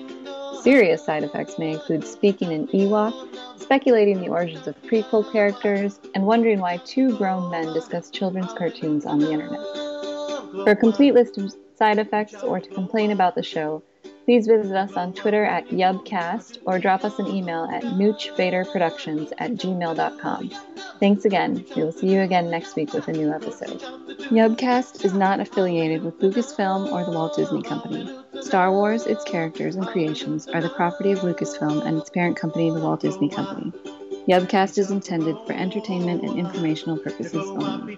Serious 0.61 1.03
side 1.03 1.23
effects 1.23 1.59
may 1.59 1.71
include 1.71 2.05
speaking 2.05 2.51
in 2.51 2.67
Ewok, 2.67 3.13
speculating 3.59 4.21
the 4.21 4.29
origins 4.29 4.67
of 4.67 4.81
prequel 4.83 5.29
characters, 5.31 5.99
and 6.15 6.25
wondering 6.25 6.59
why 6.59 6.77
two 6.77 7.17
grown 7.17 7.49
men 7.51 7.73
discuss 7.73 8.09
children's 8.09 8.53
cartoons 8.53 9.05
on 9.05 9.19
the 9.19 9.31
internet. 9.31 9.59
For 10.63 10.71
a 10.71 10.75
complete 10.75 11.13
list 11.13 11.37
of 11.37 11.53
side 11.79 11.97
effects 11.97 12.35
or 12.35 12.59
to 12.59 12.69
complain 12.69 13.09
about 13.11 13.33
the 13.33 13.41
show, 13.41 13.81
please 14.25 14.45
visit 14.45 14.75
us 14.75 14.93
on 14.95 15.13
Twitter 15.13 15.43
at 15.43 15.69
Yubcast 15.69 16.59
or 16.65 16.77
drop 16.77 17.03
us 17.03 17.17
an 17.17 17.27
email 17.27 17.63
at 17.63 17.81
moochvaderproductions 17.81 19.31
at 19.39 19.53
gmail.com. 19.53 20.51
Thanks 20.99 21.25
again. 21.25 21.65
We 21.75 21.83
will 21.83 21.91
see 21.91 22.13
you 22.13 22.21
again 22.21 22.51
next 22.51 22.75
week 22.75 22.93
with 22.93 23.07
a 23.07 23.13
new 23.13 23.31
episode. 23.33 23.79
Yubcast 24.29 25.03
is 25.03 25.13
not 25.13 25.39
affiliated 25.39 26.03
with 26.03 26.19
Lucasfilm 26.19 26.91
or 26.91 27.05
the 27.05 27.11
Walt 27.11 27.35
Disney 27.35 27.63
Company. 27.63 28.07
Star 28.41 28.71
Wars, 28.71 29.07
its 29.07 29.23
characters, 29.23 29.75
and 29.77 29.87
creations 29.87 30.47
are 30.47 30.61
the 30.61 30.69
property 30.69 31.11
of 31.11 31.19
Lucasfilm 31.19 31.83
and 31.85 31.97
its 31.97 32.09
parent 32.09 32.37
company, 32.37 32.69
the 32.69 32.79
Walt 32.79 32.99
Disney 32.99 33.29
Company. 33.29 33.71
Yubcast 34.27 34.77
is 34.77 34.91
intended 34.91 35.37
for 35.47 35.53
entertainment 35.53 36.21
and 36.23 36.37
informational 36.37 36.99
purposes 36.99 37.35
only. 37.35 37.95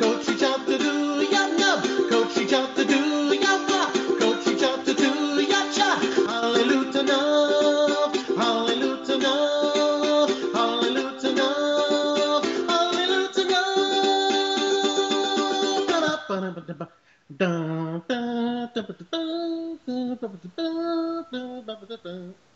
Coachy 0.00 0.36
top 0.38 0.66
to 0.66 0.78
do 0.78 1.26
yum 1.32 1.58
yum. 1.58 1.80
Coachy 2.10 2.46
top 2.46 2.76
to 2.76 2.84
do 2.84 2.96
yum 3.34 3.68
yum. 3.68 3.92
Coachy 4.20 4.56
top 4.58 4.84
to 4.84 4.94
do 4.94 5.42
yum 5.42 5.72
yum. 5.78 6.00
Hallelujah 6.28 7.04
now. 7.04 8.12
Hallelujah 8.38 9.18
now. 9.18 10.28
Hallelujah 10.54 11.34
now. 11.34 12.42
Hallelujah 12.68 13.46
now. 13.50 13.66
Da 15.88 16.40
da 16.40 16.50
da. 16.78 16.86
Da 17.30 18.00
da 18.08 18.68
da 18.74 18.82
da 18.82 18.94
da 21.32 21.62
da 21.66 21.74
da 21.86 21.96
da. 22.04 22.51